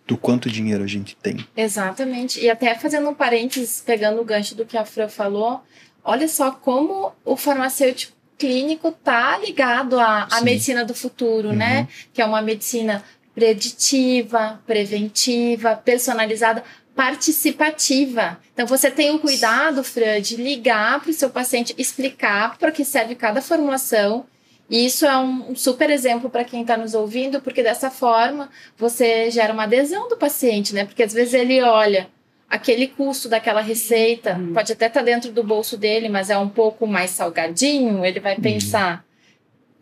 do 0.06 0.16
quanto 0.16 0.50
dinheiro 0.50 0.82
a 0.84 0.86
gente 0.86 1.16
tem. 1.16 1.46
Exatamente. 1.56 2.40
E 2.40 2.50
até 2.50 2.74
fazendo 2.74 3.08
um 3.08 3.14
parênteses, 3.14 3.82
pegando 3.84 4.20
o 4.20 4.24
gancho 4.24 4.54
do 4.54 4.64
que 4.64 4.76
a 4.76 4.84
Fran 4.84 5.08
falou, 5.08 5.62
olha 6.04 6.28
só 6.28 6.50
como 6.50 7.12
o 7.24 7.36
farmacêutico 7.36 8.14
clínico 8.38 8.92
tá 8.92 9.38
ligado 9.38 9.98
à, 9.98 10.28
à 10.30 10.40
medicina 10.42 10.84
do 10.84 10.94
futuro, 10.94 11.48
Uhum. 11.48 11.56
né? 11.56 11.88
Que 12.12 12.20
é 12.22 12.24
uma 12.24 12.42
medicina 12.42 13.02
preditiva, 13.36 14.58
preventiva, 14.66 15.76
personalizada, 15.76 16.64
participativa. 16.94 18.40
Então 18.54 18.66
você 18.66 18.90
tem 18.90 19.14
o 19.14 19.18
cuidado, 19.18 19.84
Fran, 19.84 20.22
de 20.22 20.36
ligar 20.36 20.98
para 21.00 21.10
o 21.10 21.12
seu 21.12 21.28
paciente, 21.28 21.74
explicar 21.76 22.56
para 22.56 22.72
que 22.72 22.82
serve 22.82 23.14
cada 23.14 23.42
formulação. 23.42 24.24
E 24.70 24.86
isso 24.86 25.04
é 25.04 25.16
um, 25.18 25.50
um 25.50 25.54
super 25.54 25.90
exemplo 25.90 26.30
para 26.30 26.44
quem 26.44 26.62
está 26.62 26.78
nos 26.78 26.94
ouvindo, 26.94 27.42
porque 27.42 27.62
dessa 27.62 27.90
forma 27.90 28.48
você 28.76 29.30
gera 29.30 29.52
uma 29.52 29.64
adesão 29.64 30.08
do 30.08 30.16
paciente, 30.16 30.74
né? 30.74 30.86
Porque 30.86 31.02
às 31.02 31.12
vezes 31.12 31.34
ele 31.34 31.60
olha, 31.62 32.08
aquele 32.48 32.86
custo 32.86 33.28
daquela 33.28 33.60
receita 33.60 34.34
Uhum. 34.34 34.54
pode 34.54 34.72
até 34.72 34.86
estar 34.86 35.02
dentro 35.02 35.30
do 35.30 35.44
bolso 35.44 35.76
dele, 35.76 36.08
mas 36.08 36.30
é 36.30 36.38
um 36.38 36.48
pouco 36.48 36.86
mais 36.86 37.10
salgadinho, 37.10 38.02
ele 38.02 38.18
vai 38.18 38.34
pensar: 38.40 39.04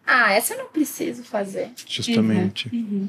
ah, 0.05 0.33
essa 0.33 0.55
eu 0.55 0.59
não 0.59 0.67
preciso 0.67 1.23
fazer. 1.23 1.71
Justamente. 1.87 2.69
Uhum. 2.73 3.09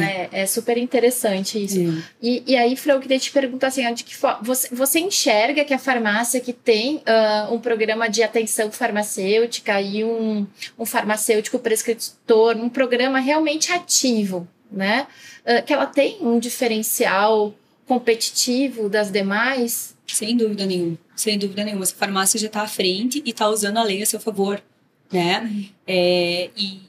É, 0.00 0.28
é 0.32 0.46
super 0.46 0.78
interessante 0.78 1.62
isso. 1.62 1.78
E, 2.22 2.42
e 2.46 2.56
aí, 2.56 2.76
Fran, 2.76 2.94
eu 2.94 3.00
queria 3.00 3.18
te 3.18 3.30
perguntar 3.32 3.66
assim, 3.66 3.92
de 3.92 4.04
que 4.04 4.14
você, 4.40 4.68
você 4.74 5.00
enxerga 5.00 5.64
que 5.64 5.74
a 5.74 5.78
farmácia 5.78 6.40
que 6.40 6.52
tem 6.52 7.02
ah, 7.04 7.48
um 7.50 7.58
programa 7.58 8.08
de 8.08 8.22
atenção 8.22 8.70
farmacêutica 8.70 9.80
e 9.82 10.04
um, 10.04 10.46
um 10.78 10.86
farmacêutico 10.86 11.58
prescritor, 11.58 12.56
um 12.56 12.68
programa 12.68 13.18
realmente 13.18 13.72
ativo, 13.72 14.46
né? 14.70 15.06
Ah, 15.44 15.60
que 15.62 15.72
ela 15.72 15.86
tem 15.86 16.16
um 16.20 16.38
diferencial 16.38 17.52
competitivo 17.86 18.88
das 18.88 19.10
demais? 19.10 19.94
Sem 20.06 20.36
dúvida 20.36 20.64
nenhuma. 20.64 20.96
Sem 21.16 21.36
dúvida 21.38 21.64
nenhuma. 21.64 21.82
Essa 21.84 21.94
farmácia 21.94 22.38
já 22.38 22.46
está 22.46 22.62
à 22.62 22.68
frente 22.68 23.22
e 23.24 23.30
está 23.30 23.48
usando 23.48 23.78
a 23.78 23.82
lei 23.82 24.02
a 24.02 24.06
seu 24.06 24.20
favor, 24.20 24.62
né? 25.12 25.66
É, 25.86 26.50
e, 26.56 26.80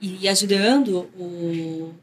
e 0.00 0.28
ajudando 0.28 1.08
o- 1.18 1.94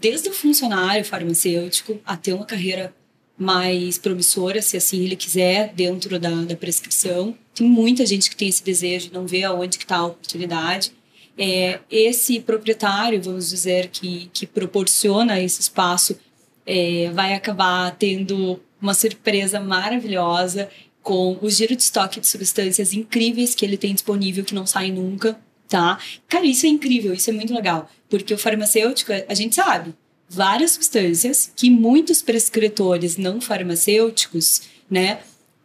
desde 0.00 0.28
o 0.28 0.32
funcionário 0.32 1.04
farmacêutico 1.04 2.00
a 2.04 2.16
ter 2.16 2.32
uma 2.32 2.44
carreira 2.44 2.94
mais 3.38 3.98
promissora, 3.98 4.60
se 4.60 4.76
assim 4.76 5.04
ele 5.04 5.14
quiser, 5.14 5.72
dentro 5.72 6.18
da, 6.18 6.30
da 6.30 6.56
prescrição. 6.56 7.36
Tem 7.54 7.66
muita 7.66 8.04
gente 8.04 8.28
que 8.28 8.36
tem 8.36 8.48
esse 8.48 8.64
desejo, 8.64 9.10
não 9.12 9.26
vê 9.26 9.44
aonde 9.44 9.78
que 9.78 9.84
está 9.84 9.98
a 9.98 10.06
oportunidade. 10.06 10.92
É, 11.36 11.78
esse 11.88 12.40
proprietário, 12.40 13.22
vamos 13.22 13.50
dizer, 13.50 13.88
que, 13.88 14.28
que 14.32 14.44
proporciona 14.44 15.40
esse 15.40 15.60
espaço, 15.60 16.18
é, 16.66 17.10
vai 17.12 17.32
acabar 17.32 17.94
tendo 17.96 18.60
uma 18.82 18.92
surpresa 18.92 19.60
maravilhosa 19.60 20.68
com 21.00 21.38
o 21.40 21.48
giro 21.48 21.76
de 21.76 21.82
estoque 21.82 22.20
de 22.20 22.26
substâncias 22.26 22.92
incríveis 22.92 23.54
que 23.54 23.64
ele 23.64 23.76
tem 23.76 23.94
disponível, 23.94 24.44
que 24.44 24.54
não 24.54 24.66
saem 24.66 24.92
nunca, 24.92 25.38
tá? 25.68 25.98
Cara, 26.28 26.44
isso 26.44 26.66
é 26.66 26.68
incrível, 26.68 27.14
isso 27.14 27.30
é 27.30 27.32
muito 27.32 27.54
legal, 27.54 27.88
porque 28.08 28.34
o 28.34 28.38
farmacêutico, 28.38 29.12
a 29.28 29.34
gente 29.34 29.54
sabe, 29.54 29.94
várias 30.28 30.72
substâncias 30.72 31.52
que 31.56 31.70
muitos 31.70 32.22
prescritores 32.22 33.16
não 33.16 33.40
farmacêuticos, 33.40 34.62
né, 34.90 35.20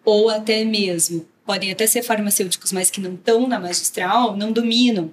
ou 0.06 0.30
até 0.30 0.64
mesmo 0.64 1.26
podem 1.46 1.72
até 1.72 1.86
ser 1.86 2.04
farmacêuticos, 2.04 2.72
mas 2.72 2.90
que 2.90 3.02
não 3.02 3.16
estão 3.16 3.48
na 3.48 3.60
magistral, 3.60 4.36
não 4.36 4.52
dominam. 4.52 5.12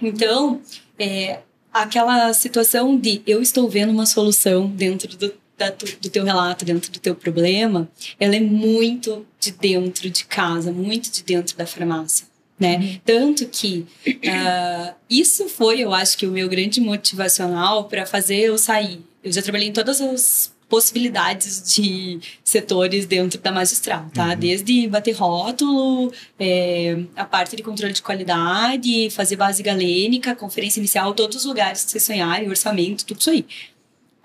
Então, 0.00 0.60
é, 0.98 1.40
aquela 1.72 2.32
situação 2.32 2.98
de 2.98 3.22
eu 3.26 3.40
estou 3.40 3.68
vendo 3.68 3.90
uma 3.90 4.06
solução 4.06 4.66
dentro 4.66 5.16
do, 5.16 5.32
da 5.56 5.70
do 5.70 6.10
teu 6.10 6.24
relato, 6.24 6.64
dentro 6.64 6.90
do 6.90 6.98
teu 6.98 7.14
problema, 7.14 7.88
ela 8.18 8.36
é 8.36 8.40
muito 8.40 9.26
de 9.38 9.52
dentro 9.52 10.10
de 10.10 10.24
casa, 10.24 10.72
muito 10.72 11.10
de 11.10 11.22
dentro 11.22 11.56
da 11.56 11.66
farmácia. 11.66 12.26
Né? 12.58 13.00
Tanto 13.04 13.46
que 13.46 13.86
ah, 14.26 14.94
isso 15.10 15.46
foi, 15.48 15.80
eu 15.80 15.92
acho 15.92 16.16
que 16.16 16.26
o 16.26 16.30
meu 16.30 16.48
grande 16.48 16.80
motivacional 16.80 17.84
para 17.84 18.06
fazer 18.06 18.36
eu 18.36 18.56
sair. 18.56 19.00
Eu 19.22 19.30
já 19.30 19.42
trabalhei 19.42 19.68
em 19.68 19.72
todas 19.72 20.00
as 20.00 20.56
possibilidades 20.68 21.74
de 21.74 22.18
setores 22.42 23.06
dentro 23.06 23.40
da 23.40 23.52
magistral, 23.52 24.10
tá? 24.12 24.34
Desde 24.34 24.88
bater 24.88 25.12
rótulo, 25.12 26.12
é, 26.38 26.98
a 27.14 27.24
parte 27.24 27.54
de 27.54 27.62
controle 27.62 27.92
de 27.92 28.02
qualidade, 28.02 29.08
fazer 29.10 29.36
base 29.36 29.62
galênica, 29.62 30.34
conferência 30.34 30.80
inicial, 30.80 31.14
todos 31.14 31.36
os 31.36 31.44
lugares 31.44 31.84
que 31.84 31.92
vocês 31.92 32.02
sonharem, 32.02 32.48
orçamento, 32.48 33.04
tudo 33.04 33.20
isso 33.20 33.30
aí. 33.30 33.46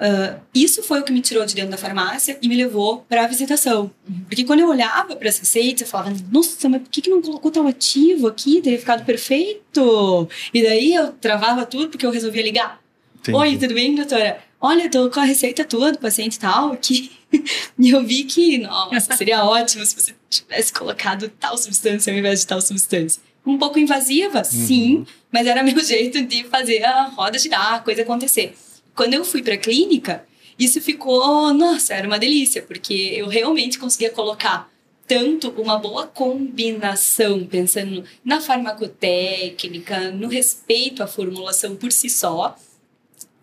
Ah, 0.01 0.39
isso 0.53 0.81
foi 0.81 0.99
o 0.99 1.03
que 1.03 1.13
me 1.13 1.21
tirou 1.21 1.45
de 1.45 1.53
dentro 1.53 1.69
da 1.69 1.77
farmácia 1.77 2.35
e 2.41 2.47
me 2.49 2.55
levou 2.55 3.05
para 3.07 3.23
a 3.23 3.27
visitação. 3.27 3.91
Porque 4.25 4.43
quando 4.43 4.61
eu 4.61 4.67
olhava 4.67 5.15
para 5.15 5.29
as 5.29 5.37
receitas, 5.37 5.81
eu 5.81 5.87
falava, 5.87 6.11
nossa, 6.31 6.67
mas 6.67 6.81
por 6.81 6.89
que, 6.89 7.01
que 7.01 7.09
não 7.09 7.21
colocou 7.21 7.51
tal 7.51 7.67
ativo 7.67 8.27
aqui? 8.27 8.59
Teria 8.61 8.79
ficado 8.79 9.05
perfeito. 9.05 10.27
E 10.51 10.63
daí 10.63 10.95
eu 10.95 11.11
travava 11.13 11.67
tudo 11.67 11.89
porque 11.89 12.03
eu 12.03 12.09
resolvia 12.09 12.41
ligar. 12.41 12.81
Entendi. 13.19 13.37
Oi, 13.37 13.57
tudo 13.57 13.75
bem, 13.75 13.93
doutora? 13.93 14.41
Olha, 14.59 14.89
tô 14.89 15.07
com 15.11 15.19
a 15.19 15.23
receita 15.23 15.63
tua 15.63 15.91
do 15.91 15.99
paciente 15.99 16.39
tal 16.39 16.71
aqui. 16.73 17.11
E 17.79 17.89
eu 17.91 18.03
vi 18.03 18.25
que, 18.25 18.57
nossa, 18.57 19.15
seria 19.15 19.45
ótimo 19.45 19.85
se 19.85 19.95
você 19.95 20.13
tivesse 20.29 20.73
colocado 20.73 21.29
tal 21.39 21.57
substância 21.57 22.11
ao 22.11 22.19
invés 22.19 22.41
de 22.41 22.47
tal 22.47 22.61
substância. 22.61 23.21
Um 23.45 23.57
pouco 23.57 23.79
invasiva, 23.79 24.43
sim, 24.43 25.05
mas 25.31 25.47
era 25.47 25.63
meu 25.63 25.79
jeito 25.81 26.25
de 26.25 26.43
fazer 26.43 26.83
a 26.83 27.05
roda 27.05 27.39
girar, 27.39 27.75
a 27.75 27.79
coisa 27.79 28.01
acontecer. 28.01 28.53
Quando 29.01 29.15
eu 29.15 29.25
fui 29.25 29.41
para 29.41 29.55
a 29.55 29.57
clínica, 29.57 30.23
isso 30.59 30.79
ficou, 30.79 31.51
nossa, 31.55 31.95
era 31.95 32.05
uma 32.05 32.19
delícia, 32.19 32.61
porque 32.61 32.93
eu 32.93 33.27
realmente 33.27 33.79
conseguia 33.79 34.11
colocar 34.11 34.71
tanto 35.07 35.49
uma 35.57 35.79
boa 35.79 36.05
combinação, 36.05 37.43
pensando 37.47 38.03
na 38.23 38.39
farmacotécnica, 38.39 40.11
no 40.11 40.27
respeito 40.27 41.01
à 41.01 41.07
formulação 41.07 41.75
por 41.75 41.91
si 41.91 42.11
só, 42.11 42.55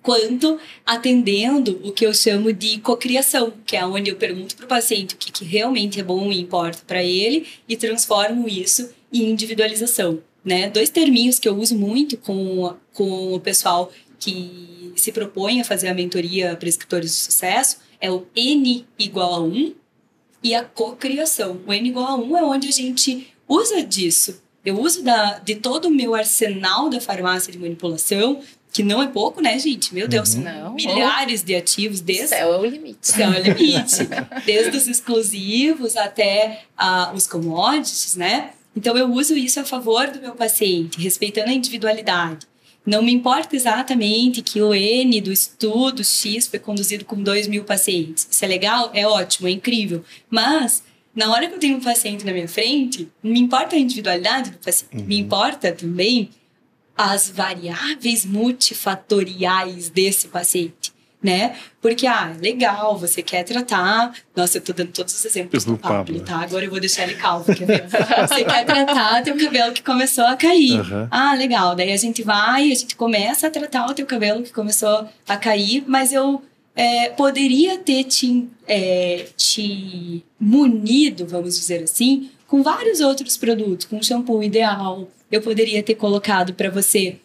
quanto 0.01 0.61
atendendo 0.87 1.81
o 1.83 1.91
que 1.91 2.07
eu 2.07 2.15
chamo 2.15 2.53
de 2.53 2.79
cocriação, 2.79 3.53
que 3.67 3.77
é 3.77 3.85
onde 3.85 4.11
eu 4.11 4.15
pergunto 4.15 4.55
para 4.55 4.67
o 4.67 4.69
paciente 4.69 5.17
o 5.17 5.19
que, 5.19 5.33
que 5.33 5.45
realmente 5.45 5.99
é 5.99 6.05
bom 6.05 6.31
e 6.31 6.39
importa 6.39 6.85
para 6.87 7.03
ele 7.03 7.49
e 7.69 7.77
transformo 7.77 8.47
isso 8.47 8.91
em 9.13 9.29
individualização. 9.29 10.23
Né? 10.45 10.71
Dois 10.71 10.89
terminhos 10.89 11.41
que 11.41 11.49
eu 11.49 11.57
uso 11.59 11.77
muito 11.77 12.17
com, 12.17 12.77
com 12.93 13.35
o 13.35 13.41
pessoal 13.41 13.93
que 14.19 14.93
se 14.97 15.13
propõe 15.13 15.61
a 15.61 15.65
fazer 15.65 15.89
a 15.89 15.95
mentoria 15.95 16.57
para 16.57 16.69
escritores 16.69 17.11
de 17.13 17.17
sucesso 17.19 17.79
é 18.01 18.11
o 18.11 18.27
N 18.35 18.87
igual 18.99 19.35
a 19.35 19.41
1 19.41 19.75
e 20.43 20.55
a 20.55 20.65
cocriação. 20.65 21.61
O 21.67 21.73
N 21.73 21.89
igual 21.89 22.07
a 22.07 22.17
1 22.17 22.37
é 22.37 22.43
onde 22.43 22.69
a 22.69 22.73
gente 22.73 23.29
usa 23.49 23.83
disso. 23.83 24.43
Eu 24.65 24.81
uso 24.81 25.03
da, 25.03 25.39
de 25.39 25.55
todo 25.55 25.87
o 25.87 25.91
meu 25.91 26.15
arsenal 26.15 26.91
da 26.91 27.01
farmácia 27.01 27.51
de 27.51 27.59
manipulação, 27.59 28.41
que 28.73 28.83
não 28.83 29.03
é 29.03 29.07
pouco, 29.07 29.41
né, 29.41 29.59
gente? 29.59 29.95
Meu 29.95 30.07
Deus, 30.07 30.31
são 30.31 30.43
Não. 30.43 30.75
milhares 30.75 31.43
de 31.43 31.55
ativos 31.55 32.01
O 32.01 32.03
desde 32.03 32.29
céu 32.29 32.53
é 32.53 32.59
o 32.59 32.67
limite. 32.67 32.99
céu 33.01 33.33
é 33.33 33.41
o 33.41 33.43
limite. 33.43 33.97
Desde 34.45 34.77
os 34.77 34.87
exclusivos 34.87 35.97
até 35.97 36.65
ah, 36.77 37.13
os 37.15 37.27
commodities, 37.27 38.15
né? 38.17 38.51
Então 38.77 38.97
eu 38.97 39.11
uso 39.11 39.37
isso 39.37 39.59
a 39.59 39.65
favor 39.65 40.09
do 40.09 40.21
meu 40.21 40.35
paciente, 40.35 41.01
respeitando 41.01 41.51
a 41.51 41.53
individualidade. 41.55 42.47
Não 42.89 43.03
me 43.03 43.13
importa 43.13 43.55
exatamente 43.55 44.41
que 44.41 44.63
o 44.63 44.73
N 44.73 45.21
do 45.21 45.31
estudo 45.31 46.03
X 46.03 46.47
foi 46.47 46.59
conduzido 46.59 47.05
com 47.05 47.23
2 47.23 47.47
mil 47.47 47.63
pacientes. 47.63 48.27
Isso 48.31 48.43
é 48.43 48.49
legal? 48.49 48.91
É 48.95 49.07
ótimo, 49.07 49.47
é 49.47 49.51
incrível. 49.51 50.03
Mas, 50.31 50.83
na 51.15 51.31
hora 51.31 51.47
que 51.47 51.55
eu 51.55 51.59
tenho 51.59 51.77
um 51.77 51.83
paciente 51.83 52.25
na 52.25 52.33
minha 52.33 52.49
frente, 52.49 53.07
me 53.23 53.39
importa 53.39 53.77
a 53.77 53.79
individualidade 53.79 54.53
do 54.53 54.57
paciente. 54.57 55.05
Me 55.05 55.19
importa 55.19 55.71
também 55.71 56.31
as 56.97 57.29
variáveis 57.29 58.25
multifatoriais 58.25 59.91
desse 59.91 60.29
paciente, 60.29 60.91
né? 61.23 61.57
Porque, 61.81 62.07
ah, 62.07 62.33
legal, 62.41 62.97
você 62.97 63.23
quer 63.23 63.43
tratar. 63.43 64.13
Nossa, 64.37 64.59
eu 64.59 64.63
tô 64.63 64.73
dando 64.73 64.93
todos 64.93 65.15
os 65.15 65.25
exemplos 65.25 65.65
Do 65.65 65.73
do 65.73 65.79
Pablo, 65.79 65.97
Pablo. 65.97 66.21
tá? 66.21 66.41
Agora 66.41 66.65
eu 66.65 66.71
vou 66.71 66.79
deixar 66.79 67.03
ele 67.05 67.15
calvo, 67.15 67.53
quer 67.55 67.67
ver? 67.67 67.89
Você 68.29 68.45
quer 68.45 68.65
tratar 68.65 69.23
teu 69.23 69.37
cabelo 69.37 69.73
que 69.73 69.83
começou 69.83 70.25
a 70.25 70.37
cair. 70.37 70.79
Aham. 70.79 71.09
Ah, 71.11 71.35
legal. 71.35 71.75
Daí 71.75 71.93
a 71.93 71.97
gente 71.97 72.23
vai, 72.23 72.71
a 72.71 72.75
gente 72.75 72.95
começa 72.95 73.49
a 73.49 73.51
tratar 73.51 73.87
o 73.87 73.95
teu 73.95 74.07
cabelo 74.07 74.43
que 74.43 74.53
começou 74.53 75.09
a 75.27 75.37
cair, 75.37 75.85
mas 75.87 76.13
eu 76.13 76.43
é, 76.77 77.09
poderia 77.11 77.79
ter 77.79 78.05
te, 78.05 78.49
é, 78.67 79.27
te 79.37 80.25
munido, 80.39 81.27
vamos 81.27 81.59
dizer 81.59 81.83
assim, 81.83 82.31
com 82.47 82.63
vários 82.63 83.01
outros 83.01 83.37
produtos, 83.37 83.87
com 83.87 84.01
shampoo 84.01 84.43
ideal. 84.43 85.09
Eu 85.31 85.43
poderia 85.43 85.83
ter 85.83 85.97
colocado 85.97 86.55
para 86.55 86.71
você 86.71 87.17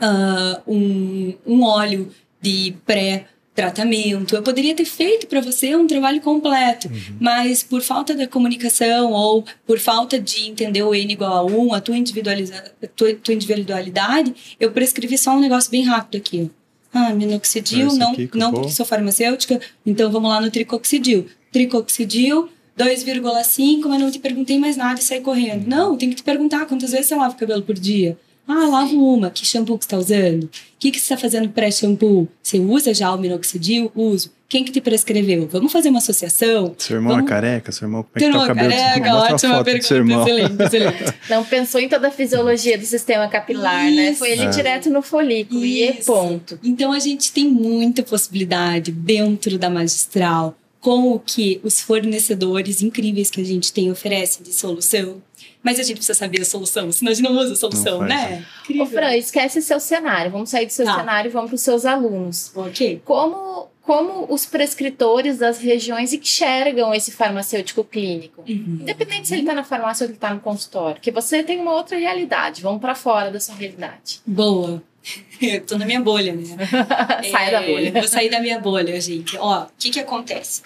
ah, 0.00 0.60
um, 0.66 1.34
um 1.46 1.62
óleo 1.62 2.10
de 2.40 2.74
pré-tratamento. 2.86 4.36
Eu 4.36 4.42
poderia 4.42 4.74
ter 4.74 4.84
feito 4.84 5.26
para 5.26 5.40
você 5.40 5.74
um 5.74 5.86
trabalho 5.86 6.20
completo, 6.20 6.88
mas 7.20 7.62
por 7.62 7.82
falta 7.82 8.14
da 8.14 8.26
comunicação 8.26 9.12
ou 9.12 9.44
por 9.66 9.78
falta 9.78 10.18
de 10.18 10.48
entender 10.48 10.82
o 10.82 10.94
N 10.94 11.12
igual 11.12 11.32
a 11.32 11.44
1, 11.44 11.74
a 11.74 11.80
tua, 11.80 11.96
individualiza 11.96 12.72
a 12.82 12.86
tua, 12.86 13.14
tua 13.14 13.34
individualidade, 13.34 14.34
eu 14.58 14.70
prescrevi 14.70 15.18
só 15.18 15.32
um 15.32 15.40
negócio 15.40 15.70
bem 15.70 15.84
rápido 15.84 16.20
aqui. 16.20 16.50
Ah, 16.92 17.12
minoxidil, 17.12 17.94
não, 17.94 18.12
aqui, 18.12 18.30
não 18.34 18.52
porque 18.52 18.70
sou 18.70 18.86
farmacêutica, 18.86 19.60
então 19.84 20.10
vamos 20.10 20.30
lá 20.30 20.40
no 20.40 20.50
tricoxidil. 20.50 21.26
Tricoxidil, 21.52 22.48
2,5, 22.78 23.86
mas 23.88 24.00
não 24.00 24.10
te 24.10 24.18
perguntei 24.18 24.58
mais 24.58 24.76
nada 24.76 25.00
e 25.00 25.02
saí 25.02 25.20
correndo. 25.20 25.66
Não, 25.66 25.96
tem 25.96 26.08
que 26.08 26.16
te 26.16 26.22
perguntar 26.22 26.66
quantas 26.66 26.92
vezes 26.92 27.06
você 27.06 27.16
lava 27.16 27.34
o 27.34 27.36
cabelo 27.36 27.62
por 27.62 27.74
dia. 27.74 28.16
Ah, 28.48 28.66
lavo 28.66 28.96
uma. 29.14 29.30
Que 29.30 29.44
shampoo 29.46 29.76
que 29.78 29.84
você 29.84 29.88
está 29.88 29.98
usando? 29.98 30.44
O 30.44 30.48
que, 30.78 30.90
que 30.90 30.98
você 30.98 31.12
está 31.12 31.16
fazendo 31.18 31.48
pré-shampoo? 31.50 32.26
Você 32.42 32.58
usa 32.58 32.94
já 32.94 33.12
o 33.14 33.18
minoxidil? 33.18 33.92
Uso. 33.94 34.32
Quem 34.48 34.64
que 34.64 34.72
te 34.72 34.80
prescreveu? 34.80 35.46
Vamos 35.46 35.70
fazer 35.70 35.90
uma 35.90 35.98
associação? 35.98 36.74
Seu 36.78 36.96
irmão 36.96 37.12
Vamos- 37.16 37.26
é 37.30 37.34
careca? 37.34 37.70
Seu 37.70 37.84
irmão, 37.86 38.02
como 38.02 38.24
é 38.24 38.32
tá 38.32 38.38
o 38.44 38.46
cabelo? 38.46 38.70
careca, 38.70 39.14
ótima 39.16 39.62
pergunta. 39.62 39.86
seu 39.86 39.96
irmão. 39.98 40.22
Excelente, 40.26 40.62
excelente. 40.62 41.04
Não 41.28 41.44
pensou 41.44 41.78
em 41.82 41.88
toda 41.90 42.08
a 42.08 42.10
fisiologia 42.10 42.78
do 42.78 42.86
sistema 42.86 43.28
capilar, 43.28 43.90
né? 43.90 44.14
Foi 44.14 44.30
ele 44.30 44.44
Isso. 44.46 44.56
direto 44.56 44.88
no 44.88 45.02
folículo 45.02 45.62
e 45.62 45.82
Isso. 45.90 46.10
ponto. 46.10 46.58
Então 46.64 46.92
a 46.92 46.98
gente 46.98 47.30
tem 47.30 47.46
muita 47.46 48.02
possibilidade 48.02 48.90
dentro 48.90 49.58
da 49.58 49.68
magistral 49.68 50.56
com 50.80 51.12
o 51.12 51.18
que 51.18 51.60
os 51.62 51.80
fornecedores 51.80 52.80
incríveis 52.80 53.30
que 53.30 53.40
a 53.42 53.44
gente 53.44 53.70
tem 53.72 53.90
oferecem 53.90 54.42
de 54.42 54.54
solução. 54.54 55.20
Mas 55.62 55.78
a 55.80 55.82
gente 55.82 55.96
precisa 55.96 56.16
saber 56.18 56.40
a 56.40 56.44
solução, 56.44 56.90
senão 56.92 57.10
a 57.10 57.14
gente 57.14 57.24
não 57.28 57.36
usa 57.36 57.52
a 57.52 57.56
solução, 57.56 58.02
né? 58.02 58.44
Incrível. 58.62 58.84
Ô, 58.84 58.86
Fran, 58.86 59.16
esquece 59.16 59.60
seu 59.60 59.80
cenário. 59.80 60.30
Vamos 60.30 60.50
sair 60.50 60.66
do 60.66 60.72
seu 60.72 60.84
Tá. 60.86 60.96
cenário 60.96 61.28
e 61.28 61.32
vamos 61.32 61.50
para 61.50 61.56
os 61.56 61.62
seus 61.62 61.84
alunos. 61.84 62.52
Ok. 62.54 63.02
Como, 63.04 63.68
como 63.82 64.32
os 64.32 64.46
prescritores 64.46 65.38
das 65.38 65.58
regiões 65.58 66.12
enxergam 66.12 66.94
esse 66.94 67.10
farmacêutico 67.10 67.82
clínico? 67.82 68.42
Uhum. 68.48 68.78
Independente 68.82 69.26
se 69.28 69.34
ele 69.34 69.42
está 69.42 69.52
na 69.52 69.64
farmácia 69.64 70.04
ou 70.04 70.08
ele 70.08 70.14
está 70.16 70.32
no 70.32 70.40
consultório. 70.40 70.94
Porque 70.96 71.10
você 71.10 71.42
tem 71.42 71.58
uma 71.60 71.72
outra 71.72 71.98
realidade. 71.98 72.62
Vamos 72.62 72.80
para 72.80 72.94
fora 72.94 73.30
da 73.30 73.40
sua 73.40 73.56
realidade. 73.56 74.20
Boa. 74.24 74.80
Eu 75.42 75.64
tô 75.66 75.76
na 75.76 75.84
minha 75.86 76.00
bolha, 76.00 76.34
né? 76.34 76.44
Saia 77.30 77.50
da 77.50 77.62
É, 77.64 77.66
bolha. 77.66 77.92
Vou 77.92 78.04
sair 78.08 78.30
da 78.30 78.40
minha 78.40 78.60
bolha, 78.60 79.00
gente. 79.00 79.36
Ó, 79.38 79.64
o 79.64 79.68
que 79.78 79.90
que 79.90 79.98
acontece? 80.00 80.62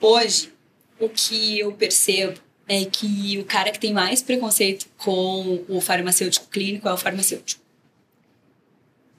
Hoje, 0.00 0.52
o 0.98 1.08
que 1.08 1.58
eu 1.58 1.72
percebo 1.72 2.34
é 2.72 2.84
que 2.84 3.36
o 3.40 3.44
cara 3.44 3.72
que 3.72 3.80
tem 3.80 3.92
mais 3.92 4.22
preconceito 4.22 4.86
com 4.96 5.64
o 5.68 5.80
farmacêutico 5.80 6.46
clínico 6.48 6.88
é 6.88 6.92
o 6.92 6.96
farmacêutico. 6.96 7.60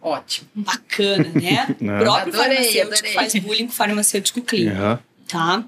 Ótimo. 0.02 0.48
Bacana, 0.56 1.30
né? 1.36 1.68
O 1.80 2.00
próprio 2.00 2.34
Adorei, 2.34 2.56
farmacêutico 2.58 2.94
adorei. 2.94 3.14
faz 3.14 3.36
bullying 3.36 3.66
com 3.66 3.72
o 3.74 3.76
farmacêutico 3.76 4.42
clínico 4.42 4.76
Aham. 4.78 5.00
tá? 5.28 5.66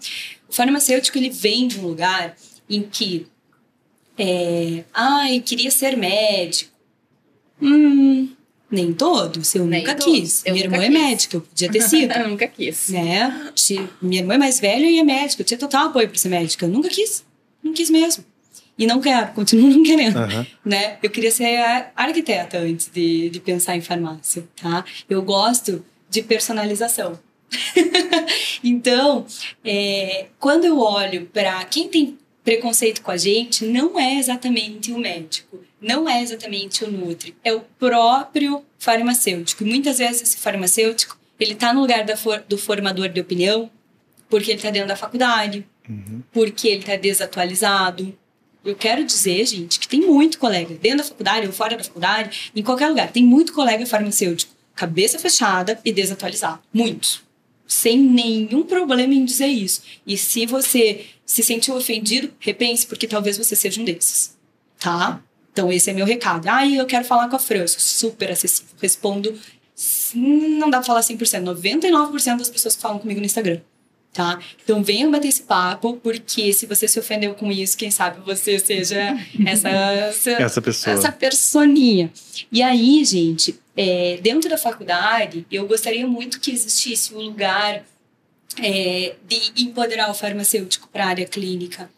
O 0.48 0.54
farmacêutico 0.54 1.18
ele 1.18 1.30
vem 1.30 1.68
de 1.68 1.78
um 1.80 1.84
lugar 1.84 2.36
em 2.70 2.82
que, 2.84 3.28
é, 4.18 4.84
ai, 4.94 5.42
queria 5.42 5.70
ser 5.70 5.98
médico. 5.98 6.72
Hum, 7.62 8.30
nem 8.72 8.94
todos. 8.94 9.54
Eu 9.56 9.66
Nem 9.66 9.82
nunca 9.82 9.94
todos. 9.96 10.06
quis. 10.20 10.46
Eu 10.46 10.54
Minha 10.54 10.66
nunca 10.70 10.78
irmã 10.84 10.88
quis. 10.88 10.96
é 11.02 11.06
médica, 11.10 11.38
eu 11.38 11.42
podia 11.42 11.70
ter 11.72 11.82
sido. 11.88 12.12
Eu 12.14 12.30
nunca 12.30 12.48
quis. 12.48 12.90
né? 12.90 13.52
Minha 14.02 14.22
irmã 14.22 14.34
é 14.36 14.38
mais 14.38 14.60
velha 14.60 14.86
e 14.90 15.00
é 15.00 15.04
médica. 15.04 15.42
Eu 15.42 15.46
tinha 15.46 15.58
total 15.60 15.88
apoio 15.90 16.08
para 16.08 16.18
ser 16.18 16.30
médica. 16.30 16.66
Eu 16.66 16.70
nunca 16.70 16.88
quis. 16.90 17.24
Não 17.64 17.74
quis 17.74 17.90
mesmo. 17.90 18.24
E 18.78 18.88
não 18.88 19.00
quero, 19.00 19.34
continuo 19.34 19.70
não 19.70 19.84
querendo 19.84 20.18
Aham. 20.18 20.48
né? 20.66 20.98
Eu 21.04 21.10
queria 21.10 21.30
ser 21.32 21.58
arquiteta 21.96 22.58
antes 22.58 22.90
de, 22.92 23.30
de 23.30 23.40
pensar 23.40 23.76
em 23.76 23.82
farmácia, 23.82 24.44
tá? 24.60 24.84
Eu 25.08 25.22
gosto 25.22 25.86
de 26.10 26.24
personalização. 26.24 27.20
então, 28.64 29.26
é, 29.64 30.28
quando 30.40 30.66
eu 30.66 30.80
olho 30.80 31.26
para 31.32 31.64
quem 31.66 31.88
tem 31.88 32.18
preconceito 32.44 33.02
com 33.02 33.12
a 33.12 33.18
gente, 33.18 33.66
não 33.66 33.98
é 34.00 34.16
exatamente 34.16 34.92
o 34.92 34.98
médico, 34.98 35.60
não 35.80 36.08
é 36.10 36.22
exatamente 36.22 36.84
o 36.84 36.92
nutri, 36.92 37.36
é 37.44 37.54
o 37.54 37.62
próprio 37.80 38.64
farmacêutico. 38.78 39.64
E 39.64 39.68
muitas 39.68 39.98
vezes 40.00 40.22
esse 40.24 40.38
farmacêutico, 40.38 41.18
ele 41.40 41.56
tá 41.56 41.74
no 41.74 41.82
lugar 41.82 42.06
for- 42.18 42.44
do 42.48 42.58
formador 42.58 43.08
de 43.10 43.22
opinião, 43.22 43.70
porque 44.30 44.52
ele 44.52 44.62
tá 44.62 44.70
dentro 44.72 44.88
da 44.90 44.96
faculdade, 44.96 45.66
Uhum. 45.88 46.22
porque 46.32 46.68
ele 46.68 46.80
está 46.80 46.96
desatualizado. 46.96 48.18
Eu 48.64 48.76
quero 48.76 49.04
dizer, 49.04 49.46
gente, 49.46 49.78
que 49.78 49.88
tem 49.88 50.02
muito 50.02 50.40
colega 50.40 50.74
dentro 50.76 51.00
da 51.00 51.04
faculdade 51.04 51.48
ou 51.48 51.54
fora 51.54 51.76
da 51.76 51.84
faculdade, 51.84 52.52
em 52.56 52.64
qualquer 52.64 52.88
lugar, 52.88 53.12
tem 53.12 53.24
muito 53.24 53.52
colega 53.52 53.86
farmacêutico, 53.86 54.54
cabeça 54.74 55.20
fechada 55.20 55.80
e 55.84 55.92
desatualizado. 55.92 56.62
Muitos. 56.74 57.22
Sem 57.68 57.98
nenhum 57.98 58.64
problema 58.64 59.14
em 59.14 59.26
dizer 59.26 59.48
isso. 59.48 59.82
E 60.08 60.18
se 60.18 60.46
você 60.46 61.06
se 61.26 61.44
sentiu 61.44 61.76
ofendido, 61.76 62.32
repense, 62.40 62.88
porque 62.88 63.08
talvez 63.08 63.38
você 63.38 63.56
seja 63.56 63.82
um 63.82 63.86
desses. 63.86 64.38
Tá? 64.80 65.22
Então, 65.52 65.72
esse 65.72 65.90
é 65.90 65.94
meu 65.94 66.06
recado. 66.06 66.48
Ah, 66.48 66.68
eu 66.68 66.86
quero 66.86 67.06
falar 67.06 67.28
com 67.30 67.36
a 67.36 67.40
Fran, 67.40 67.60
eu 67.60 67.68
sou 67.68 67.80
super 67.80 68.32
acessível. 68.32 68.72
Respondo, 68.82 69.38
não 70.16 70.70
dá 70.70 70.78
pra 70.78 70.88
falar 70.88 71.02
100%, 71.02 71.44
99% 71.44 72.38
das 72.38 72.50
pessoas 72.50 72.76
que 72.76 72.82
falam 72.82 73.00
comigo 73.00 73.20
no 73.20 73.26
Instagram 73.26 73.60
tá? 74.14 74.40
Então 74.64 74.84
venham 74.84 75.12
bater 75.12 75.28
esse 75.28 75.42
papo, 75.42 75.96
porque 75.96 76.54
se 76.54 76.68
você 76.68 76.88
se 76.88 77.00
ofendeu 77.00 77.34
com 77.34 77.52
isso, 77.52 77.76
quem 77.76 77.90
sabe 77.90 78.22
você 78.24 78.60
seja 78.60 79.18
essa, 79.46 79.70
essa, 79.70 80.32
Essa 80.32 80.62
pessoa. 80.62 80.94
essa 80.96 81.12
personinha. 81.12 82.14
E 82.52 82.62
aí, 82.62 83.04
gente, 83.04 83.60
é, 83.76 84.20
dentro 84.22 84.50
da 84.50 84.58
faculdade, 84.58 85.46
eu 85.52 85.68
gostaria 85.68 86.06
muito 86.08 86.40
que 86.40 86.52
existisse 86.52 87.14
um 87.16 87.20
lugar 87.20 87.84
é, 88.62 89.16
de 89.28 89.64
empoderar 89.64 90.12
o 90.12 90.14
farmacêutico 90.14 90.88
para 90.88 91.06
a 91.06 91.08
área 91.08 91.26
clínica, 91.26 91.90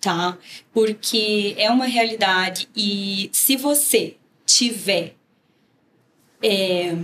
tá? 0.00 0.36
Porque 0.72 1.54
é 1.56 1.70
uma 1.70 1.86
realidade 1.86 2.68
e 2.74 3.30
se 3.32 3.56
você 3.56 4.16
tiver 4.44 5.14
é, 6.42 6.96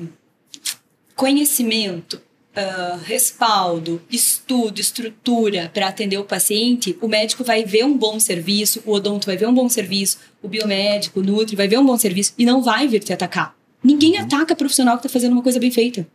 conhecimento, 1.15 2.21
ah, 2.57 2.99
respaldo, 3.05 4.01
estudo, 4.11 4.81
estrutura 4.81 5.71
para 5.73 5.89
atender 5.89 6.19
o 6.19 6.25
paciente, 6.25 6.97
o 7.01 7.07
médico 7.09 7.45
vai 7.45 7.65
ver 7.65 7.85
um 7.85 7.97
bom 7.97 8.19
serviço, 8.19 8.83
o 8.87 8.93
odonto 8.93 9.27
vai 9.27 9.37
ver 9.37 9.47
um 9.47 9.55
bom 9.55 9.69
serviço, 9.69 10.19
o 10.43 10.49
biomédico, 10.49 11.21
o 11.21 11.23
nutri 11.23 11.55
vai 11.55 11.69
ver 11.69 11.79
um 11.79 11.85
bom 11.87 11.97
serviço 11.99 12.33
e 12.39 12.45
não 12.47 12.63
vai 12.63 12.89
vir 12.89 13.01
te 13.05 13.13
atacar. 13.13 13.55
Ninguém 13.85 14.19
ataca 14.19 14.57
profissional 14.57 14.97
que 14.97 15.07
está 15.07 15.13
fazendo 15.13 15.33
uma 15.33 15.43
coisa 15.43 15.61
bem 15.61 15.71
feita. 15.71 16.07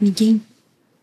Ninguém. 0.00 0.40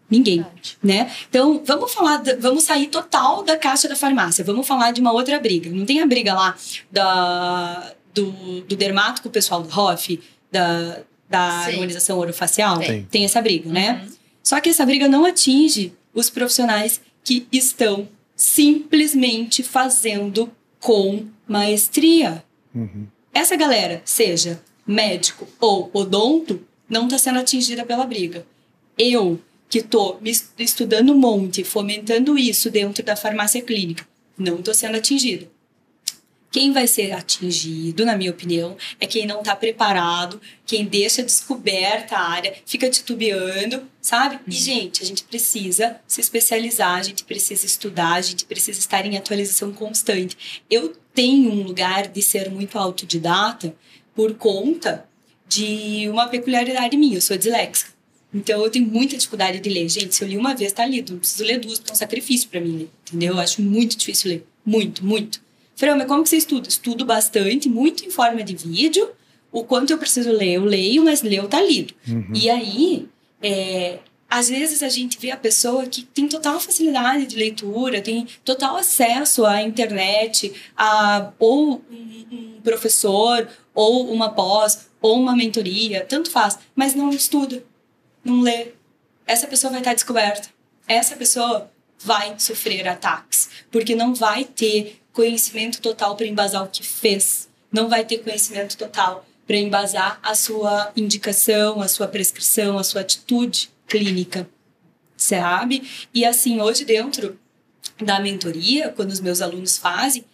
Ninguém 0.09 0.37
Verdade. 0.41 0.77
né? 0.83 1.11
Então, 1.29 1.61
vamos 1.65 1.91
falar, 1.93 2.17
da- 2.17 2.35
vamos 2.35 2.63
sair 2.63 2.87
total 2.87 3.43
da 3.43 3.57
caixa 3.57 3.87
da 3.89 3.95
farmácia, 3.95 4.43
vamos 4.43 4.67
falar 4.67 4.91
de 4.91 5.01
uma 5.01 5.11
outra 5.11 5.39
briga. 5.39 5.69
Não 5.71 5.85
tem 5.85 6.01
a 6.01 6.05
briga 6.05 6.33
lá 6.33 6.55
da, 6.91 7.93
do, 8.13 8.61
do 8.61 8.75
dermato 8.75 9.21
com 9.23 9.29
o 9.29 9.31
pessoal 9.31 9.61
do 9.63 9.69
ROF, 9.69 10.19
da, 10.51 10.99
da 11.29 11.63
Sim. 11.65 11.71
harmonização 11.71 12.19
orofacial? 12.19 12.77
Tem. 12.79 13.03
Tem 13.09 13.25
essa 13.25 13.41
briga, 13.41 13.69
né? 13.69 14.05
Só 14.43 14.59
que 14.59 14.69
essa 14.69 14.85
briga 14.85 15.07
não 15.07 15.25
atinge 15.25 15.93
os 16.13 16.29
profissionais 16.29 16.99
que 17.23 17.47
estão 17.51 18.07
simplesmente 18.35 19.63
fazendo 19.63 20.51
com 20.79 21.25
maestria. 21.47 22.43
Uhum. 22.75 23.07
Essa 23.33 23.55
galera, 23.55 24.01
seja 24.03 24.61
médico 24.85 25.47
ou 25.59 25.89
odonto, 25.93 26.61
não 26.89 27.05
está 27.05 27.17
sendo 27.17 27.39
atingida 27.39 27.85
pela 27.85 28.05
briga. 28.05 28.45
Eu, 28.97 29.39
que 29.69 29.79
estou 29.79 30.19
estudando 30.59 31.13
um 31.13 31.17
monte, 31.17 31.63
fomentando 31.63 32.37
isso 32.37 32.69
dentro 32.69 33.03
da 33.03 33.15
farmácia 33.15 33.61
clínica, 33.61 34.05
não 34.37 34.57
estou 34.59 34.73
sendo 34.73 34.97
atingida. 34.97 35.49
Quem 36.53 36.71
vai 36.71 36.85
ser 36.85 37.11
atingido, 37.13 38.05
na 38.05 38.15
minha 38.15 38.29
opinião, 38.29 38.77
é 38.99 39.07
quem 39.07 39.25
não 39.25 39.39
está 39.39 39.55
preparado, 39.55 40.39
quem 40.67 40.85
deixa 40.85 41.23
descoberta 41.23 42.15
a 42.15 42.29
área, 42.29 42.53
fica 42.63 42.87
titubeando, 42.87 43.81
sabe? 43.99 44.39
E, 44.47 44.51
gente, 44.51 45.01
a 45.01 45.05
gente 45.05 45.23
precisa 45.23 45.99
se 46.05 46.21
especializar, 46.21 46.99
a 46.99 47.01
gente 47.01 47.23
precisa 47.23 47.65
estudar, 47.65 48.13
a 48.13 48.21
gente 48.21 48.45
precisa 48.45 48.77
estar 48.77 49.03
em 49.03 49.17
atualização 49.17 49.73
constante. 49.73 50.63
Eu 50.69 50.93
tenho 51.11 51.51
um 51.51 51.63
lugar 51.63 52.07
de 52.07 52.21
ser 52.21 52.51
muito 52.51 52.77
autodidata 52.77 53.75
por 54.13 54.35
conta 54.35 55.09
de 55.49 56.07
uma 56.07 56.27
peculiaridade 56.27 56.95
minha, 56.95 57.17
eu 57.17 57.21
sou 57.21 57.35
disléxica. 57.35 57.91
Então 58.31 58.63
eu 58.63 58.69
tenho 58.69 58.85
muita 58.85 59.17
dificuldade 59.17 59.59
de 59.59 59.69
ler. 59.71 59.89
Gente, 59.89 60.13
se 60.13 60.23
eu 60.23 60.27
li 60.27 60.37
uma 60.37 60.53
vez, 60.53 60.71
tá 60.71 60.85
lido. 60.85 61.13
Não 61.13 61.19
preciso 61.19 61.45
ler 61.45 61.59
duas, 61.59 61.79
porque 61.79 61.91
é 61.91 61.93
um 61.93 61.97
sacrifício 61.97 62.47
para 62.47 62.61
mim 62.61 62.77
ler. 62.77 62.89
Entendeu? 63.07 63.33
Eu 63.33 63.39
acho 63.39 63.59
muito 63.59 63.97
difícil 63.97 64.29
ler. 64.29 64.45
Muito, 64.63 65.03
muito. 65.03 65.41
Fran, 65.75 65.95
mas 65.95 66.07
como 66.07 66.23
que 66.23 66.29
você 66.29 66.37
estuda? 66.37 66.67
Estudo 66.67 67.05
bastante, 67.05 67.67
muito 67.67 68.05
em 68.05 68.09
forma 68.09 68.43
de 68.43 68.55
vídeo. 68.55 69.09
O 69.51 69.63
quanto 69.63 69.91
eu 69.91 69.97
preciso 69.97 70.31
ler, 70.31 70.53
eu 70.53 70.65
leio, 70.65 71.03
mas 71.03 71.21
ler, 71.21 71.45
tá 71.47 71.61
lido. 71.61 71.93
Uhum. 72.07 72.31
E 72.33 72.49
aí, 72.49 73.07
é, 73.41 73.99
às 74.33 74.49
vezes 74.49 74.81
a 74.81 74.89
gente 74.89 75.19
vê 75.19 75.29
a 75.29 75.37
pessoa 75.37 75.85
que 75.85 76.01
tem 76.01 76.27
total 76.27 76.59
facilidade 76.59 77.27
de 77.27 77.35
leitura, 77.35 78.01
tem 78.01 78.27
total 78.43 78.77
acesso 78.77 79.45
à 79.45 79.61
internet, 79.61 80.51
a 80.75 81.31
ou 81.37 81.83
um, 81.91 82.25
um 82.31 82.61
professor, 82.63 83.47
ou 83.75 84.11
uma 84.11 84.29
pós, 84.29 84.87
ou 84.99 85.19
uma 85.19 85.35
mentoria, 85.35 86.03
tanto 86.03 86.31
faz, 86.31 86.57
mas 86.75 86.95
não 86.95 87.11
estuda, 87.11 87.63
não 88.23 88.41
lê. 88.41 88.69
Essa 89.27 89.45
pessoa 89.45 89.69
vai 89.69 89.81
estar 89.81 89.93
descoberta. 89.93 90.49
Essa 90.87 91.15
pessoa 91.15 91.71
vai 91.99 92.33
sofrer 92.39 92.87
ataques, 92.87 93.49
porque 93.69 93.95
não 93.95 94.15
vai 94.15 94.45
ter 94.45 95.02
conhecimento 95.13 95.79
total 95.79 96.15
para 96.15 96.25
embasar 96.25 96.63
o 96.63 96.67
que 96.67 96.83
fez, 96.83 97.47
não 97.71 97.87
vai 97.87 98.03
ter 98.03 98.17
conhecimento 98.17 98.75
total 98.75 99.25
para 99.47 99.57
embasar 99.57 100.19
a 100.23 100.35
sua 100.35 100.91
indicação, 100.95 101.81
a 101.81 101.87
sua 101.87 102.07
prescrição, 102.07 102.77
a 102.77 102.83
sua 102.83 103.01
atitude 103.01 103.69
clínica, 103.87 104.49
sabe? 105.15 105.83
E 106.13 106.25
assim, 106.25 106.59
hoje 106.59 106.83
dentro 106.83 107.37
da 108.01 108.19
mentoria, 108.19 108.89
quando 108.89 109.11
os 109.11 109.19
meus 109.19 109.41
alunos 109.41 109.77
fazem, 109.77 110.25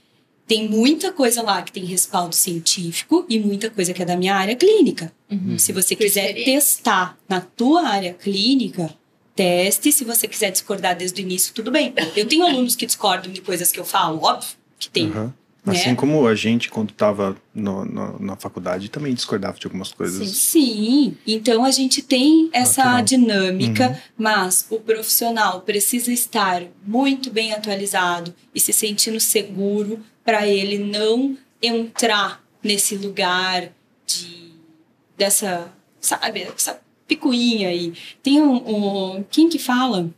tem 0.48 0.68
muita 0.68 1.12
coisa 1.12 1.44
lá 1.44 1.62
que 1.62 1.72
tem 1.72 1.86
respaldo 1.86 2.34
científico 2.34 3.26
e 3.30 3.38
muita 3.38 3.70
coisa 3.70 3.94
que 3.94 4.02
é 4.02 4.06
da 4.06 4.16
minha 4.16 4.36
área 4.36 4.56
clínica. 4.56 5.12
Uhum. 5.30 5.60
Se 5.60 5.72
você 5.72 5.96
quiser 5.96 6.34
testar 6.44 7.18
na 7.28 7.40
tua 7.40 7.88
área 7.88 8.14
clínica, 8.14 8.92
teste. 9.36 9.92
Se 9.92 10.04
você 10.04 10.28
quiser 10.28 10.52
discordar 10.52 10.98
desde 10.98 11.22
o 11.22 11.24
início, 11.24 11.54
tudo 11.54 11.70
bem. 11.70 11.94
Eu 12.16 12.28
tenho 12.28 12.44
alunos 12.44 12.76
que 12.76 12.86
discordam 12.86 13.32
de 13.32 13.42
coisas 13.42 13.72
que 13.72 13.80
eu 13.80 13.86
falo, 13.86 14.24
óbvio 14.24 14.60
que 14.80 14.90
tem. 14.90 15.10
Aham. 15.10 15.34
Assim 15.66 15.90
né? 15.90 15.96
como 15.96 16.26
a 16.26 16.34
gente, 16.34 16.70
quando 16.70 16.90
estava 16.92 17.36
na 17.54 18.36
faculdade, 18.38 18.90
também 18.90 19.14
discordava 19.14 19.60
de 19.60 19.68
algumas 19.68 19.92
coisas. 19.92 20.28
Sim. 20.30 20.34
Sim, 20.34 21.18
então 21.28 21.64
a 21.66 21.70
gente 21.70 22.02
tem 22.02 22.50
essa 22.54 22.84
Natural. 22.84 23.04
dinâmica, 23.04 23.90
Uhum. 23.90 23.96
mas 24.18 24.66
o 24.70 24.80
profissional 24.80 25.62
precisa 25.62 26.12
estar 26.12 26.64
muito 26.88 27.30
bem 27.30 27.54
atualizado 27.54 28.34
e 28.56 28.60
se 28.60 28.72
sentindo 28.74 29.20
seguro 29.20 30.00
para 30.24 30.48
ele 30.48 30.78
não 30.80 31.38
entrar 31.62 32.42
nesse 32.64 32.96
lugar 32.96 33.70
de 34.08 34.50
dessa, 35.18 35.72
sabe, 36.00 36.44
essa 36.56 36.80
picuinha 37.08 37.68
aí. 37.70 37.94
Tem 38.24 38.42
um, 38.42 38.56
um- 39.18 39.24
quem 39.30 39.50
que 39.50 39.60
fala? 39.60 40.10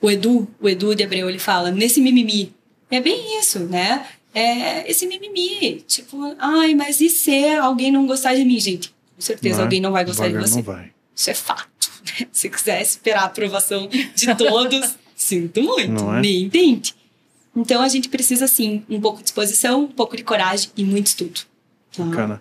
O 0.00 0.10
Edu, 0.10 0.48
o 0.60 0.68
Edu 0.68 0.94
de 0.94 1.02
Abreu, 1.04 1.28
ele 1.28 1.38
fala 1.38 1.70
nesse 1.70 2.00
mimimi. 2.00 2.52
É 2.90 3.00
bem 3.00 3.38
isso, 3.38 3.60
né? 3.60 4.06
É 4.34 4.88
esse 4.90 5.06
mimimi, 5.06 5.82
tipo, 5.86 6.36
ai, 6.38 6.74
mas 6.74 7.00
e 7.00 7.08
se 7.08 7.46
alguém 7.56 7.90
não 7.90 8.06
gostar 8.06 8.34
de 8.34 8.44
mim, 8.44 8.58
gente? 8.60 8.90
Com 9.16 9.20
certeza 9.22 9.60
é? 9.60 9.64
alguém 9.64 9.80
não 9.80 9.90
vai 9.92 10.04
gostar 10.04 10.28
de 10.28 10.34
você. 10.34 10.56
não 10.56 10.62
vai. 10.62 10.92
Isso 11.14 11.30
é 11.30 11.34
fato. 11.34 11.90
Se 12.32 12.48
quiser 12.48 12.80
esperar 12.80 13.22
a 13.22 13.26
aprovação 13.26 13.88
de 14.14 14.34
todos, 14.36 14.96
sinto 15.16 15.62
muito, 15.62 15.92
Não 15.92 16.16
é? 16.16 16.20
nem 16.20 16.48
tente. 16.48 16.94
Então 17.56 17.82
a 17.82 17.88
gente 17.88 18.08
precisa, 18.08 18.46
sim, 18.46 18.84
um 18.88 19.00
pouco 19.00 19.18
de 19.18 19.24
disposição, 19.24 19.84
um 19.84 19.88
pouco 19.88 20.16
de 20.16 20.22
coragem 20.22 20.70
e 20.76 20.84
muito 20.84 21.08
estudo. 21.08 21.40
Tá? 21.96 22.04
Bacana. 22.04 22.40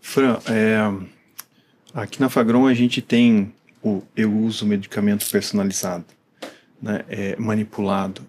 Fran, 0.00 0.38
é, 0.46 0.76
aqui 1.92 2.20
na 2.20 2.28
Fagron 2.28 2.66
a 2.66 2.74
gente 2.74 3.02
tem 3.02 3.52
o 3.82 4.02
eu 4.16 4.32
uso 4.32 4.64
medicamento 4.64 5.28
personalizado, 5.28 6.04
né, 6.80 7.04
é, 7.08 7.36
manipulado. 7.36 8.24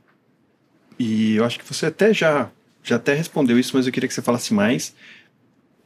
E 0.97 1.35
eu 1.35 1.45
acho 1.45 1.59
que 1.59 1.65
você 1.65 1.87
até 1.87 2.13
já, 2.13 2.49
já 2.83 2.95
até 2.95 3.13
respondeu 3.13 3.59
isso, 3.59 3.75
mas 3.75 3.85
eu 3.85 3.91
queria 3.91 4.07
que 4.07 4.13
você 4.13 4.21
falasse 4.21 4.53
mais. 4.53 4.93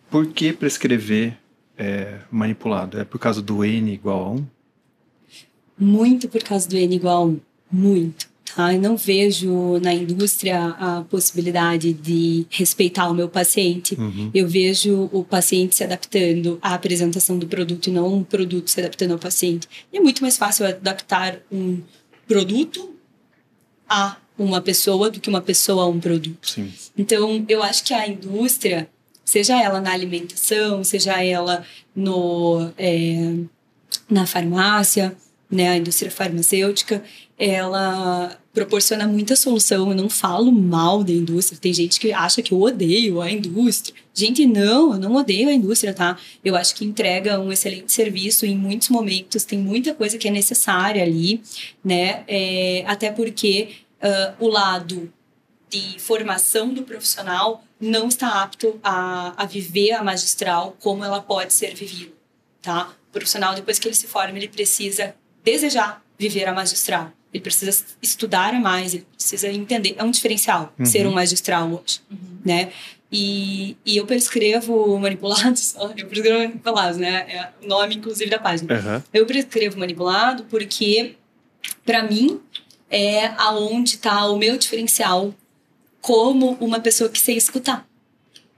Por 0.10 0.28
que 0.28 0.53
prescrever 0.53 1.38
é, 1.78 2.20
manipulado? 2.32 2.99
É 2.99 3.03
por 3.03 3.20
causa 3.20 3.41
do 3.41 3.64
N 3.64 3.93
igual 3.93 4.26
a 4.26 4.32
1? 4.32 4.47
Muito 5.78 6.28
por 6.28 6.43
causa 6.43 6.68
do 6.68 6.76
N 6.76 6.95
igual 6.95 7.24
a 7.24 7.26
1. 7.26 7.39
Muito. 7.72 8.30
Tá? 8.55 8.74
Eu 8.74 8.82
não 8.82 8.97
vejo 8.97 9.80
na 9.80 9.93
indústria 9.93 10.70
a 10.80 11.03
possibilidade 11.03 11.93
de 11.93 12.45
respeitar 12.49 13.07
o 13.07 13.14
meu 13.14 13.30
paciente. 13.30 13.95
Uhum. 13.95 14.32
Eu 14.34 14.47
vejo 14.47 15.10
o 15.12 15.24
paciente 15.24 15.76
se 15.76 15.84
adaptando 15.84 16.57
à 16.62 16.74
apresentação 16.74 17.38
do 17.38 17.47
produto 17.47 17.88
e 17.88 17.91
não 17.91 18.14
um 18.14 18.24
produto 18.24 18.70
se 18.70 18.80
adaptando 18.80 19.12
ao 19.12 19.20
paciente. 19.20 19.68
E 19.93 19.97
é 19.97 20.01
muito 20.01 20.22
mais 20.22 20.38
fácil 20.38 20.66
adaptar 20.66 21.39
um 21.51 21.80
produto 22.28 22.93
a 23.88 24.18
uma 24.43 24.61
pessoa 24.61 25.09
do 25.09 25.19
que 25.19 25.29
uma 25.29 25.41
pessoa 25.41 25.83
a 25.83 25.87
um 25.87 25.99
produto. 25.99 26.49
Sim. 26.49 26.71
Então, 26.97 27.45
eu 27.47 27.61
acho 27.61 27.83
que 27.83 27.93
a 27.93 28.07
indústria, 28.07 28.89
seja 29.25 29.61
ela 29.61 29.81
na 29.81 29.91
alimentação, 29.91 30.83
seja 30.83 31.23
ela 31.23 31.63
no, 31.95 32.69
é, 32.77 33.35
na 34.09 34.25
farmácia, 34.25 35.15
né, 35.49 35.69
a 35.69 35.77
indústria 35.77 36.11
farmacêutica, 36.11 37.03
ela 37.37 38.37
proporciona 38.53 39.07
muita 39.07 39.35
solução. 39.35 39.89
Eu 39.89 39.95
não 39.95 40.09
falo 40.09 40.51
mal 40.51 41.03
da 41.03 41.13
indústria. 41.13 41.57
Tem 41.59 41.73
gente 41.73 41.99
que 41.99 42.11
acha 42.11 42.41
que 42.41 42.51
eu 42.51 42.61
odeio 42.61 43.21
a 43.21 43.31
indústria. 43.31 43.95
Gente, 44.13 44.45
não, 44.45 44.93
eu 44.93 44.99
não 44.99 45.15
odeio 45.15 45.49
a 45.49 45.53
indústria, 45.53 45.93
tá? 45.93 46.17
Eu 46.43 46.55
acho 46.55 46.75
que 46.75 46.83
entrega 46.83 47.39
um 47.39 47.51
excelente 47.51 47.91
serviço 47.91 48.45
em 48.45 48.57
muitos 48.57 48.89
momentos. 48.89 49.45
Tem 49.45 49.57
muita 49.57 49.93
coisa 49.93 50.17
que 50.17 50.27
é 50.27 50.31
necessária 50.31 51.01
ali, 51.01 51.41
né? 51.83 52.23
É, 52.27 52.83
até 52.85 53.09
porque 53.11 53.69
ah, 54.01 54.33
o 54.39 54.47
lado 54.47 55.11
de 55.69 55.99
formação 55.99 56.73
do 56.73 56.83
profissional 56.83 57.63
não 57.79 58.07
está 58.07 58.41
apto 58.41 58.79
a, 58.83 59.33
a 59.37 59.45
viver 59.45 59.91
a 59.93 60.03
magistral 60.03 60.75
como 60.79 61.03
ela 61.05 61.21
pode 61.21 61.53
ser 61.53 61.75
vivida, 61.75 62.11
tá? 62.61 62.89
O 63.09 63.11
profissional, 63.11 63.53
depois 63.55 63.77
que 63.79 63.87
ele 63.87 63.95
se 63.95 64.07
forma, 64.07 64.37
ele 64.37 64.47
precisa 64.47 65.15
desejar 65.43 66.03
viver 66.17 66.47
a 66.47 66.53
magistral. 66.53 67.11
Ele 67.33 67.41
precisa 67.43 67.85
estudar 68.01 68.53
mais, 68.59 68.93
ele 68.95 69.05
precisa 69.15 69.47
entender. 69.49 69.95
É 69.97 70.03
um 70.03 70.09
diferencial 70.11 70.73
Uhum. 70.79 70.85
ser 70.85 71.05
um 71.07 71.11
magistral 71.11 71.69
hoje, 71.71 72.01
né? 72.43 72.71
E, 73.11 73.75
e 73.85 73.97
eu 73.97 74.05
prescrevo 74.05 74.97
manipulados, 74.99 75.75
eu 75.97 76.07
prescrevo 76.07 76.39
manipulados, 76.39 76.97
né? 76.97 77.25
É 77.29 77.49
o 77.63 77.67
nome, 77.67 77.95
inclusive, 77.95 78.29
da 78.29 78.39
página. 78.39 78.75
Aham. 78.75 79.03
Eu 79.13 79.25
prescrevo 79.27 79.79
manipulado 79.79 80.43
porque, 80.45 81.15
para 81.85 82.03
mim, 82.03 82.39
é 82.89 83.27
aonde 83.37 83.95
está 83.95 84.25
o 84.27 84.37
meu 84.37 84.57
diferencial 84.57 85.33
como 86.01 86.57
uma 86.59 86.79
pessoa 86.79 87.09
que 87.09 87.19
sei 87.19 87.37
escutar. 87.37 87.87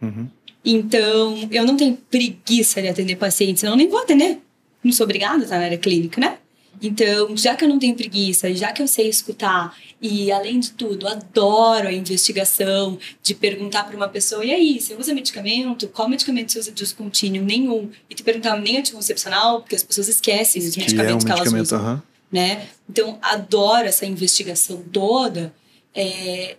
Uhum. 0.02 0.28
Então, 0.64 1.50
eu 1.52 1.66
não 1.66 1.76
tenho 1.76 1.98
preguiça 2.10 2.82
de 2.82 2.88
atender 2.88 3.16
pacientes, 3.16 3.62
senão 3.62 3.74
eu 3.74 3.78
nem 3.78 3.90
vou 3.90 4.00
atender. 4.00 4.40
Não 4.84 4.92
sou 4.92 5.04
obrigada 5.06 5.38
a 5.38 5.44
estar 5.44 5.58
na 5.58 5.66
área 5.66 5.78
clínica, 5.78 6.22
né? 6.22 6.38
Então, 6.82 7.36
já 7.36 7.56
que 7.56 7.64
eu 7.64 7.70
não 7.70 7.78
tenho 7.78 7.96
preguiça, 7.96 8.54
já 8.56 8.72
que 8.72 8.82
eu 8.82 8.88
sei 8.88 9.08
escutar, 9.08 9.76
e 10.02 10.32
além 10.32 10.60
de 10.60 10.72
tudo, 10.72 11.08
adoro 11.08 11.88
a 11.88 11.94
investigação 11.94 12.98
de 13.22 13.36
perguntar 13.36 13.84
para 13.84 13.96
uma 13.96 14.08
pessoa: 14.08 14.44
e 14.44 14.52
aí, 14.52 14.80
você 14.80 14.96
usa 14.96 15.14
medicamento? 15.14 15.88
Qual 15.90 16.10
medicamento 16.10 16.52
você 16.52 16.60
usa 16.60 16.72
de 16.72 16.82
uso 16.82 16.96
contínuo? 16.96 17.44
Nenhum. 17.44 17.90
E 18.10 18.16
te 18.16 18.24
perguntar 18.24 18.60
nem 18.60 18.78
anticoncepcional, 18.78 19.62
porque 19.62 19.76
as 19.76 19.84
pessoas 19.84 20.08
esquecem 20.08 20.62
os 20.62 20.74
Que 20.74 20.80
é 20.80 20.84
um 20.84 20.86
medicamentos 20.86 21.26
que 21.26 21.32
elas 21.32 21.52
medicamento, 21.52 21.66
usam. 21.66 22.04
Né? 22.32 22.68
Então, 22.90 23.18
adoro 23.22 23.88
essa 23.88 24.06
investigação 24.06 24.84
toda. 24.92 25.54
É, 25.94 26.58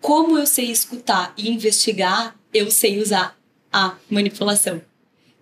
como 0.00 0.38
eu 0.38 0.46
sei 0.46 0.70
escutar 0.70 1.32
e 1.36 1.50
investigar, 1.50 2.36
eu 2.52 2.70
sei 2.70 3.00
usar 3.00 3.36
a 3.72 3.94
manipulação. 4.10 4.80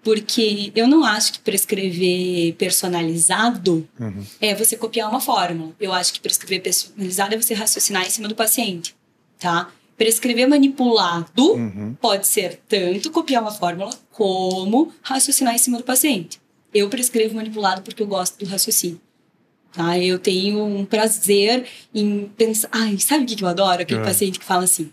Porque 0.02 0.70
eu 0.76 0.86
não 0.86 1.04
acho 1.04 1.32
que 1.32 1.38
prescrever 1.40 2.54
personalizado 2.54 3.88
Uhum. 3.98 4.24
é 4.40 4.54
você 4.54 4.76
copiar 4.76 5.10
uma 5.10 5.20
fórmula. 5.20 5.72
Eu 5.80 5.92
acho 5.92 6.12
que 6.12 6.20
prescrever 6.20 6.62
personalizado 6.62 7.34
é 7.34 7.38
você 7.42 7.54
raciocinar 7.54 8.06
em 8.06 8.10
cima 8.10 8.28
do 8.28 8.34
paciente, 8.36 8.94
tá? 9.38 9.68
Prescrever 9.96 10.48
manipulado 10.48 11.52
Uhum. 11.54 11.96
pode 12.00 12.26
ser 12.28 12.60
tanto 12.68 13.10
copiar 13.10 13.42
uma 13.42 13.50
fórmula 13.50 13.90
como 14.12 14.92
raciocinar 15.02 15.54
em 15.54 15.58
cima 15.58 15.78
do 15.78 15.84
paciente. 15.84 16.40
Eu 16.72 16.88
prescrevo 16.88 17.34
manipulado 17.34 17.82
porque 17.82 18.02
eu 18.02 18.06
gosto 18.06 18.38
do 18.38 18.46
raciocínio. 18.48 19.00
Tá? 19.76 19.98
Eu 19.98 20.18
tenho 20.18 20.64
um 20.64 20.84
prazer 20.86 21.66
em 21.94 22.30
pensar. 22.36 22.68
Ai, 22.72 22.96
sabe 22.98 23.24
o 23.24 23.26
que 23.36 23.44
eu 23.44 23.48
adoro? 23.48 23.82
Aquele 23.82 24.00
Ah. 24.00 24.04
paciente 24.04 24.38
que 24.38 24.44
fala 24.44 24.64
assim: 24.64 24.90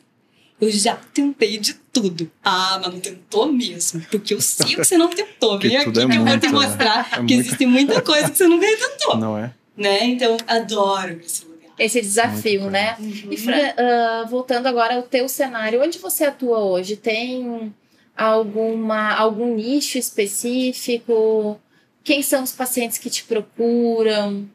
Eu 0.61 0.69
já 0.69 0.95
tentei 1.13 1.57
de 1.57 1.73
tudo. 1.91 2.29
Ah, 2.43 2.79
mas 2.84 2.93
não 2.93 2.99
tentou 2.99 3.51
mesmo. 3.51 4.01
Porque 4.11 4.34
eu 4.34 4.41
sei 4.41 4.65
que 4.67 4.75
você 4.77 4.97
não 4.97 5.09
tentou. 5.09 5.57
Vem 5.59 5.75
aqui 5.77 5.89
é 5.89 5.91
que 5.91 5.99
eu 5.99 6.25
vou 6.25 6.39
te 6.39 6.45
né? 6.47 6.51
mostrar 6.51 7.07
É 7.11 7.15
que 7.15 7.17
muito. 7.19 7.34
existe 7.34 7.65
muita 7.65 8.01
coisa 8.01 8.29
que 8.29 8.38
você 8.38 8.47
nunca 8.47 8.65
tentou. 8.67 9.17
Não 9.17 9.38
é? 9.38 9.53
Né? 9.75 10.05
Então, 10.05 10.38
adoro 10.47 11.19
esse 11.25 11.45
lugar. 11.45 11.53
Esse 11.79 11.99
desafio, 12.01 12.61
Muito 12.61 12.71
né? 12.73 12.95
Uhum. 12.99 13.27
E 13.31 13.38
Fran, 13.38 13.73
ah, 13.77 14.25
voltando 14.29 14.67
agora 14.67 14.95
ao 14.95 15.03
teu 15.03 15.27
cenário, 15.29 15.81
onde 15.81 15.97
você 15.97 16.25
atua 16.25 16.59
hoje? 16.59 16.95
Tem 16.97 17.73
alguma 18.15 19.13
algum 19.15 19.55
nicho 19.55 19.97
específico? 19.97 21.59
Quem 22.03 22.21
são 22.21 22.43
os 22.43 22.51
pacientes 22.51 22.97
que 22.97 23.09
te 23.09 23.23
procuram? 23.23 24.45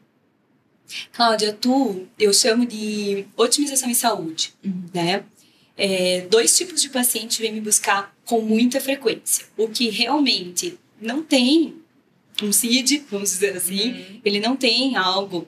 Cláudia, 1.11 1.53
tu, 1.53 2.07
eu 2.17 2.33
chamo 2.33 2.65
de 2.65 3.25
otimização 3.35 3.89
em 3.89 3.93
saúde, 3.93 4.53
né? 4.93 5.23
É, 5.77 6.27
dois 6.29 6.55
tipos 6.57 6.81
de 6.81 6.89
paciente 6.89 7.41
vêm 7.41 7.53
me 7.53 7.61
buscar 7.61 8.13
com 8.25 8.41
muita 8.41 8.81
frequência. 8.81 9.45
O 9.57 9.69
que 9.69 9.89
realmente 9.89 10.77
não 11.01 11.23
tem 11.23 11.75
um 12.41 12.51
CID, 12.51 13.05
vamos 13.09 13.31
dizer 13.31 13.55
assim, 13.55 14.21
ele 14.23 14.39
não 14.39 14.55
tem 14.55 14.95
algo 14.97 15.47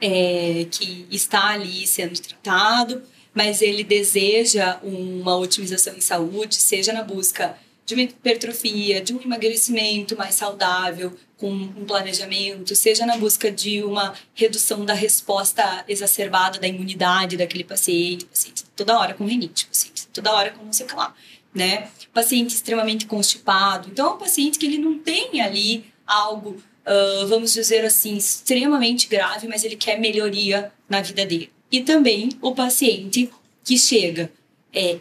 é, 0.00 0.66
que 0.70 1.06
está 1.10 1.48
ali 1.48 1.86
sendo 1.86 2.18
tratado, 2.20 3.02
mas 3.34 3.60
ele 3.60 3.84
deseja 3.84 4.78
uma 4.82 5.36
otimização 5.36 5.94
em 5.94 6.00
saúde, 6.00 6.56
seja 6.56 6.92
na 6.92 7.02
busca 7.02 7.56
de 7.86 7.94
uma 7.94 8.02
hipertrofia, 8.02 9.00
de 9.00 9.14
um 9.14 9.22
emagrecimento 9.22 10.16
mais 10.16 10.34
saudável, 10.34 11.16
com 11.36 11.50
um 11.50 11.84
planejamento, 11.84 12.74
seja 12.74 13.06
na 13.06 13.16
busca 13.16 13.50
de 13.50 13.82
uma 13.84 14.12
redução 14.34 14.84
da 14.84 14.92
resposta 14.92 15.84
exacerbada 15.86 16.58
da 16.58 16.66
imunidade 16.66 17.36
daquele 17.36 17.62
paciente, 17.62 18.24
paciente 18.24 18.64
toda 18.74 18.98
hora 18.98 19.14
com 19.14 19.24
rinite, 19.24 19.66
paciente 19.66 20.08
toda 20.08 20.32
hora 20.32 20.50
com 20.50 20.64
não 20.64 20.72
sei 20.72 20.84
o 20.84 20.88
que 20.88 20.96
lá, 20.96 21.14
né? 21.54 21.88
Paciente 22.12 22.54
extremamente 22.54 23.06
constipado. 23.06 23.88
Então, 23.88 24.06
é 24.06 24.14
um 24.14 24.18
paciente 24.18 24.58
que 24.58 24.66
ele 24.66 24.78
não 24.78 24.98
tem 24.98 25.40
ali 25.40 25.84
algo, 26.04 26.56
ah, 26.84 27.24
vamos 27.28 27.52
dizer 27.52 27.84
assim, 27.84 28.16
extremamente 28.16 29.06
grave, 29.06 29.46
mas 29.46 29.62
ele 29.62 29.76
quer 29.76 30.00
melhoria 30.00 30.72
na 30.88 31.00
vida 31.02 31.24
dele. 31.24 31.52
E 31.70 31.82
também 31.82 32.30
o 32.40 32.52
paciente 32.52 33.30
que 33.62 33.78
chega 33.78 34.32
é 34.72 34.98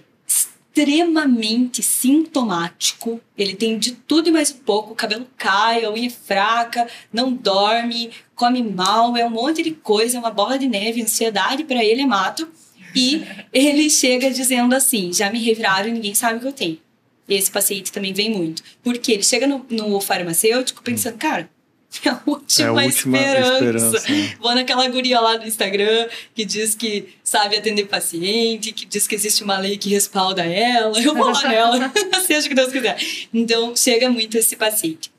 extremamente 0.75 1.81
sintomático. 1.81 3.21
Ele 3.37 3.55
tem 3.55 3.79
de 3.79 3.93
tudo 3.93 4.27
e 4.27 4.31
mais 4.31 4.51
um 4.51 4.57
pouco. 4.57 4.91
O 4.91 4.95
cabelo 4.95 5.25
cai, 5.37 5.85
a 5.85 5.91
unha 5.91 6.07
é 6.07 6.09
fraca, 6.09 6.87
não 7.13 7.31
dorme, 7.31 8.11
come 8.35 8.61
mal, 8.61 9.15
é 9.15 9.25
um 9.25 9.29
monte 9.29 9.63
de 9.63 9.71
coisa, 9.71 10.17
é 10.17 10.19
uma 10.19 10.31
bola 10.31 10.59
de 10.59 10.67
neve. 10.67 11.01
Ansiedade 11.01 11.63
para 11.63 11.83
ele 11.83 12.01
é 12.01 12.05
mato. 12.05 12.47
E 12.93 13.23
ele 13.53 13.89
chega 13.89 14.29
dizendo 14.29 14.75
assim: 14.75 15.13
já 15.13 15.31
me 15.31 15.39
reviraram 15.39 15.87
e 15.87 15.93
ninguém 15.93 16.13
sabe 16.13 16.37
o 16.37 16.41
que 16.41 16.47
eu 16.47 16.53
tenho. 16.53 16.79
Esse 17.27 17.49
paciente 17.49 17.91
também 17.91 18.13
vem 18.13 18.29
muito. 18.29 18.61
Porque 18.83 19.13
ele 19.13 19.23
chega 19.23 19.47
no, 19.47 19.65
no 19.69 19.99
farmacêutico 20.01 20.83
pensando, 20.83 21.17
cara, 21.17 21.49
é 22.05 22.09
a 22.09 22.21
última, 22.25 22.65
É 22.65 22.67
a 22.67 22.73
última 22.73 23.17
esperança. 23.17 23.53
esperança, 23.53 24.11
né? 24.11 24.35
Vou 24.39 24.53
naquela 24.53 24.87
guria 24.87 25.19
lá 25.19 25.37
do 25.37 25.47
Instagram 25.47 26.07
que 26.33 26.45
diz 26.45 26.75
que 26.75 27.09
sabe 27.23 27.55
atender 27.57 27.85
paciente, 27.85 28.71
que 28.71 28.85
diz 28.85 29.07
que 29.07 29.15
existe 29.15 29.43
uma 29.43 29.57
lei 29.57 29.77
que 29.77 29.89
respalda 29.89 30.43
ela. 30.45 30.99
Eu 31.01 31.15
vou 31.15 31.31
lá 31.31 31.47
nela, 31.47 31.91
seja 32.25 32.45
o 32.45 32.49
que 32.49 32.55
Deus 32.55 32.71
quiser. 32.71 32.97
Então, 33.33 33.75
chega 33.75 34.09
muito 34.09 34.37
esse 34.37 34.55
paciente. 34.55 35.11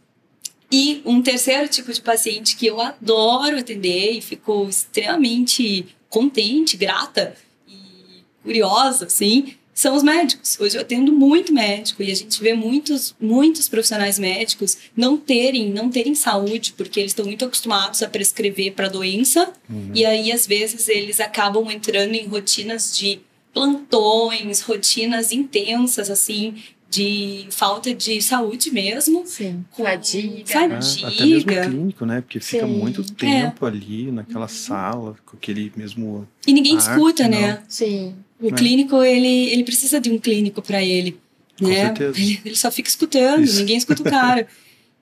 E 0.70 1.00
um 1.04 1.22
terceiro 1.22 1.68
tipo 1.68 1.92
de 1.92 2.00
paciente 2.00 2.56
que 2.56 2.66
eu 2.66 2.80
adoro 2.80 3.58
atender 3.58 4.12
e 4.12 4.20
fico 4.20 4.66
extremamente 4.68 5.86
contente, 6.08 6.76
grata 6.76 7.34
e 7.68 8.24
curiosa, 8.42 9.06
assim, 9.06 9.54
são 9.76 9.94
os 9.94 10.02
médicos. 10.02 10.58
Hoje 10.58 10.74
eu 10.78 10.80
atendo 10.80 11.12
muito 11.12 11.52
médico 11.52 12.02
e 12.02 12.10
a 12.10 12.14
gente 12.14 12.42
vê 12.42 12.54
muitos, 12.54 13.14
muitos 13.20 13.68
profissionais 13.68 14.18
médicos 14.18 14.78
não 14.96 15.18
terem, 15.18 15.70
não 15.70 15.90
terem 15.90 16.14
saúde 16.14 16.72
porque 16.74 16.98
eles 16.98 17.10
estão 17.10 17.26
muito 17.26 17.44
acostumados 17.44 18.02
a 18.02 18.08
prescrever 18.08 18.72
para 18.72 18.88
doença 18.88 19.52
e 19.94 20.06
aí 20.06 20.32
às 20.32 20.46
vezes 20.46 20.88
eles 20.88 21.20
acabam 21.20 21.70
entrando 21.70 22.14
em 22.14 22.26
rotinas 22.26 22.96
de 22.96 23.20
plantões, 23.52 24.62
rotinas 24.62 25.30
intensas 25.30 26.10
assim 26.10 26.54
de 26.88 27.46
falta 27.50 27.92
de 27.94 28.22
saúde 28.22 28.70
mesmo. 28.70 29.26
Sim. 29.26 29.62
Com 29.72 29.84
Fadiga. 29.84 30.46
fadiga. 30.46 31.04
É, 31.04 31.06
até 31.06 31.26
mesmo 31.26 31.50
clínico, 31.50 32.06
né? 32.06 32.20
Porque 32.22 32.40
fica 32.40 32.66
Sim. 32.66 32.72
muito 32.72 33.04
tempo 33.12 33.66
ali 33.66 34.10
naquela 34.10 34.48
sala, 34.48 35.16
com 35.26 35.36
aquele 35.36 35.70
mesmo. 35.76 36.26
E 36.46 36.52
ninguém 36.54 36.76
Arte, 36.76 36.88
escuta, 36.88 37.24
não. 37.24 37.30
né? 37.30 37.62
Sim. 37.68 38.14
O 38.40 38.48
É. 38.48 38.52
clínico, 38.52 39.02
ele, 39.02 39.50
ele 39.50 39.64
precisa 39.64 40.00
de 40.00 40.10
um 40.10 40.18
clínico 40.18 40.60
para 40.60 40.82
ele, 40.82 41.18
Com 41.58 41.68
né? 41.68 41.86
certeza. 41.86 42.18
Ele, 42.18 42.40
ele 42.44 42.56
só 42.56 42.70
fica 42.70 42.88
escutando, 42.88 43.44
Isso. 43.44 43.58
ninguém 43.58 43.76
escuta 43.76 44.02
o 44.02 44.04
cara. 44.04 44.46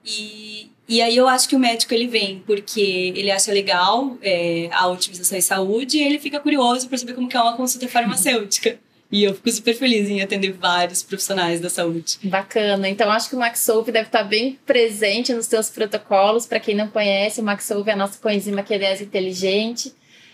E, 0.07 0.69
e 0.87 1.01
aí 1.01 1.17
eu 1.17 1.27
acho 1.27 1.49
que 1.49 1.55
o 1.55 1.59
médico, 1.59 1.91
ele 1.91 2.05
vem 2.05 2.43
porque 2.45 3.11
ele 3.15 3.31
acha 3.31 3.51
legal 3.51 4.15
é, 4.21 4.69
a 4.71 4.87
otimização 4.87 5.35
em 5.35 5.41
saúde 5.41 5.97
e 5.97 6.03
ele 6.03 6.19
fica 6.19 6.39
curioso 6.39 6.87
para 6.87 6.95
saber 6.95 7.13
como 7.13 7.27
que 7.27 7.35
é 7.35 7.41
uma 7.41 7.57
consulta 7.57 7.87
farmacêutica. 7.87 8.77
E 9.11 9.23
eu 9.23 9.35
fico 9.35 9.51
super 9.51 9.75
feliz 9.75 10.09
em 10.09 10.21
atender 10.21 10.51
vários 10.51 11.03
profissionais 11.03 11.61
da 11.61 11.69
saúde. 11.69 12.17
Bacana. 12.23 12.89
Então, 12.89 13.09
acho 13.11 13.29
que 13.29 13.35
o 13.35 13.39
Maxolve 13.39 13.91
deve 13.91 14.07
estar 14.07 14.23
bem 14.23 14.57
presente 14.65 15.31
nos 15.31 15.45
seus 15.45 15.69
protocolos. 15.69 16.47
Para 16.47 16.59
quem 16.59 16.75
não 16.75 16.87
conhece, 16.87 17.39
o 17.39 17.43
Maxolve 17.43 17.91
é 17.91 17.93
a 17.93 17.95
nossa 17.95 18.17
coenzima 18.19 18.63
Q10 18.63 19.01
inteligente. 19.01 19.93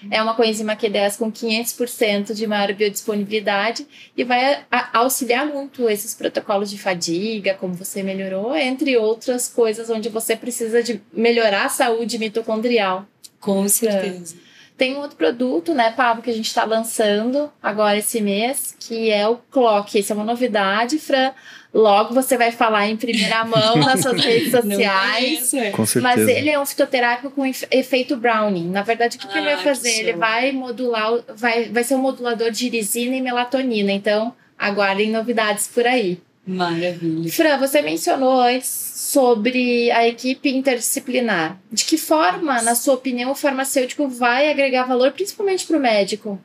É 0.09 0.21
uma 0.21 0.33
coenzima 0.33 0.75
Q10 0.75 1.17
com 1.17 1.31
500% 1.31 2.33
de 2.33 2.47
maior 2.47 2.73
biodisponibilidade 2.73 3.85
e 4.17 4.23
vai 4.23 4.65
auxiliar 4.93 5.45
muito 5.45 5.89
esses 5.89 6.15
protocolos 6.15 6.69
de 6.71 6.77
fadiga, 6.77 7.53
como 7.53 7.73
você 7.73 8.01
melhorou, 8.01 8.55
entre 8.55 8.97
outras 8.97 9.47
coisas 9.47 9.89
onde 9.89 10.09
você 10.09 10.35
precisa 10.35 10.81
de 10.81 11.01
melhorar 11.13 11.65
a 11.65 11.69
saúde 11.69 12.17
mitocondrial. 12.17 13.05
Com 13.39 13.67
certeza. 13.67 14.35
Tem 14.82 14.95
um 14.95 15.01
outro 15.01 15.15
produto, 15.15 15.75
né, 15.75 15.91
Pablo, 15.95 16.23
que 16.23 16.32
a 16.32 16.34
gente 16.34 16.47
está 16.47 16.63
lançando 16.63 17.51
agora 17.61 17.99
esse 17.99 18.19
mês, 18.19 18.75
que 18.79 19.11
é 19.11 19.27
o 19.27 19.36
Clock. 19.51 19.95
Esse 19.99 20.11
é 20.11 20.15
uma 20.15 20.23
novidade, 20.23 20.97
Fran. 20.97 21.34
Logo 21.71 22.15
você 22.15 22.36
vai 22.36 22.51
falar 22.51 22.88
em 22.89 22.97
primeira 22.97 23.45
mão 23.45 23.75
nas 23.75 24.01
suas 24.01 24.17
redes 24.25 24.49
sociais. 24.49 25.53
é. 25.53 25.69
Com 25.69 25.86
certeza. 25.86 26.01
Mas 26.01 26.27
ele 26.27 26.49
é 26.49 26.59
um 26.59 26.65
fitoterápico 26.65 27.29
com 27.29 27.45
efe- 27.45 27.67
efeito 27.69 28.17
Browning. 28.17 28.71
Na 28.71 28.82
verdade, 28.82 29.17
o 29.17 29.19
que, 29.19 29.27
que 29.27 29.38
ele 29.38 29.51
Ah, 29.51 29.55
vai 29.57 29.63
fazer? 29.63 29.91
que 29.93 29.99
Ele 29.99 30.13
vai 30.13 30.51
modular, 30.51 31.11
vai, 31.36 31.65
vai 31.65 31.84
ser 31.84 31.93
um 31.93 31.99
modulador 31.99 32.49
de 32.49 32.65
irisina 32.65 33.15
e 33.15 33.21
melatonina. 33.21 33.91
Então, 33.91 34.34
aguardem 34.57 35.11
novidades 35.11 35.67
por 35.67 35.86
aí. 35.86 36.17
Maravilha. 36.43 37.32
Fran, 37.32 37.59
você 37.59 37.84
mencionou 37.84 38.41
antes 38.41 38.90
sobre 39.12 39.91
a 39.91 40.07
equipe 40.07 40.49
interdisciplinar. 40.49 41.59
De 41.70 41.84
que 41.84 41.97
forma, 41.97 42.62
na 42.62 42.76
sua 42.76 42.93
opinião, 42.93 43.32
o 43.32 43.36
farmacêutico 43.36 44.07
vai 44.07 44.49
agregar 44.49 44.86
valor, 44.86 45.12
principalmente 45.12 45.68
para 45.68 45.78
o 45.78 45.82
médico? 45.82 46.39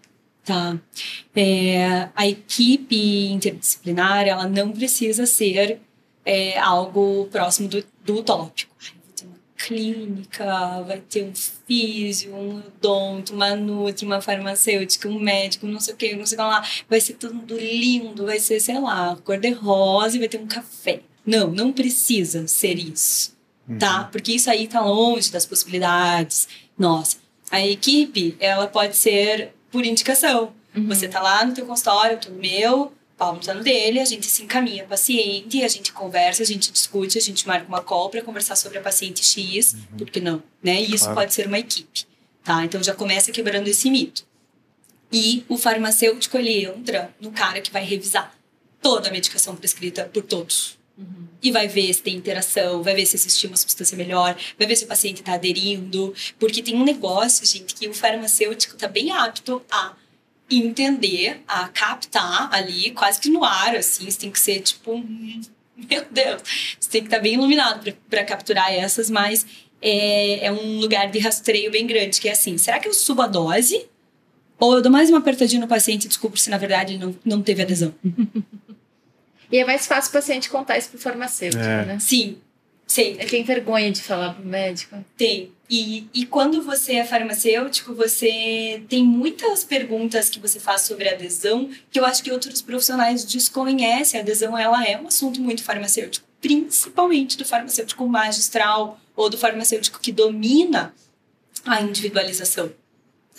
Tá. 0.45 0.77
É, 1.35 2.09
a 2.15 2.27
equipe 2.27 3.29
interdisciplinar, 3.29 4.27
ela 4.27 4.49
não 4.49 4.73
precisa 4.73 5.27
ser 5.27 5.79
é, 6.25 6.59
algo 6.59 7.29
próximo 7.31 7.69
do, 7.69 7.85
do 8.05 8.17
utópico. 8.17 8.75
Ai, 8.83 8.97
Vai 8.97 9.13
ter 9.15 9.27
uma 9.27 9.39
clínica, 9.57 10.83
vai 10.83 11.01
ter 11.01 11.23
um 11.23 11.33
físio, 11.35 12.35
um 12.35 12.57
odonto, 12.57 13.33
uma 13.33 13.55
nutri, 13.55 14.05
uma 14.05 14.21
farmacêutica, 14.21 15.09
um 15.09 15.21
médico, 15.21 15.67
não 15.69 15.79
sei 15.79 15.95
o 15.95 15.97
que, 15.97 16.17
não 16.17 16.27
sei 16.27 16.37
o 16.37 16.41
que 16.41 16.47
lá. 16.47 16.65
Vai 16.91 17.01
ser 17.01 17.17
mundo 17.33 17.57
lindo, 17.57 18.27
vai 18.27 18.41
ser, 18.41 18.59
sei 18.59 18.81
lá, 18.81 19.17
cor-de-rosa 19.25 20.17
e 20.17 20.19
vai 20.19 20.29
ter 20.29 20.39
um 20.39 20.49
café. 20.49 21.01
Não, 21.27 21.51
não 21.51 21.73
precisa 21.73 22.47
ser 22.47 22.79
isso 22.79 23.35
Uhum. 23.69 23.79
tá? 23.79 24.05
Porque 24.05 24.33
isso 24.33 24.49
aí 24.49 24.69
tá 24.69 24.81
longe 24.81 25.31
das 25.31 25.45
possibilidades. 25.45 26.47
Nossa, 26.79 27.17
a 27.51 27.61
equipe, 27.67 28.37
ela 28.39 28.67
pode 28.69 28.97
ser 28.97 29.53
por 29.71 29.85
indicação. 29.85 30.53
Você 30.87 31.09
tá 31.09 31.21
lá 31.23 31.45
no 31.45 31.55
teu 31.55 31.65
consultório, 31.67 32.13
eu 32.17 32.21
tô 32.21 32.29
no 32.31 32.39
meu, 32.39 32.93
Paulo 33.17 33.41
tá 33.41 33.55
no 33.55 33.65
dele, 33.65 33.99
a 33.99 34.05
gente 34.05 34.27
se 34.27 34.43
encaminha 34.43 34.85
a 34.85 34.87
paciente, 34.87 35.65
a 35.65 35.69
gente 35.69 35.91
conversa, 35.91 36.43
a 36.43 36.47
gente 36.47 36.71
discute, 36.71 37.17
a 37.17 37.21
gente 37.21 37.49
marca 37.49 37.67
uma 37.67 37.81
call 37.83 38.11
para 38.11 38.21
conversar 38.23 38.57
sobre 38.57 38.77
a 38.77 38.83
paciente 38.83 39.25
X, 39.25 39.75
por 39.97 40.11
que 40.11 40.21
não? 40.21 40.43
Né? 40.63 40.83
E 40.83 40.95
isso 40.95 41.05
Claro. 41.05 41.15
pode 41.21 41.33
ser 41.33 41.47
uma 41.47 41.59
equipe, 41.59 42.05
tá? 42.45 42.63
Então 42.65 42.83
já 42.83 42.95
começa 42.95 43.33
quebrando 43.33 43.67
esse 43.69 43.91
mito. 43.91 44.23
E 45.11 45.45
o 45.49 45.57
farmacêutico, 45.57 46.37
ele 46.37 46.67
entra 46.67 47.11
no 47.19 47.31
cara 47.33 47.61
que 47.63 47.73
vai 47.73 47.83
revisar 47.85 48.37
toda 48.83 49.09
a 49.09 49.13
medicação 49.13 49.57
prescrita 49.57 50.05
por 50.13 50.23
todos 50.23 50.76
e 51.43 51.53
vai 51.53 51.69
ver 51.69 51.93
se 51.93 52.03
tem 52.03 52.17
interação, 52.17 52.83
vai 52.83 52.95
ver 52.95 53.07
se 53.07 53.17
existe 53.17 53.47
uma 53.47 53.57
substância 53.57 53.97
melhor, 53.97 54.37
vai 54.59 54.67
ver 54.67 54.77
se 54.77 54.85
o 54.85 54.89
paciente 54.89 55.21
está 55.21 55.35
aderindo, 55.35 56.15
porque 56.39 56.63
tem 56.63 56.75
um 56.75 56.85
negócio, 56.85 57.47
gente, 57.47 57.75
que 57.75 57.89
o 57.89 57.95
farmacêutico 57.95 58.75
está 58.75 58.89
bem 58.89 59.13
apto 59.13 59.63
a 59.71 59.95
entender, 60.51 61.43
a 61.47 61.69
captar 61.69 62.53
ali, 62.53 62.91
quase 62.93 63.21
que 63.21 63.29
no 63.29 63.45
ar, 63.45 63.77
assim, 63.77 64.11
você 64.11 64.19
tem 64.19 64.31
que 64.31 64.41
ser 64.41 64.61
tipo, 64.61 64.99
meu 65.77 66.05
Deus, 66.11 66.43
você 66.81 66.91
tem 66.91 67.01
que 67.03 67.09
estar 67.09 67.21
bem 67.21 67.35
iluminado 67.35 67.93
para 68.09 68.25
capturar 68.25 68.73
essas, 68.73 69.11
mas 69.11 69.47
é, 69.83 70.47
é 70.47 70.53
um 70.53 70.79
lugar 70.79 71.11
de 71.11 71.19
rastreio 71.19 71.71
bem 71.71 71.87
grande, 71.87 72.21
que 72.21 72.29
é 72.29 72.33
assim, 72.33 72.57
será 72.57 72.79
que 72.79 72.89
eu 72.89 72.95
subo 72.95 73.23
a 73.23 73.27
dose? 73.27 73.87
Ou 74.59 74.75
eu 74.75 74.83
dou 74.83 74.91
mais 74.91 75.11
uma 75.11 75.19
apertadinha 75.19 75.61
no 75.61 75.69
paciente 75.69 76.07
e 76.07 76.09
descubro 76.09 76.39
se 76.39 76.49
na 76.49 76.57
verdade 76.57 76.97
não, 76.97 77.15
não 77.23 77.43
teve 77.43 77.61
adesão? 77.61 77.95
E 79.51 79.59
é 79.59 79.65
mais 79.65 79.87
fácil 79.87 80.11
o 80.11 80.13
paciente 80.13 80.49
contar 80.51 80.79
isso 80.79 80.89
pro 80.91 80.99
farmacêutico, 80.99 81.63
É. 81.63 81.85
né? 81.85 81.99
Sim, 82.01 82.39
sempre. 82.87 83.23
Ele 83.23 83.31
tem 83.31 83.45
vergonha 83.45 83.91
de 83.91 84.03
falar 84.03 84.35
pro 84.35 84.45
médico. 84.45 84.97
Tem. 85.17 85.53
E, 85.69 86.07
e 86.15 86.25
quando 86.27 86.63
você 86.63 86.95
é 86.97 87.05
farmacêutico, 87.05 87.93
você 87.95 88.83
tem 88.89 89.03
muitas 89.05 89.65
perguntas 89.65 90.31
que 90.31 90.39
você 90.39 90.61
faz 90.61 90.83
sobre 90.83 91.09
adesão 91.09 91.69
que 91.91 91.99
eu 91.99 92.05
acho 92.05 92.23
que 92.23 92.31
outros 92.31 92.63
profissionais 92.63 93.25
desconhecem. 93.25 94.21
A 94.21 94.23
adesão 94.23 94.57
ela 94.57 94.85
é 94.87 94.97
um 95.01 95.09
assunto 95.09 95.41
muito 95.41 95.65
farmacêutico, 95.65 96.25
principalmente 96.41 97.37
do 97.37 97.45
farmacêutico 97.45 98.07
magistral 98.09 99.01
ou 99.17 99.29
do 99.29 99.37
farmacêutico 99.37 99.99
que 99.99 100.13
domina 100.13 100.95
a 101.65 101.81
individualização. 101.81 102.71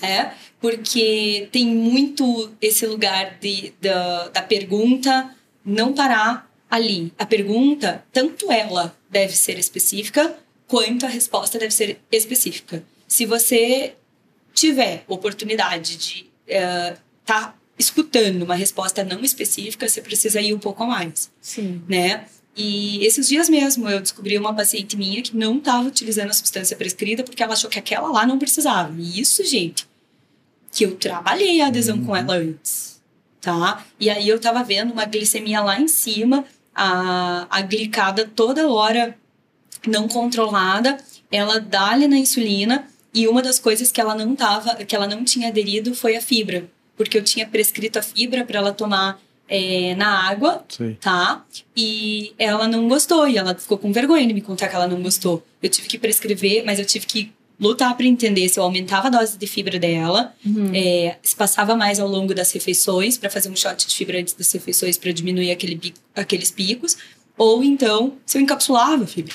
É, 0.01 0.31
porque 0.59 1.47
tem 1.51 1.65
muito 1.65 2.51
esse 2.61 2.85
lugar 2.85 3.37
de, 3.39 3.73
da, 3.81 4.27
da 4.27 4.41
pergunta 4.43 5.33
não 5.67 5.93
parar 5.93 6.49
ali. 6.69 7.13
A 7.19 7.25
pergunta, 7.25 8.03
tanto 8.11 8.51
ela 8.51 8.95
deve 9.09 9.35
ser 9.35 9.59
específica, 9.59 10.35
quanto 10.65 11.05
a 11.05 11.09
resposta 11.09 11.59
deve 11.59 11.73
ser 11.73 11.99
específica. 12.11 12.83
Se 13.07 13.25
você 13.25 13.93
tiver 14.53 15.03
oportunidade 15.07 15.97
de 15.97 16.29
estar 16.47 16.97
tá 17.25 17.55
escutando 17.77 18.43
uma 18.43 18.55
resposta 18.55 19.03
não 19.03 19.21
específica, 19.23 19.87
você 19.87 20.01
precisa 20.01 20.41
ir 20.41 20.53
um 20.53 20.59
pouco 20.59 20.83
a 20.83 20.87
mais, 20.87 21.29
Sim. 21.41 21.81
né? 21.87 22.25
E 22.55 23.05
esses 23.05 23.27
dias 23.27 23.47
mesmo 23.47 23.87
eu 23.87 23.99
descobri 23.99 24.35
uma 24.37 24.53
paciente 24.53 24.97
minha 24.97 25.21
que 25.21 25.37
não 25.37 25.57
estava 25.57 25.87
utilizando 25.87 26.31
a 26.31 26.33
substância 26.33 26.75
prescrita 26.75 27.23
porque 27.23 27.43
ela 27.43 27.53
achou 27.53 27.69
que 27.69 27.77
aquela 27.77 28.09
lá 28.09 28.25
não 28.25 28.39
precisava. 28.39 28.99
E 28.99 29.19
isso, 29.19 29.45
gente, 29.45 29.87
que 30.71 30.83
eu 30.83 30.95
trabalhei 30.95 31.61
a 31.61 31.67
adesão 31.67 32.03
com 32.03 32.15
ela 32.15 32.35
antes, 32.35 32.96
tá? 33.41 33.85
E 33.99 34.09
aí 34.09 34.27
eu 34.27 34.39
tava 34.39 34.63
vendo 34.63 34.91
uma 34.91 35.05
glicemia 35.05 35.61
lá 35.61 35.79
em 35.79 35.87
cima, 35.87 36.45
a, 36.73 37.47
a 37.49 37.61
glicada 37.61 38.25
toda 38.25 38.69
hora 38.69 39.17
não 39.87 40.07
controlada, 40.07 40.97
ela 41.31 41.59
dá-lhe 41.59 42.07
na 42.07 42.17
insulina 42.17 42.87
e 43.13 43.27
uma 43.27 43.41
das 43.41 43.59
coisas 43.59 43.91
que 43.91 43.99
ela 43.99 44.13
não 44.15 44.35
tava, 44.35 44.75
que 44.75 44.95
ela 44.95 45.07
não 45.07 45.23
tinha 45.23 45.47
aderido 45.47 45.95
foi 45.95 46.15
a 46.15 46.21
fibra, 46.21 46.69
porque 46.95 47.17
eu 47.17 47.23
tinha 47.23 47.47
prescrito 47.47 47.97
a 47.97 48.01
fibra 48.01 48.43
para 48.43 48.59
ela 48.59 48.71
tomar 48.71 49.19
é, 49.49 49.95
na 49.95 50.29
água 50.29 50.63
Sei. 50.67 50.95
tá? 50.95 51.45
E 51.75 52.33
ela 52.37 52.67
não 52.67 52.87
gostou, 52.87 53.27
e 53.27 53.37
ela 53.37 53.55
ficou 53.55 53.77
com 53.77 53.91
vergonha 53.91 54.27
de 54.27 54.33
me 54.33 54.41
contar 54.41 54.67
que 54.67 54.75
ela 54.75 54.87
não 54.87 55.01
gostou. 55.01 55.43
Eu 55.61 55.69
tive 55.69 55.87
que 55.87 55.97
prescrever, 55.97 56.63
mas 56.65 56.79
eu 56.79 56.85
tive 56.85 57.05
que 57.05 57.31
lutar 57.59 57.95
para 57.97 58.05
entender 58.05 58.47
se 58.49 58.59
eu 58.59 58.63
aumentava 58.63 59.07
a 59.07 59.09
dose 59.11 59.37
de 59.37 59.47
fibra 59.47 59.79
dela, 59.79 60.33
Uhum. 60.45 60.71
é, 60.75 61.17
se 61.23 61.35
passava 61.35 61.75
mais 61.75 61.99
ao 61.99 62.07
longo 62.07 62.33
das 62.33 62.51
refeições 62.51 63.17
para 63.17 63.29
fazer 63.29 63.49
um 63.49 63.55
shot 63.55 63.87
de 63.87 63.95
fibra 63.95 64.19
antes 64.19 64.33
das 64.33 64.51
refeições 64.51 64.97
para 64.97 65.11
diminuir 65.11 65.51
aquele 65.51 65.93
aqueles 66.15 66.51
picos, 66.51 66.97
ou 67.37 67.63
então 67.63 68.17
se 68.25 68.37
eu 68.37 68.41
encapsulava 68.41 69.03
a 69.03 69.07
fibra. 69.07 69.33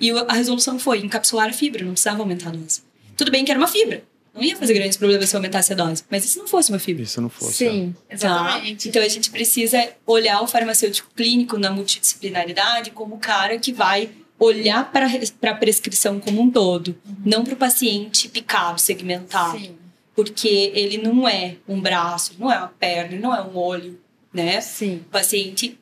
E 0.00 0.10
a 0.10 0.32
resolução 0.32 0.78
foi 0.78 0.98
encapsular 0.98 1.48
a 1.48 1.52
fibra, 1.52 1.84
não 1.84 1.92
precisava 1.92 2.20
aumentar 2.20 2.48
a 2.50 2.52
dose. 2.52 2.82
Tudo 3.16 3.30
bem 3.30 3.44
que 3.44 3.50
era 3.50 3.58
uma 3.60 3.68
fibra, 3.68 4.02
não 4.34 4.42
ia 4.42 4.56
fazer 4.56 4.74
grandes 4.74 4.96
problemas 4.96 5.28
se 5.28 5.36
eu 5.36 5.38
aumentasse 5.38 5.72
a 5.72 5.76
dose, 5.76 6.02
mas 6.10 6.24
e 6.24 6.28
se 6.28 6.38
não 6.38 6.48
fosse 6.48 6.70
uma 6.70 6.78
fibra? 6.80 7.02
Isso 7.04 7.20
não 7.20 7.28
fosse. 7.30 7.54
Sim, 7.68 7.94
Tá? 8.08 8.14
exatamente. 8.14 8.88
Então 8.88 9.00
a 9.02 9.08
gente 9.08 9.30
precisa 9.30 9.88
olhar 10.06 10.40
o 10.42 10.46
farmacêutico 10.48 11.08
clínico 11.16 11.56
na 11.58 11.70
multidisciplinaridade 11.70 12.90
como 12.90 13.14
o 13.14 13.18
cara 13.18 13.58
que 13.58 13.72
vai 13.72 14.10
olhar 14.38 14.90
para 14.90 15.08
a 15.50 15.54
prescrição 15.54 16.20
como 16.20 16.40
um 16.40 16.50
todo, 16.50 16.96
não 17.24 17.44
para 17.44 17.54
o 17.54 17.56
paciente 17.56 18.28
picado, 18.28 18.80
segmentado, 18.80 19.58
Sim, 19.58 19.76
porque 20.14 20.72
ele 20.74 20.98
não 20.98 21.28
é 21.28 21.56
um 21.68 21.80
braço, 21.80 22.34
não 22.38 22.50
é 22.50 22.58
uma 22.58 22.68
perna, 22.68 23.18
não 23.18 23.34
é 23.34 23.42
um 23.42 23.56
olho, 23.56 23.98
né? 24.32 24.60
sim. 24.60 24.96
O 25.06 25.10
paciente 25.10 25.78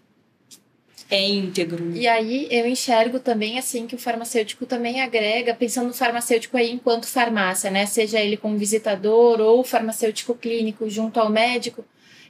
é 1.11 1.29
íntegro. 1.29 1.95
E 1.95 2.09
aí 2.09 2.49
eu 2.51 2.67
enxergo 2.67 3.21
também 3.21 3.59
assim 3.59 3.87
que 3.87 3.95
o 3.95 3.99
farmacêutico 3.99 4.65
também 4.65 5.03
agrega, 5.03 5.55
pensando 5.55 5.89
no 5.89 5.95
farmacêutico 5.95 6.57
aí 6.57 6.71
enquanto 6.71 7.07
farmácia, 7.07 7.71
né? 7.71 7.85
Seja 7.85 8.19
ele 8.19 8.37
como 8.37 8.57
visitador 8.57 9.39
ou 9.39 9.63
farmacêutico 9.63 10.35
clínico 10.35 10.89
junto 10.89 11.21
ao 11.21 11.29
médico, 11.29 11.85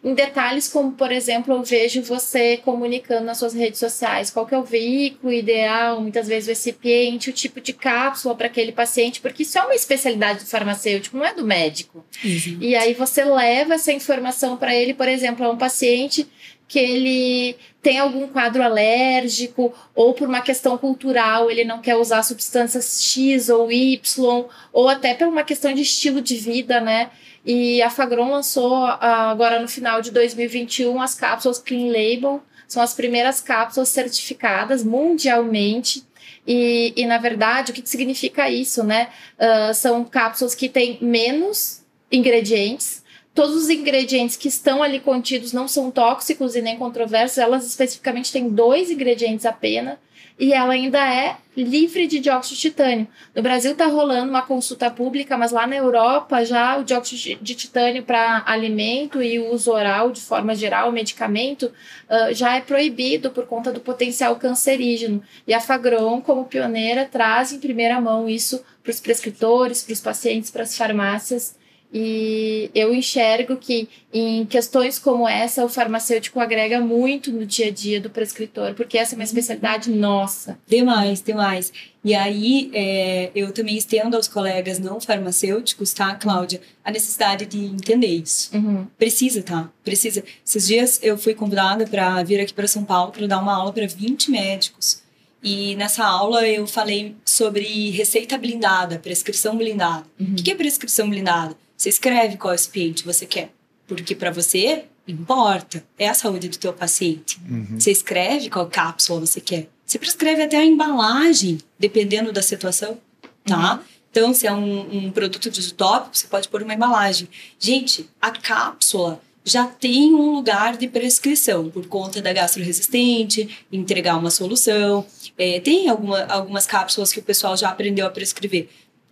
em 0.04 0.14
detalhes 0.14 0.68
como, 0.68 0.92
por 0.92 1.12
exemplo, 1.12 1.54
eu 1.54 1.62
vejo 1.62 2.02
você 2.02 2.56
comunicando 2.56 3.24
nas 3.24 3.38
suas 3.38 3.54
redes 3.54 3.78
sociais 3.78 4.30
qual 4.30 4.44
que 4.44 4.54
é 4.54 4.58
o 4.58 4.64
veículo 4.64 5.32
ideal, 5.32 6.00
muitas 6.00 6.26
vezes 6.26 6.48
o 6.48 6.50
recipiente, 6.50 7.30
o 7.30 7.32
tipo 7.32 7.60
de 7.60 7.72
cápsula 7.72 8.34
para 8.34 8.48
aquele 8.48 8.72
paciente, 8.72 9.20
porque 9.20 9.44
isso 9.44 9.56
é 9.58 9.62
uma 9.62 9.74
especialidade 9.74 10.40
do 10.40 10.46
farmacêutico, 10.46 11.16
não 11.16 11.24
é 11.24 11.32
do 11.32 11.44
médico. 11.44 12.04
Exato. 12.24 12.56
E 12.60 12.74
aí 12.74 12.94
você 12.94 13.24
leva 13.24 13.74
essa 13.74 13.92
informação 13.92 14.56
para 14.56 14.74
ele, 14.74 14.92
por 14.92 15.08
exemplo, 15.08 15.46
a 15.46 15.50
um 15.50 15.56
paciente 15.56 16.26
que 16.72 16.78
ele 16.78 17.54
tem 17.82 17.98
algum 17.98 18.26
quadro 18.26 18.62
alérgico 18.62 19.74
ou 19.94 20.14
por 20.14 20.26
uma 20.26 20.40
questão 20.40 20.78
cultural 20.78 21.50
ele 21.50 21.64
não 21.64 21.82
quer 21.82 21.96
usar 21.96 22.22
substâncias 22.22 23.04
X 23.04 23.50
ou 23.50 23.70
Y 23.70 24.46
ou 24.72 24.88
até 24.88 25.12
por 25.12 25.28
uma 25.28 25.44
questão 25.44 25.74
de 25.74 25.82
estilo 25.82 26.22
de 26.22 26.36
vida, 26.36 26.80
né? 26.80 27.10
E 27.44 27.82
a 27.82 27.90
Fagron 27.90 28.30
lançou 28.30 28.86
ah, 28.86 29.30
agora 29.30 29.60
no 29.60 29.68
final 29.68 30.00
de 30.00 30.10
2021 30.12 30.98
as 31.02 31.14
cápsulas 31.14 31.58
Clean 31.58 31.88
Label, 31.88 32.40
são 32.66 32.82
as 32.82 32.94
primeiras 32.94 33.42
cápsulas 33.42 33.90
certificadas 33.90 34.82
mundialmente. 34.82 36.02
E, 36.46 36.94
e 36.96 37.04
na 37.04 37.18
verdade, 37.18 37.70
o 37.70 37.74
que, 37.74 37.86
significa 37.86 38.48
isso, 38.48 38.82
né? 38.82 39.10
Ah, 39.38 39.74
são 39.74 40.02
cápsulas 40.04 40.54
que 40.54 40.70
têm 40.70 40.96
menos 41.02 41.84
ingredientes. 42.10 43.01
Todos 43.34 43.56
os 43.56 43.70
ingredientes 43.70 44.36
que 44.36 44.48
estão 44.48 44.82
ali 44.82 45.00
contidos 45.00 45.52
não 45.52 45.66
são 45.66 45.90
tóxicos 45.90 46.54
e 46.54 46.60
nem 46.60 46.76
controversos, 46.76 47.38
elas 47.38 47.66
especificamente 47.66 48.30
têm 48.30 48.48
dois 48.48 48.90
ingredientes 48.90 49.46
apenas 49.46 49.96
e 50.38 50.52
ela 50.52 50.72
ainda 50.72 50.98
é 50.98 51.36
livre 51.56 52.06
de 52.06 52.18
dióxido 52.18 52.56
de 52.56 52.62
titânio. 52.62 53.06
No 53.34 53.42
Brasil 53.42 53.72
está 53.72 53.86
rolando 53.86 54.30
uma 54.30 54.42
consulta 54.42 54.90
pública, 54.90 55.36
mas 55.36 55.52
lá 55.52 55.66
na 55.66 55.76
Europa 55.76 56.44
já 56.44 56.76
o 56.78 56.84
dióxido 56.84 57.38
de 57.42 57.54
titânio 57.54 58.02
para 58.02 58.42
alimento 58.46 59.22
e 59.22 59.38
uso 59.38 59.70
oral 59.70 60.10
de 60.10 60.20
forma 60.20 60.54
geral, 60.54 60.90
medicamento, 60.90 61.66
uh, 61.66 62.34
já 62.34 62.56
é 62.56 62.60
proibido 62.60 63.30
por 63.30 63.46
conta 63.46 63.70
do 63.70 63.80
potencial 63.80 64.34
cancerígeno. 64.36 65.22
E 65.46 65.52
a 65.52 65.60
Fagron, 65.60 66.20
como 66.20 66.46
pioneira, 66.46 67.04
traz 67.04 67.52
em 67.52 67.60
primeira 67.60 68.00
mão 68.00 68.28
isso 68.28 68.64
para 68.82 68.90
os 68.90 69.00
prescritores, 69.00 69.82
para 69.82 69.92
os 69.92 70.00
pacientes, 70.00 70.50
para 70.50 70.62
as 70.62 70.76
farmácias. 70.76 71.61
E 71.92 72.70
eu 72.74 72.94
enxergo 72.94 73.56
que 73.56 73.86
em 74.12 74.46
questões 74.46 74.98
como 74.98 75.28
essa, 75.28 75.62
o 75.62 75.68
farmacêutico 75.68 76.40
agrega 76.40 76.80
muito 76.80 77.30
no 77.30 77.44
dia 77.44 77.66
a 77.66 77.70
dia 77.70 78.00
do 78.00 78.08
prescritor, 78.08 78.72
porque 78.74 78.96
essa 78.96 79.14
é 79.14 79.16
uma 79.16 79.24
especialidade 79.24 79.90
nossa. 79.90 80.58
Demais, 80.66 81.20
demais. 81.20 81.70
E 82.02 82.14
aí, 82.14 82.70
é, 82.72 83.30
eu 83.34 83.52
também 83.52 83.76
estendo 83.76 84.16
aos 84.16 84.26
colegas 84.26 84.78
não 84.78 85.00
farmacêuticos, 85.00 85.92
tá, 85.92 86.14
Cláudia, 86.14 86.60
a 86.82 86.90
necessidade 86.90 87.44
de 87.44 87.62
entender 87.62 88.08
isso. 88.08 88.56
Uhum. 88.56 88.86
Precisa, 88.98 89.42
tá? 89.42 89.70
Precisa. 89.84 90.24
Esses 90.44 90.66
dias 90.66 90.98
eu 91.02 91.18
fui 91.18 91.34
convidada 91.34 91.86
para 91.86 92.22
vir 92.22 92.40
aqui 92.40 92.54
para 92.54 92.66
São 92.66 92.84
Paulo 92.84 93.12
para 93.12 93.26
dar 93.26 93.38
uma 93.38 93.54
aula 93.54 93.72
para 93.72 93.86
20 93.86 94.30
médicos. 94.30 95.02
E 95.42 95.74
nessa 95.74 96.04
aula 96.04 96.46
eu 96.46 96.66
falei 96.66 97.16
sobre 97.24 97.90
receita 97.90 98.38
blindada, 98.38 98.98
prescrição 98.98 99.56
blindada. 99.56 100.06
Uhum. 100.18 100.32
O 100.32 100.42
que 100.42 100.52
é 100.52 100.54
prescrição 100.54 101.10
blindada? 101.10 101.56
Você 101.82 101.88
escreve 101.88 102.36
qual 102.36 102.52
recipiente 102.52 103.04
você 103.04 103.26
quer, 103.26 103.50
porque 103.88 104.14
para 104.14 104.30
você 104.30 104.84
importa, 105.04 105.84
é 105.98 106.08
a 106.08 106.14
saúde 106.14 106.48
do 106.48 106.56
teu 106.56 106.72
paciente. 106.72 107.40
Uhum. 107.50 107.80
Você 107.80 107.90
escreve 107.90 108.48
qual 108.48 108.68
cápsula 108.68 109.18
você 109.18 109.40
quer. 109.40 109.68
Você 109.84 109.98
prescreve 109.98 110.44
até 110.44 110.58
a 110.58 110.64
embalagem, 110.64 111.58
dependendo 111.76 112.30
da 112.30 112.40
situação, 112.40 112.98
tá? 113.44 113.82
Então, 114.08 114.32
se 114.32 114.46
é 114.46 114.52
um, 114.52 115.06
um 115.06 115.10
produto 115.10 115.50
disotópico, 115.50 116.16
você 116.16 116.28
pode 116.28 116.48
pôr 116.48 116.62
uma 116.62 116.72
embalagem. 116.72 117.28
Gente, 117.58 118.08
a 118.20 118.30
cápsula 118.30 119.20
já 119.44 119.66
tem 119.66 120.14
um 120.14 120.36
lugar 120.36 120.76
de 120.76 120.86
prescrição 120.86 121.68
por 121.68 121.88
conta 121.88 122.22
da 122.22 122.32
gastroresistente, 122.32 123.58
entregar 123.72 124.16
uma 124.16 124.30
solução. 124.30 125.04
É, 125.36 125.58
tem 125.58 125.88
alguma, 125.88 126.22
algumas 126.26 126.64
cápsulas 126.64 127.12
que 127.12 127.18
o 127.18 127.24
pessoal 127.24 127.56
já 127.56 127.70
aprendeu 127.70 128.06
a 128.06 128.10
prescrever, 128.10 128.68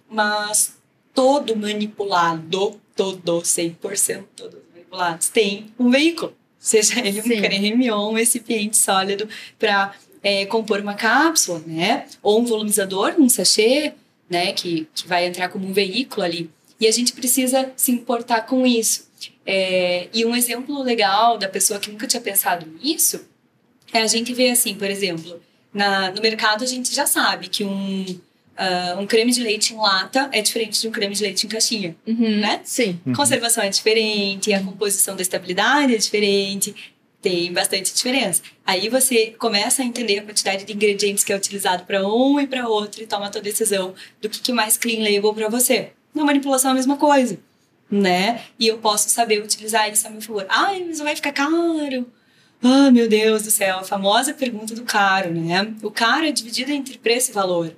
mas 0.08 0.78
todo 1.20 1.54
manipulado, 1.54 2.80
todo 2.96 3.42
100% 3.42 4.24
todos 4.34 4.58
manipulados, 4.72 5.28
tem 5.28 5.66
um 5.78 5.90
veículo. 5.90 6.34
Seja 6.58 6.98
ele 7.06 7.20
um 7.20 7.24
Sim. 7.24 7.42
creme 7.42 7.90
ou 7.90 8.10
um 8.10 8.14
recipiente 8.14 8.78
sólido 8.78 9.28
para 9.58 9.94
é, 10.22 10.46
compor 10.46 10.80
uma 10.80 10.94
cápsula, 10.94 11.62
né? 11.66 12.06
Ou 12.22 12.40
um 12.40 12.46
volumizador, 12.46 13.16
um 13.18 13.28
sachê, 13.28 13.92
né? 14.30 14.54
Que, 14.54 14.88
que 14.94 15.06
vai 15.06 15.26
entrar 15.26 15.50
como 15.50 15.66
um 15.66 15.74
veículo 15.74 16.22
ali. 16.22 16.50
E 16.80 16.86
a 16.86 16.90
gente 16.90 17.12
precisa 17.12 17.70
se 17.76 17.92
importar 17.92 18.46
com 18.46 18.66
isso. 18.66 19.06
É, 19.44 20.08
e 20.14 20.24
um 20.24 20.34
exemplo 20.34 20.82
legal 20.82 21.36
da 21.36 21.50
pessoa 21.50 21.78
que 21.78 21.90
nunca 21.90 22.06
tinha 22.06 22.22
pensado 22.22 22.66
nisso 22.82 23.28
é 23.92 24.00
a 24.00 24.06
gente 24.06 24.32
ver 24.32 24.52
assim, 24.52 24.74
por 24.74 24.88
exemplo, 24.88 25.38
na, 25.70 26.10
no 26.12 26.22
mercado 26.22 26.64
a 26.64 26.66
gente 26.66 26.94
já 26.94 27.04
sabe 27.04 27.48
que 27.48 27.62
um, 27.62 28.06
ah, 28.62 28.94
um 29.00 29.06
creme 29.06 29.32
de 29.32 29.42
leite 29.42 29.72
em 29.72 29.76
lata 29.78 30.28
é 30.32 30.42
diferente 30.42 30.78
de 30.78 30.86
um 30.86 30.90
creme 30.90 31.14
de 31.14 31.22
leite 31.22 31.46
em 31.46 31.48
caixinha. 31.48 31.96
Uhum. 32.06 32.40
Né? 32.40 32.60
Sim. 32.62 33.00
Uhum. 33.06 33.14
Conservação 33.14 33.64
é 33.64 33.70
diferente, 33.70 34.52
a 34.52 34.62
composição 34.62 35.16
da 35.16 35.22
estabilidade 35.22 35.94
é 35.94 35.96
diferente, 35.96 36.74
tem 37.22 37.50
bastante 37.54 37.94
diferença. 37.94 38.42
Aí 38.66 38.90
você 38.90 39.34
começa 39.38 39.80
a 39.80 39.84
entender 39.84 40.18
a 40.18 40.22
quantidade 40.24 40.66
de 40.66 40.74
ingredientes 40.74 41.24
que 41.24 41.32
é 41.32 41.36
utilizado 41.36 41.84
para 41.84 42.06
um 42.06 42.38
e 42.38 42.46
para 42.46 42.68
outro 42.68 43.02
e 43.02 43.06
toma 43.06 43.28
a 43.28 43.30
tua 43.30 43.40
decisão 43.40 43.94
do 44.20 44.28
que, 44.28 44.40
que 44.40 44.52
mais 44.52 44.76
clean 44.76 45.02
label 45.02 45.32
para 45.32 45.48
você. 45.48 45.92
Na 46.14 46.22
manipulação 46.22 46.68
é 46.68 46.72
a 46.72 46.76
mesma 46.76 46.98
coisa, 46.98 47.38
né? 47.90 48.42
E 48.58 48.66
eu 48.66 48.76
posso 48.76 49.08
saber 49.08 49.42
utilizar 49.42 49.90
isso 49.90 50.06
a 50.06 50.10
meu 50.10 50.20
favor. 50.20 50.44
Ai, 50.50 50.84
mas 50.86 50.98
vai 50.98 51.16
ficar 51.16 51.32
caro. 51.32 52.06
Ah, 52.62 52.90
meu 52.90 53.08
Deus 53.08 53.44
do 53.44 53.50
céu, 53.50 53.78
a 53.78 53.84
famosa 53.84 54.34
pergunta 54.34 54.74
do 54.74 54.82
caro, 54.82 55.30
né? 55.32 55.72
O 55.82 55.90
caro 55.90 56.26
é 56.26 56.32
dividido 56.32 56.70
entre 56.70 56.98
preço 56.98 57.30
e 57.30 57.34
valor. 57.34 57.74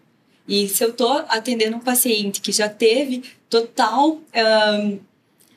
E 0.47 0.69
se 0.69 0.85
eu 0.85 0.93
tô 0.93 1.09
atendendo 1.29 1.77
um 1.77 1.81
paciente 1.81 2.41
que 2.41 2.53
já 2.53 2.69
teve 2.69 3.23
total 3.49 4.21
ahn, 4.35 4.99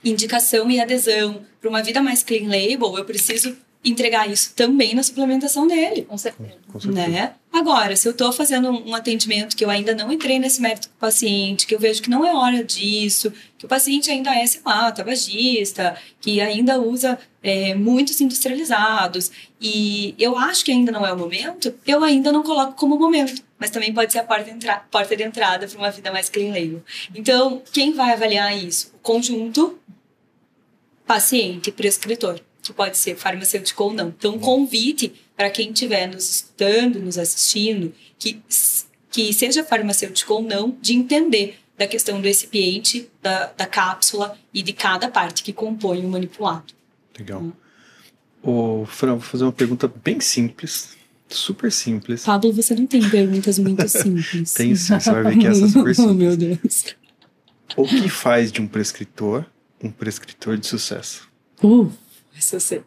indicação 0.03 0.69
e 0.69 0.79
adesão 0.79 1.41
para 1.59 1.69
uma 1.69 1.81
vida 1.81 2.01
mais 2.01 2.23
clean 2.23 2.47
label, 2.47 2.97
eu 2.97 3.05
preciso 3.05 3.55
entregar 3.83 4.29
isso 4.29 4.53
também 4.55 4.95
na 4.95 5.03
suplementação 5.03 5.67
dele. 5.67 6.03
Com 6.03 6.17
certeza. 6.17 6.57
Com 6.71 6.79
certeza. 6.79 7.07
Né? 7.07 7.33
Agora, 7.53 7.95
se 7.95 8.07
eu 8.07 8.11
estou 8.11 8.33
fazendo 8.33 8.69
um 8.69 8.89
um 8.89 8.95
atendimento 8.95 9.55
que 9.55 9.63
eu 9.63 9.69
ainda 9.69 9.95
não 9.95 10.11
entrei 10.11 10.39
nesse 10.39 10.61
mérito 10.61 10.89
com 10.89 10.95
o 10.95 10.99
paciente, 10.99 11.65
que 11.65 11.73
eu 11.73 11.79
vejo 11.79 12.01
que 12.01 12.09
não 12.09 12.25
é 12.25 12.33
hora 12.33 12.63
disso, 12.63 13.31
que 13.57 13.65
o 13.65 13.69
paciente 13.69 14.11
ainda 14.11 14.33
é, 14.36 14.45
sei 14.45 14.61
lá, 14.65 14.91
tabagista, 14.91 15.95
que 16.19 16.41
ainda 16.41 16.79
usa 16.79 17.17
é, 17.41 17.73
muitos 17.73 18.19
industrializados, 18.19 19.31
e 19.61 20.15
eu 20.17 20.38
acho 20.38 20.65
que 20.65 20.71
ainda 20.71 20.91
não 20.91 21.05
é 21.05 21.13
o 21.13 21.17
momento, 21.17 21.73
eu 21.86 22.03
ainda 22.03 22.31
não 22.31 22.43
coloco 22.43 22.73
como 22.73 22.97
momento. 22.97 23.41
Mas 23.58 23.70
também 23.70 23.93
pode 23.93 24.12
ser 24.12 24.20
a 24.20 24.24
porta, 24.24 24.49
entra 24.49 24.78
porta 24.91 25.16
de 25.16 25.24
entrada 25.24 25.68
para 25.68 25.78
uma 25.78 25.91
vida 25.91 26.12
mais 26.12 26.30
clean 26.30 26.49
label. 26.49 26.84
Então, 27.14 27.62
quem 27.72 27.93
vai 27.93 28.12
avaliar 28.12 28.56
isso? 28.56 28.91
O 28.95 28.99
conjunto 28.99 29.80
paciente 31.06 31.72
prescritor, 31.72 32.39
que 32.62 32.74
pode 32.74 32.97
ser 32.97 33.16
farmacêutico 33.16 33.84
ou 33.84 33.93
não. 33.93 34.10
Então, 34.10 34.38
convite 34.39 35.14
para 35.36 35.49
quem 35.49 35.72
estiver 35.72 36.08
nos 36.08 36.30
escutando, 36.30 36.99
nos 36.99 37.18
assistindo, 37.18 37.93
que, 38.18 38.41
que 39.10 39.34
seja 39.34 39.64
farmacêutico 39.64 40.34
ou 40.34 40.41
não, 40.41 40.76
de 40.82 40.93
entender 40.93 41.60
da 41.78 41.88
questão 41.88 42.20
do 42.20 42.28
recipiente, 42.28 43.10
da, 43.22 43.47
da 43.47 43.66
cápsula 43.66 44.38
e 44.53 44.64
de 44.64 44.74
cada 44.74 45.10
parte 45.10 45.43
que 45.43 45.53
compõe 45.53 46.06
o 46.06 46.10
manipulado. 46.10 46.74
Legal. 47.18 47.51
Ô, 48.41 48.86
Fran, 48.86 49.14
vou 49.14 49.22
fazer 49.22 49.43
uma 49.43 49.51
pergunta 49.51 49.91
bem 50.03 50.20
simples. 50.20 50.95
Super 51.36 51.71
simples. 51.71 52.23
Pablo, 52.23 52.51
você 52.53 52.73
não 52.75 52.88
tem 52.88 53.07
perguntas 53.09 53.59
muito 53.59 53.88
simples. 53.89 54.53
tem 54.53 54.75
sim, 54.75 54.99
você 54.99 55.11
vai 55.11 55.23
ver 55.23 55.38
que 55.38 55.47
essa 55.47 55.65
é 55.65 55.67
super 55.67 55.95
simples. 55.95 55.99
oh, 55.99 56.13
meu 56.13 56.38
Deus. 56.38 56.95
O 57.75 57.86
que 57.86 58.09
faz 58.09 58.51
de 58.51 58.61
um 58.61 58.67
prescritor 58.67 59.45
um 59.86 59.91
prescritor 59.91 60.57
de 60.57 60.67
sucesso? 60.67 61.27
Uh, 61.63 61.91
essa 62.38 62.55
eu 62.55 62.59
sei. 62.59 62.81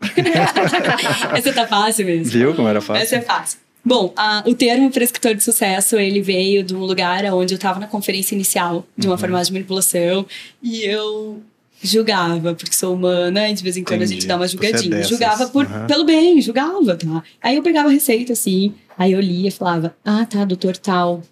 essa 1.34 1.52
tá 1.52 1.66
fácil 1.66 2.06
mesmo. 2.06 2.24
Viu 2.24 2.54
como 2.54 2.68
era 2.68 2.80
fácil? 2.80 3.02
Essa 3.02 3.16
é 3.16 3.20
fácil. 3.20 3.58
Bom, 3.84 4.12
a, 4.16 4.42
o 4.46 4.54
termo 4.54 4.90
prescritor 4.90 5.34
de 5.34 5.42
sucesso, 5.42 5.96
ele 5.96 6.20
veio 6.20 6.62
de 6.62 6.74
um 6.74 6.80
lugar 6.80 7.24
onde 7.32 7.54
eu 7.54 7.56
estava 7.56 7.78
na 7.80 7.86
conferência 7.86 8.34
inicial 8.34 8.86
de 8.96 9.06
uma 9.06 9.14
uhum. 9.14 9.18
farmácia 9.18 9.46
de 9.46 9.52
manipulação 9.52 10.26
e 10.62 10.84
eu 10.84 11.42
julgava, 11.82 12.54
porque 12.54 12.74
sou 12.74 12.94
humana 12.94 13.48
e 13.48 13.54
de 13.54 13.62
vez 13.62 13.76
em 13.76 13.84
quando 13.84 14.02
Entendi. 14.02 14.12
a 14.12 14.16
gente 14.16 14.26
dá 14.26 14.36
uma 14.36 14.44
é 14.44 14.48
julgadinha. 14.48 14.96
É 14.96 15.02
julgava 15.02 15.46
por, 15.48 15.64
uhum. 15.64 15.86
pelo 15.86 16.04
bem, 16.04 16.40
julgava, 16.40 16.96
tá? 16.96 17.22
Aí 17.42 17.56
eu 17.56 17.62
pegava 17.62 17.88
a 17.88 17.92
receita 17.92 18.32
assim, 18.32 18.74
aí 18.96 19.12
eu 19.12 19.20
lia 19.20 19.48
e 19.48 19.52
falava, 19.52 19.96
ah, 20.04 20.26
tá, 20.26 20.44
doutor 20.44 20.76
tal. 20.76 21.22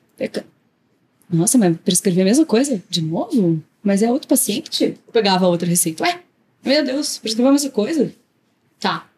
Nossa, 1.28 1.59
mas 1.59 1.76
prescrever 1.84 2.22
a 2.22 2.26
mesma 2.26 2.47
coisa? 2.47 2.82
De 2.88 3.03
novo? 3.03 3.62
Mas 3.82 4.03
é 4.03 4.11
outro 4.11 4.28
paciente? 4.28 4.97
Eu 5.07 5.12
pegava 5.12 5.47
outra 5.47 5.68
receita. 5.68 6.03
Ué, 6.05 6.20
meu 6.64 6.84
Deus, 6.84 7.18
prescreveu 7.18 7.51
a 7.51 7.53
mesma 7.53 7.70
coisa? 7.70 8.12
Tá. 8.80 9.09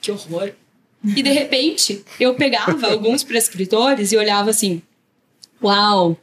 Que 0.00 0.10
horror. 0.10 0.52
E 1.04 1.22
de 1.22 1.30
repente, 1.30 2.04
eu 2.18 2.34
pegava 2.34 2.88
alguns 2.90 3.22
prescritores 3.22 4.12
e 4.12 4.16
olhava 4.16 4.50
assim: 4.50 4.82
Uau, 5.62 6.16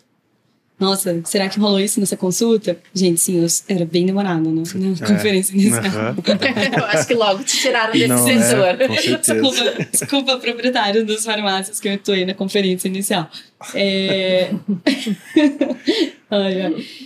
nossa, 0.86 1.20
será 1.26 1.50
que 1.50 1.60
rolou 1.60 1.80
isso 1.80 2.00
nessa 2.00 2.16
consulta? 2.16 2.78
Gente, 2.94 3.20
sim, 3.20 3.42
eu, 3.42 3.48
era 3.68 3.86
bem 3.86 4.06
demorado, 4.06 4.52
né? 4.52 4.64
Na 4.76 5.06
é, 5.06 5.12
conferência 5.12 5.54
inicial. 5.54 5.84
Uh 5.84 6.22
eu 6.78 6.86
acho 6.86 7.08
que 7.08 7.14
logo 7.16 7.44
te 7.44 7.58
tiraram 7.58 7.92
desse 7.92 8.08
Não, 8.08 8.30
é, 8.30 8.34
sensor. 8.34 8.82
É, 8.82 8.88
desculpa, 9.18 9.86
desculpa, 9.92 10.38
proprietário 10.38 11.06
das 11.06 11.26
farmácias 11.26 11.80
que 11.80 11.88
eu 11.88 11.96
estou 11.96 12.14
aí 12.14 12.26
na 12.26 12.34
conferência 12.36 12.88
inicial. 12.88 13.30
É... 13.74 14.52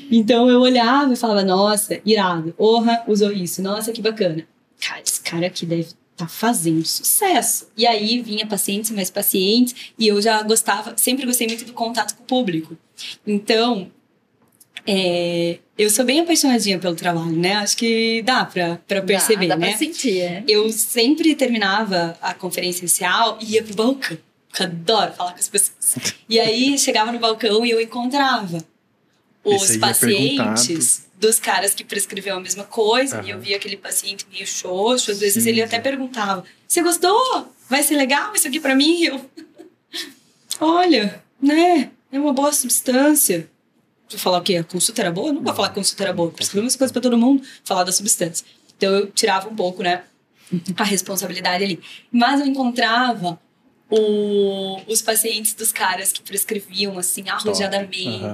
Então 0.09 0.49
eu 0.49 0.59
olhava 0.61 1.13
e 1.13 1.15
falava, 1.15 1.43
nossa, 1.43 1.99
irado, 2.03 2.53
Orra 2.57 3.03
usou 3.05 3.31
isso, 3.31 3.61
nossa, 3.61 3.91
que 3.91 4.01
bacana. 4.01 4.43
Cara, 4.81 5.01
esse 5.05 5.21
cara 5.21 5.45
aqui 5.45 5.65
deve 5.65 5.89
tá 6.19 6.27
fazendo 6.27 6.85
sucesso. 6.85 7.69
E 7.77 7.87
aí 7.87 8.21
vinha 8.21 8.45
pacientes 8.45 8.91
mais 8.91 9.09
pacientes 9.09 9.93
e 9.97 10.07
eu 10.07 10.21
já 10.21 10.43
gostava, 10.43 10.93
sempre 10.97 11.25
gostei 11.25 11.47
muito 11.47 11.63
do 11.63 11.71
contato 11.71 12.15
com 12.15 12.23
o 12.23 12.25
público. 12.25 12.77
Então, 13.25 13.89
é, 14.85 15.59
eu 15.77 15.89
sou 15.89 16.03
bem 16.03 16.19
apaixonadinha 16.19 16.77
pelo 16.77 16.95
trabalho, 16.95 17.31
né? 17.31 17.53
Acho 17.55 17.77
que 17.77 18.21
dá 18.23 18.43
pra, 18.43 18.79
pra 18.85 19.01
perceber, 19.01 19.47
dá, 19.47 19.55
dá 19.55 19.61
né? 19.61 19.69
Pra 19.69 19.77
sentir, 19.77 20.19
é. 20.19 20.43
Eu 20.45 20.69
sempre 20.71 21.33
terminava 21.35 22.17
a 22.21 22.33
conferência 22.33 22.81
inicial 22.81 23.39
e 23.41 23.53
ia 23.53 23.63
pro 23.63 23.75
balcão. 23.75 24.17
Adoro 24.59 25.13
falar 25.13 25.31
com 25.31 25.39
as 25.39 25.47
pessoas. 25.47 25.95
E 26.27 26.37
aí 26.37 26.77
chegava 26.77 27.13
no 27.13 27.19
balcão 27.19 27.65
e 27.65 27.69
eu 27.69 27.79
encontrava 27.79 28.57
os 29.43 29.77
pacientes 29.77 31.07
dos 31.19 31.39
caras 31.39 31.73
que 31.73 31.83
prescreviam 31.83 32.37
a 32.37 32.39
mesma 32.39 32.63
coisa, 32.63 33.19
uhum. 33.19 33.27
e 33.27 33.29
eu 33.31 33.39
via 33.39 33.57
aquele 33.57 33.75
paciente 33.75 34.25
meio 34.31 34.47
xoxo, 34.47 35.11
às 35.11 35.19
vezes 35.19 35.43
Sim. 35.43 35.49
ele 35.49 35.61
até 35.61 35.79
perguntava: 35.79 36.45
Você 36.67 36.81
gostou? 36.81 37.53
Vai 37.69 37.83
ser 37.83 37.97
legal 37.97 38.33
isso 38.33 38.47
aqui 38.47 38.59
para 38.59 38.73
mim? 38.73 39.03
Eu, 39.03 39.29
olha, 40.59 41.21
né? 41.41 41.91
É 42.11 42.19
uma 42.19 42.33
boa 42.33 42.51
substância. 42.53 43.49
Vou 44.09 44.17
falar 44.17 44.39
o 44.39 44.41
quê? 44.41 44.55
A 44.55 44.63
consulta 44.63 45.01
era 45.01 45.11
boa? 45.11 45.29
Eu 45.29 45.33
não 45.33 45.43
vou 45.43 45.53
falar 45.53 45.67
que 45.67 45.73
a 45.73 45.75
consulta 45.75 46.03
era 46.03 46.13
boa. 46.13 46.31
Prescrevi 46.31 46.63
umas 46.63 46.75
coisas 46.75 46.91
para 46.91 47.01
todo 47.01 47.17
mundo, 47.17 47.43
falar 47.63 47.83
da 47.83 47.91
substância. 47.91 48.45
Então 48.75 48.91
eu 48.91 49.11
tirava 49.11 49.47
um 49.47 49.55
pouco, 49.55 49.83
né? 49.83 50.03
A 50.77 50.83
responsabilidade 50.83 51.63
ali. 51.63 51.79
Mas 52.11 52.39
eu 52.39 52.47
encontrava 52.47 53.39
o, 53.89 54.79
os 54.87 55.01
pacientes 55.01 55.53
dos 55.53 55.71
caras 55.71 56.11
que 56.11 56.21
prescreviam 56.21 56.97
assim 56.97 57.27
arrojadamente, 57.27 58.07
uhum. 58.07 58.33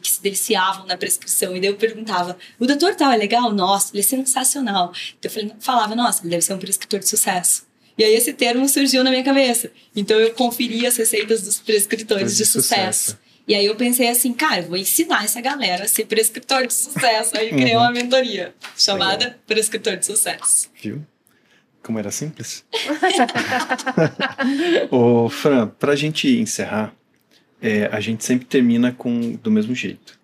que 0.00 0.10
se 0.10 0.22
deliciavam 0.22 0.86
na 0.86 0.96
prescrição. 0.96 1.56
E 1.56 1.60
daí 1.60 1.70
eu 1.70 1.76
perguntava: 1.76 2.36
o 2.58 2.66
doutor 2.66 2.94
tal 2.94 3.10
é 3.10 3.16
legal? 3.16 3.52
Nossa, 3.52 3.90
ele 3.92 4.00
é 4.00 4.04
sensacional. 4.04 4.92
Então 5.18 5.30
eu 5.34 5.50
falava: 5.58 5.94
nossa, 5.94 6.22
ele 6.22 6.30
deve 6.30 6.42
ser 6.42 6.54
um 6.54 6.58
prescritor 6.58 7.00
de 7.00 7.08
sucesso. 7.08 7.66
E 7.96 8.04
aí 8.04 8.14
esse 8.14 8.32
termo 8.32 8.68
surgiu 8.68 9.04
na 9.04 9.10
minha 9.10 9.22
cabeça. 9.22 9.70
Então 9.94 10.18
eu 10.18 10.32
conferi 10.34 10.86
as 10.86 10.96
receitas 10.96 11.42
dos 11.42 11.60
prescritores 11.60 12.32
de, 12.32 12.38
de 12.38 12.46
sucesso. 12.46 13.10
sucesso. 13.10 13.24
E 13.46 13.54
aí 13.54 13.66
eu 13.66 13.76
pensei 13.76 14.08
assim, 14.08 14.32
cara, 14.32 14.62
eu 14.62 14.68
vou 14.68 14.76
ensinar 14.76 15.24
essa 15.24 15.40
galera 15.40 15.84
a 15.84 15.88
ser 15.88 16.06
prescritor 16.06 16.66
de 16.66 16.72
sucesso. 16.72 17.36
Aí 17.36 17.50
criei 17.50 17.76
uhum. 17.76 17.82
uma 17.82 17.92
mentoria 17.92 18.54
chamada 18.76 19.26
Legal. 19.26 19.40
Prescritor 19.46 19.96
de 19.96 20.06
Sucesso. 20.06 20.70
Viu? 20.82 21.04
Como 21.84 21.98
era 21.98 22.10
simples? 22.10 22.64
Ô, 24.90 25.28
Fran, 25.28 25.68
para 25.68 25.92
a 25.92 25.96
gente 25.96 26.40
encerrar, 26.40 26.94
é, 27.60 27.90
a 27.92 28.00
gente 28.00 28.24
sempre 28.24 28.46
termina 28.46 28.90
com 28.90 29.32
do 29.32 29.50
mesmo 29.50 29.74
jeito. 29.74 30.18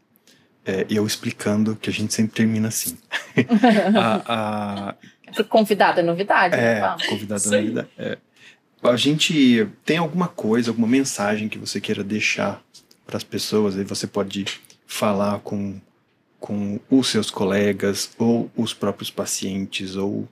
É, 0.65 0.87
eu 0.89 1.07
explicando 1.07 1.77
que 1.77 1.91
a 1.91 1.93
gente 1.93 2.15
sempre 2.15 2.33
termina 2.33 2.69
assim. 2.69 2.97
a, 3.95 4.95
a... 5.37 5.45
Convidado 5.45 6.01
é 6.01 6.03
novidade. 6.03 6.55
É, 6.55 6.81
né? 6.81 6.97
convidado 7.07 7.55
é 7.55 7.61
novidade. 7.61 7.89
É. 7.99 8.17
A 8.83 8.97
gente 8.97 9.69
tem 9.85 9.99
alguma 9.99 10.29
coisa, 10.29 10.71
alguma 10.71 10.89
mensagem 10.89 11.47
que 11.47 11.59
você 11.59 11.79
queira 11.79 12.03
deixar 12.03 12.63
para 13.07 13.19
as 13.19 13.25
pessoas, 13.25 13.77
aí 13.77 13.85
você 13.85 14.07
pode 14.07 14.47
falar 14.87 15.41
com, 15.41 15.79
com 16.39 16.81
os 16.89 17.09
seus 17.09 17.31
colegas, 17.31 18.13
ou 18.17 18.51
os 18.57 18.73
próprios 18.73 19.11
pacientes, 19.11 19.95
ou 19.95 20.27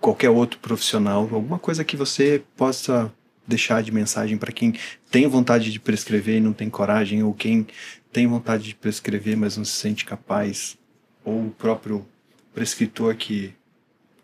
qualquer 0.00 0.30
outro 0.30 0.58
profissional, 0.58 1.28
alguma 1.30 1.58
coisa 1.58 1.84
que 1.84 1.96
você 1.96 2.42
possa 2.56 3.12
deixar 3.46 3.82
de 3.82 3.92
mensagem 3.92 4.38
para 4.38 4.52
quem 4.52 4.74
tem 5.10 5.26
vontade 5.26 5.70
de 5.70 5.80
prescrever 5.80 6.36
e 6.36 6.40
não 6.40 6.52
tem 6.52 6.70
coragem, 6.70 7.22
ou 7.22 7.34
quem 7.34 7.66
tem 8.12 8.26
vontade 8.26 8.64
de 8.64 8.74
prescrever, 8.74 9.36
mas 9.36 9.56
não 9.56 9.64
se 9.64 9.72
sente 9.72 10.04
capaz, 10.04 10.78
ou 11.24 11.46
o 11.46 11.50
próprio 11.50 12.06
prescritor 12.54 13.14
que, 13.16 13.52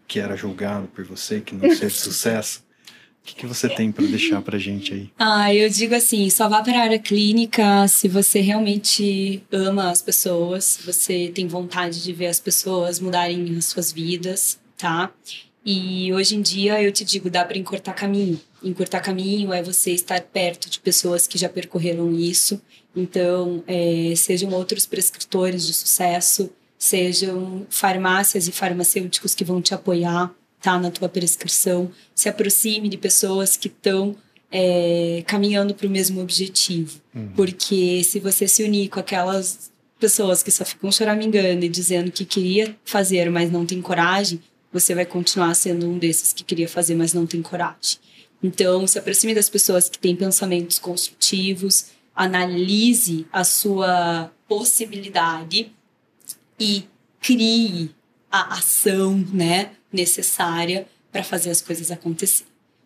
que 0.07 0.19
era 0.19 0.37
julgado 0.37 0.87
por 0.89 1.05
você, 1.05 1.41
que 1.41 1.55
não 1.55 1.69
teve 1.69 1.91
sucesso. 1.91 2.65
O 3.23 3.27
que, 3.27 3.35
que 3.35 3.47
você 3.47 3.69
tem 3.69 3.91
para 3.91 4.07
deixar 4.07 4.41
para 4.41 4.57
gente 4.57 4.95
aí? 4.95 5.11
Ah, 5.19 5.53
eu 5.53 5.69
digo 5.69 5.97
assim, 5.97 6.31
só 6.31 6.49
vá 6.49 6.63
para 6.63 6.79
a 6.79 6.83
área 6.83 6.99
clínica 6.99 7.89
se 7.89 8.07
você 8.07 8.41
realmente 8.41 9.43
ama 9.51 9.91
as 9.91 10.01
pessoas, 10.01 10.65
se 10.65 10.87
você 10.87 11.33
tem 11.35 11.49
vontade 11.49 12.05
de 12.05 12.13
ver 12.13 12.29
as 12.29 12.39
pessoas 12.39 13.01
mudarem 13.01 13.57
as 13.59 13.65
suas 13.65 13.91
vidas, 13.91 14.61
tá? 14.79 15.13
E 15.67 16.13
hoje 16.13 16.37
em 16.37 16.41
dia 16.41 16.81
eu 16.81 16.93
te 16.93 17.05
digo, 17.05 17.29
dá 17.29 17.45
para 17.45 17.59
encurtar 17.59 17.93
caminho. 17.93 18.41
Encurtar 18.63 19.01
caminho 19.01 19.53
é 19.53 19.61
você 19.61 19.91
estar 19.91 20.21
perto 20.21 20.71
de 20.71 20.79
pessoas 20.79 21.27
que 21.27 21.37
já 21.37 21.49
percorreram 21.49 22.15
isso. 22.15 22.63
Então, 22.95 23.65
é, 23.67 24.15
sejam 24.17 24.53
outros 24.53 24.87
prescritores 24.87 25.67
de 25.67 25.75
sucesso, 25.75 26.51
sejam 26.79 27.67
farmácias 27.69 28.47
e 28.47 28.53
farmacêuticos 28.53 29.35
que 29.35 29.45
vão 29.45 29.61
te 29.61 29.75
apoiar 29.75 30.33
tá, 30.63 30.79
na 30.79 30.89
tua 30.93 31.09
prescrição. 31.09 31.91
Se 32.15 32.29
aproxime 32.29 32.89
de 32.89 32.97
pessoas 32.97 33.57
que 33.57 33.67
estão 33.67 34.15
é, 34.53 35.25
caminhando 35.27 35.75
para 35.75 35.89
o 35.89 35.91
mesmo 35.91 36.21
objetivo. 36.21 37.01
Uhum. 37.13 37.33
Porque 37.35 38.05
se 38.05 38.21
você 38.21 38.47
se 38.47 38.63
unir 38.63 38.89
com 38.89 39.01
aquelas 39.01 39.73
pessoas 39.99 40.45
que 40.45 40.51
só 40.53 40.65
ficam 40.65 40.93
choramingando 40.93 41.65
e 41.65 41.69
dizendo 41.69 42.13
que 42.13 42.25
queria 42.25 42.77
fazer, 42.85 43.29
mas 43.31 43.51
não 43.51 43.67
tem 43.67 43.83
coragem, 43.83 44.41
você 44.73 44.95
vai 44.95 45.07
continuar 45.07 45.55
sendo 45.55 45.89
um 45.89 45.99
desses 45.99 46.33
que 46.33 46.45
queria 46.45 46.69
fazer, 46.69 46.95
mas 46.95 47.13
não 47.13 47.27
tem 47.27 47.43
coragem. 47.43 47.99
Então, 48.43 48.87
se 48.87 48.99
aproxime 48.99 49.35
das 49.35 49.49
pessoas 49.49 49.89
que 49.89 49.99
têm 49.99 50.15
pensamentos 50.15 50.79
construtivos, 50.79 51.87
analise 52.15 53.27
a 53.33 53.45
sua 53.45 54.31
possibilidade 54.49 55.73
e 56.59 56.85
crie 57.21 57.95
a 58.31 58.55
ação, 58.55 59.17
né, 59.33 59.73
necessária 59.93 60.87
para 61.11 61.23
fazer 61.23 61.51
as 61.51 61.61
coisas 61.61 61.91
acontecer. 61.91 62.45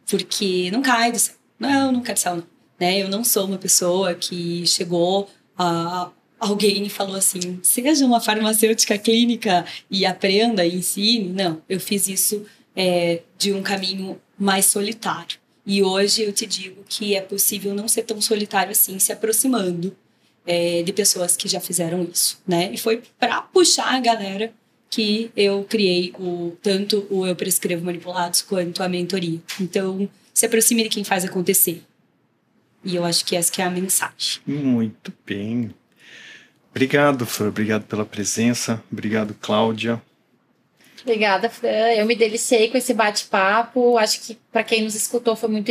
Porque 0.09 0.71
não 0.71 0.83
cai 0.83 1.13
do 1.13 1.19
céu. 1.19 1.35
Não, 1.59 1.93
não 1.93 2.03
cai 2.03 2.15
do 2.15 2.21
céu, 2.21 2.37
não. 2.37 2.47
Né? 2.79 3.03
Eu 3.03 3.09
não 3.09 3.23
sou 3.23 3.47
uma 3.47 3.59
pessoa 3.59 4.15
que 4.15 4.67
chegou 4.67 5.29
a 5.57 6.11
alguém 6.41 6.89
falou 6.89 7.15
assim: 7.15 7.61
seja 7.63 8.05
uma 8.05 8.21
farmacêutica 8.21 8.99
clínica 8.99 9.65
e 9.91 10.07
aprenda 10.07 10.65
e 10.65 10.77
ensine. 10.77 11.29
Não, 11.29 11.63
eu 11.69 11.79
fiz 11.79 12.09
isso 12.09 12.45
é, 12.75 13.21
de 13.39 13.53
um 13.53 13.63
caminho 13.63 14.21
mais 14.39 14.67
solitário. 14.67 15.39
E 15.67 15.83
hoje 15.83 16.23
eu 16.23 16.33
te 16.33 16.47
digo 16.47 16.83
que 16.89 17.15
é 17.15 17.21
possível 17.21 17.75
não 17.75 17.87
ser 17.87 18.03
tão 18.03 18.21
solitário 18.21 18.73
assim, 18.73 18.99
se 18.99 19.13
aproximando 19.13 19.95
é, 20.47 20.83
de 20.83 20.93
pessoas 20.93 21.37
que 21.37 21.47
já 21.47 21.61
fizeram 21.61 22.09
isso, 22.11 22.41
né? 22.47 22.71
E 22.73 22.79
foi 22.79 23.03
para 23.19 23.43
puxar 23.43 23.95
a 23.95 24.01
galera 24.01 24.53
que 24.89 25.31
eu 25.37 25.65
criei 25.69 26.13
o 26.19 26.57
tanto 26.61 27.07
o 27.11 27.25
eu 27.25 27.37
prescrevo 27.37 27.85
manipulados 27.85 28.43
quanto 28.43 28.83
a 28.83 28.89
mentoria. 28.89 29.39
Então, 29.61 30.09
se 30.35 30.47
aproxime 30.47 30.83
de 30.83 30.89
quem 30.89 31.05
faz 31.05 31.25
acontecer. 31.25 31.83
E 32.83 32.97
eu 32.97 33.05
acho 33.05 33.25
que 33.25 33.37
essa 33.37 33.53
que 33.53 33.61
é 33.61 33.65
a 33.65 33.71
mensagem. 33.71 34.41
Muito 34.47 35.13
bem. 35.25 35.73
Obrigado, 36.71 37.27
Fran. 37.27 37.49
Obrigado 37.49 37.85
pela 37.85 38.05
presença. 38.05 38.83
Obrigado, 38.91 39.35
Cláudia. 39.41 40.01
Obrigada, 41.03 41.49
Fran. 41.49 41.93
Eu 41.93 42.07
me 42.07 42.15
deliciei 42.15 42.69
com 42.69 42.79
esse 42.79 42.95
bate-papo. 42.95 43.99
Acho 43.99 44.21
que 44.21 44.39
para 44.53 44.63
quem 44.63 44.83
nos 44.83 44.95
escutou 44.95 45.35
foi 45.35 45.49
muito 45.49 45.71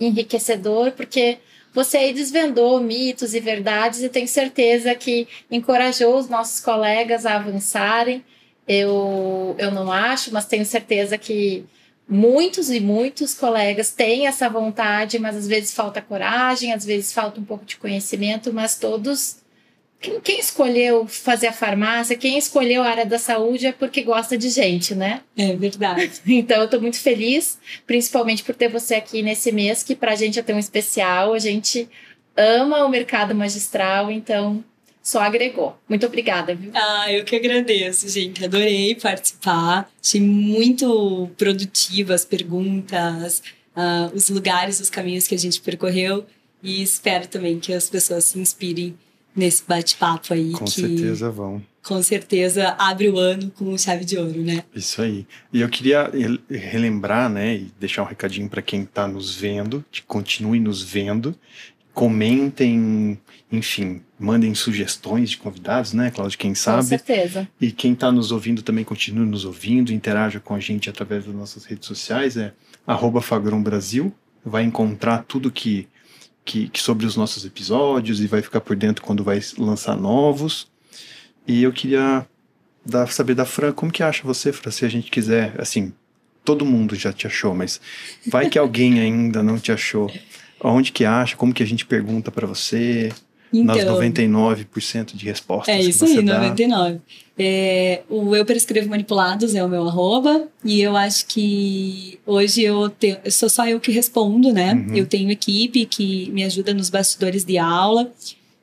enriquecedor, 0.00 0.92
porque 0.92 1.38
você 1.72 1.98
aí 1.98 2.12
desvendou 2.12 2.80
mitos 2.80 3.34
e 3.34 3.40
verdades 3.40 4.02
e 4.02 4.08
tenho 4.08 4.26
certeza 4.26 4.94
que 4.94 5.28
encorajou 5.50 6.18
os 6.18 6.28
nossos 6.28 6.60
colegas 6.60 7.24
a 7.24 7.36
avançarem. 7.36 8.24
Eu, 8.66 9.54
eu 9.58 9.70
não 9.70 9.90
acho, 9.90 10.32
mas 10.32 10.46
tenho 10.46 10.64
certeza 10.64 11.16
que 11.16 11.64
muitos 12.08 12.70
e 12.70 12.80
muitos 12.80 13.34
colegas 13.34 13.90
têm 13.90 14.26
essa 14.26 14.48
vontade, 14.48 15.18
mas 15.18 15.36
às 15.36 15.46
vezes 15.46 15.72
falta 15.72 16.02
coragem, 16.02 16.72
às 16.72 16.84
vezes 16.84 17.12
falta 17.12 17.40
um 17.40 17.44
pouco 17.44 17.64
de 17.64 17.76
conhecimento, 17.76 18.52
mas 18.52 18.76
todos 18.76 19.39
quem, 20.00 20.18
quem, 20.20 20.40
escolheu 20.40 21.06
fazer 21.06 21.48
a 21.48 21.52
farmácia, 21.52 22.16
quem 22.16 22.38
escolheu 22.38 22.82
a 22.82 22.88
área 22.88 23.04
da 23.04 23.18
saúde 23.18 23.66
é 23.66 23.72
porque 23.72 24.02
gosta 24.02 24.36
de 24.36 24.48
gente, 24.48 24.94
né? 24.94 25.20
É 25.36 25.54
verdade. 25.54 26.10
Então 26.26 26.58
eu 26.58 26.64
estou 26.64 26.80
muito 26.80 26.98
feliz, 26.98 27.58
principalmente 27.86 28.42
por 28.42 28.54
ter 28.54 28.68
você 28.68 28.94
aqui 28.94 29.22
nesse 29.22 29.52
mês, 29.52 29.82
que 29.82 29.94
para 29.94 30.12
a 30.12 30.16
gente 30.16 30.38
é 30.38 30.42
tão 30.42 30.58
especial. 30.58 31.34
A 31.34 31.38
gente 31.38 31.88
ama 32.36 32.84
o 32.84 32.88
mercado 32.88 33.34
magistral, 33.34 34.10
então 34.10 34.64
só 35.02 35.20
agregou. 35.20 35.76
Muito 35.88 36.06
obrigada, 36.06 36.54
viu? 36.54 36.70
Ah, 36.74 37.12
eu 37.12 37.24
que 37.24 37.36
agradeço, 37.36 38.08
gente. 38.08 38.44
Adorei 38.44 38.94
participar. 38.94 39.90
Achei 40.02 40.20
muito 40.20 41.30
produtivas 41.36 42.22
as 42.22 42.24
perguntas, 42.24 43.42
uh, 43.76 44.14
os 44.14 44.28
lugares, 44.28 44.80
os 44.80 44.88
caminhos 44.88 45.26
que 45.26 45.34
a 45.34 45.38
gente 45.38 45.60
percorreu. 45.60 46.26
E 46.62 46.82
espero 46.82 47.26
também 47.26 47.58
que 47.58 47.72
as 47.72 47.88
pessoas 47.88 48.24
se 48.24 48.38
inspirem 48.38 48.96
nesse 49.34 49.62
bate-papo 49.66 50.34
aí. 50.34 50.52
Com 50.52 50.64
que, 50.64 50.70
certeza 50.70 51.30
vão. 51.30 51.62
Com 51.82 52.02
certeza 52.02 52.74
abre 52.78 53.08
o 53.08 53.18
ano 53.18 53.50
com 53.52 53.76
chave 53.78 54.04
de 54.04 54.16
ouro, 54.18 54.42
né? 54.42 54.64
Isso 54.74 55.00
aí. 55.00 55.26
E 55.52 55.60
eu 55.60 55.68
queria 55.68 56.10
relembrar, 56.50 57.30
né, 57.30 57.56
e 57.56 57.72
deixar 57.80 58.02
um 58.02 58.06
recadinho 58.06 58.48
para 58.48 58.60
quem 58.60 58.82
está 58.82 59.08
nos 59.08 59.34
vendo, 59.34 59.84
que 59.90 60.02
continue 60.02 60.60
nos 60.60 60.82
vendo, 60.82 61.34
comentem, 61.94 63.18
enfim, 63.50 64.02
mandem 64.18 64.54
sugestões 64.54 65.30
de 65.30 65.38
convidados, 65.38 65.92
né, 65.92 66.10
Cláudia, 66.10 66.38
quem 66.38 66.54
sabe. 66.54 66.82
Com 66.82 66.88
certeza. 66.88 67.48
E 67.60 67.72
quem 67.72 67.94
está 67.94 68.12
nos 68.12 68.30
ouvindo 68.30 68.62
também 68.62 68.84
continue 68.84 69.26
nos 69.26 69.44
ouvindo, 69.44 69.92
interaja 69.92 70.38
com 70.38 70.54
a 70.54 70.60
gente 70.60 70.90
através 70.90 71.24
das 71.24 71.34
nossas 71.34 71.64
redes 71.64 71.86
sociais, 71.86 72.36
é 72.36 72.52
arroba 72.86 73.20
Fagron 73.20 73.62
Brasil, 73.62 74.14
vai 74.44 74.64
encontrar 74.64 75.24
tudo 75.26 75.50
que 75.50 75.88
que, 76.44 76.68
que, 76.68 76.80
sobre 76.80 77.06
os 77.06 77.16
nossos 77.16 77.44
episódios 77.44 78.20
e 78.20 78.26
vai 78.26 78.42
ficar 78.42 78.60
por 78.60 78.76
dentro 78.76 79.04
quando 79.04 79.22
vai 79.24 79.40
lançar 79.58 79.96
novos. 79.96 80.68
E 81.46 81.62
eu 81.62 81.72
queria 81.72 82.26
dar, 82.84 83.10
saber 83.10 83.34
da 83.34 83.44
Fran, 83.44 83.72
como 83.72 83.92
que 83.92 84.02
acha 84.02 84.22
você, 84.24 84.52
Fran, 84.52 84.70
se 84.70 84.84
a 84.84 84.88
gente 84.88 85.10
quiser, 85.10 85.60
assim, 85.60 85.92
todo 86.44 86.64
mundo 86.64 86.94
já 86.94 87.12
te 87.12 87.26
achou, 87.26 87.54
mas 87.54 87.80
vai 88.26 88.48
que 88.48 88.58
alguém 88.58 89.00
ainda 89.00 89.42
não 89.42 89.58
te 89.58 89.72
achou. 89.72 90.10
Onde 90.62 90.92
que 90.92 91.04
acha? 91.04 91.36
Como 91.36 91.54
que 91.54 91.62
a 91.62 91.66
gente 91.66 91.86
pergunta 91.86 92.30
para 92.30 92.46
você? 92.46 93.10
Então, 93.52 93.74
nas 93.74 93.84
99% 93.84 95.16
de 95.16 95.24
respostas. 95.24 95.74
É 95.74 95.80
isso 95.80 96.04
aí, 96.04 96.16
99%. 96.16 97.00
É, 97.42 98.02
o 98.10 98.36
Eu 98.36 98.44
Prescrevo 98.44 98.90
Manipulados 98.90 99.54
é 99.54 99.64
o 99.64 99.68
meu 99.68 99.88
arroba, 99.88 100.46
e 100.62 100.82
eu 100.82 100.94
acho 100.94 101.26
que 101.26 102.18
hoje 102.26 102.62
eu, 102.62 102.90
tenho, 102.90 103.16
sou 103.30 103.48
só 103.48 103.66
eu 103.66 103.80
que 103.80 103.90
respondo, 103.90 104.52
né? 104.52 104.74
Uhum. 104.74 104.94
Eu 104.94 105.06
tenho 105.06 105.30
equipe 105.30 105.86
que 105.86 106.30
me 106.32 106.44
ajuda 106.44 106.74
nos 106.74 106.90
bastidores 106.90 107.42
de 107.42 107.56
aula. 107.56 108.12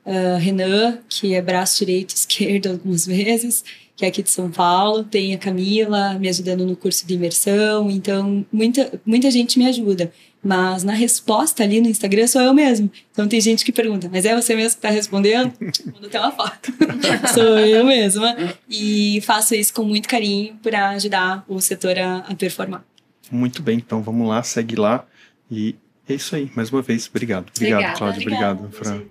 Uh, 0.05 0.38
Renan, 0.38 0.99
que 1.09 1.34
é 1.34 1.41
braço 1.41 1.80
direito 1.80 2.11
e 2.11 2.15
esquerdo 2.15 2.68
algumas 2.68 3.05
vezes, 3.05 3.61
que 3.93 4.05
é 4.05 4.07
aqui 4.07 4.22
de 4.23 4.30
São 4.30 4.49
Paulo. 4.49 5.03
Tem 5.03 5.34
a 5.34 5.38
Camila 5.38 6.14
me 6.14 6.30
ajudando 6.30 6.65
no 6.65 6.77
curso 6.77 7.05
de 7.05 7.15
imersão. 7.15 7.89
Então, 7.89 8.45
muita, 8.53 9.01
muita 9.05 9.30
gente 9.31 9.57
me 9.57 9.65
ajuda. 9.65 10.11
Mas 10.47 10.81
na 10.85 10.93
resposta 10.93 11.61
ali 11.61 11.81
no 11.81 11.89
Instagram 11.89 12.25
sou 12.25 12.41
eu 12.41 12.53
mesmo. 12.53 12.89
Então 13.11 13.27
tem 13.27 13.41
gente 13.41 13.65
que 13.65 13.71
pergunta, 13.73 14.07
mas 14.09 14.23
é 14.23 14.33
você 14.33 14.55
mesmo 14.55 14.79
que 14.79 14.87
está 14.87 14.89
respondendo? 14.89 15.51
Manda 15.93 16.07
até 16.07 16.17
uma 16.21 16.31
foto. 16.31 16.71
sou 17.33 17.59
eu 17.59 17.83
mesma. 17.85 18.33
E 18.69 19.19
faço 19.25 19.53
isso 19.55 19.73
com 19.73 19.83
muito 19.83 20.07
carinho 20.07 20.55
para 20.63 20.91
ajudar 20.91 21.43
o 21.49 21.59
setor 21.59 21.99
a, 21.99 22.19
a 22.19 22.33
performar. 22.33 22.81
Muito 23.29 23.61
bem, 23.61 23.75
então 23.75 24.01
vamos 24.01 24.25
lá, 24.25 24.41
segue 24.41 24.77
lá. 24.77 25.05
E 25.51 25.75
é 26.07 26.13
isso 26.13 26.33
aí, 26.33 26.49
mais 26.55 26.71
uma 26.71 26.81
vez, 26.81 27.09
obrigado. 27.09 27.51
Obrigado, 27.53 27.79
Obrigada, 27.79 27.97
Cláudia. 27.97 28.21
Obrigado, 28.21 28.71
Fran. 28.71 29.01